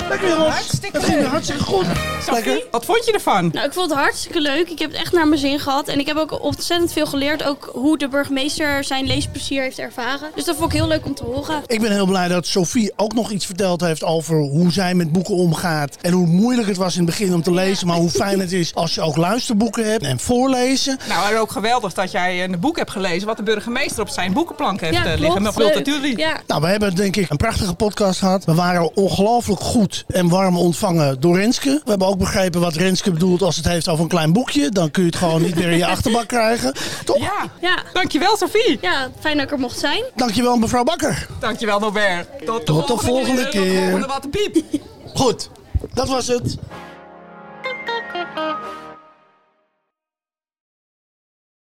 Lekker 0.09 0.29
jongens. 0.29 0.55
Hartstikke 0.55 0.97
Het 0.97 1.05
ging 1.05 1.19
leuk. 1.19 1.27
hartstikke 1.27 1.63
goed. 1.63 1.85
Lekker. 1.85 2.51
Sophie, 2.51 2.63
wat 2.71 2.85
vond 2.85 3.05
je 3.05 3.11
ervan? 3.11 3.49
Nou, 3.53 3.65
ik 3.67 3.73
vond 3.73 3.89
het 3.89 3.99
hartstikke 3.99 4.41
leuk. 4.41 4.69
Ik 4.69 4.79
heb 4.79 4.91
het 4.91 4.99
echt 4.99 5.11
naar 5.13 5.27
mijn 5.27 5.39
zin 5.39 5.59
gehad. 5.59 5.87
En 5.87 5.99
ik 5.99 6.07
heb 6.07 6.17
ook 6.17 6.43
ontzettend 6.43 6.93
veel 6.93 7.05
geleerd. 7.05 7.43
Ook 7.43 7.69
hoe 7.73 7.97
de 7.97 8.07
burgemeester 8.07 8.83
zijn 8.83 9.07
leesplezier 9.07 9.61
heeft 9.61 9.79
ervaren. 9.79 10.29
Dus 10.35 10.45
dat 10.45 10.55
vond 10.55 10.71
ik 10.71 10.77
heel 10.77 10.87
leuk 10.87 11.05
om 11.05 11.13
te 11.15 11.23
horen. 11.23 11.61
Ik 11.65 11.81
ben 11.81 11.91
heel 11.91 12.05
blij 12.05 12.27
dat 12.27 12.47
Sophie 12.47 12.91
ook 12.95 13.13
nog 13.13 13.31
iets 13.31 13.45
verteld 13.45 13.81
heeft 13.81 14.03
over 14.03 14.37
hoe 14.37 14.71
zij 14.71 14.93
met 14.93 15.11
boeken 15.11 15.33
omgaat. 15.35 15.95
En 16.01 16.11
hoe 16.11 16.25
moeilijk 16.27 16.67
het 16.67 16.77
was 16.77 16.93
in 16.97 17.01
het 17.05 17.09
begin 17.17 17.33
om 17.33 17.41
te 17.43 17.51
lezen. 17.53 17.87
Maar 17.87 17.97
hoe 17.97 18.09
fijn 18.09 18.39
het 18.39 18.51
is 18.51 18.75
als 18.75 18.95
je 18.95 19.01
ook 19.01 19.15
luisterboeken 19.17 19.91
hebt 19.91 20.03
en 20.03 20.19
voorlezen. 20.19 20.97
Nou, 21.09 21.31
en 21.33 21.37
ook 21.39 21.51
geweldig 21.51 21.93
dat 21.93 22.11
jij 22.11 22.43
een 22.43 22.59
boek 22.59 22.77
hebt 22.77 22.91
gelezen 22.91 23.27
wat 23.27 23.37
de 23.37 23.43
burgemeester 23.43 24.01
op 24.01 24.09
zijn 24.09 24.33
boekenplank 24.33 24.79
heeft 24.81 24.93
Ja, 24.93 24.99
eh, 24.99 25.05
klopt. 25.05 25.19
liggen 25.21 25.41
met 25.41 25.57
multatuli. 25.57 26.13
Ja. 26.17 26.37
Nou, 26.47 26.61
we 26.61 26.67
hebben 26.67 26.95
denk 26.95 27.15
ik 27.15 27.29
een 27.29 27.37
prachtige 27.37 27.73
podcast 27.73 28.19
gehad. 28.19 28.45
We 28.45 28.53
waren 28.53 28.95
ongelooflijk 28.95 29.61
goed 29.61 29.96
en 30.07 30.29
warm 30.29 30.57
ontvangen 30.57 31.19
door 31.19 31.37
Renske. 31.37 31.69
We 31.83 31.89
hebben 31.89 32.07
ook 32.07 32.17
begrepen 32.17 32.61
wat 32.61 32.75
Renske 32.75 33.11
bedoelt 33.11 33.41
als 33.41 33.55
het 33.55 33.67
heeft 33.67 33.87
over 33.87 34.03
een 34.03 34.09
klein 34.09 34.33
boekje. 34.33 34.69
Dan 34.69 34.91
kun 34.91 35.01
je 35.03 35.09
het 35.09 35.17
gewoon 35.17 35.41
niet 35.41 35.55
meer 35.55 35.69
in 35.69 35.77
je 35.77 35.85
achterbak 35.85 36.27
krijgen. 36.37 36.73
Toch? 37.05 37.17
Ja. 37.17 37.45
ja. 37.61 37.83
Dankjewel, 37.93 38.37
Sophie. 38.37 38.77
Ja, 38.81 39.09
fijn 39.19 39.35
dat 39.37 39.45
ik 39.45 39.51
er 39.51 39.59
mocht 39.59 39.79
zijn. 39.79 40.03
Dankjewel, 40.15 40.57
mevrouw 40.57 40.83
Bakker. 40.83 41.27
Dankjewel, 41.39 41.79
Norbert. 41.79 42.27
Tot, 42.45 42.59
de 42.59 42.63
Tot 42.63 42.85
volgende, 42.87 43.11
volgende 43.11 43.49
keer. 43.49 43.61
keer. 43.61 43.91
Tot 43.91 44.23
de 44.23 44.29
volgende 44.31 44.79
Goed, 45.13 45.49
dat 45.93 46.07
was 46.07 46.27
het. 46.27 46.57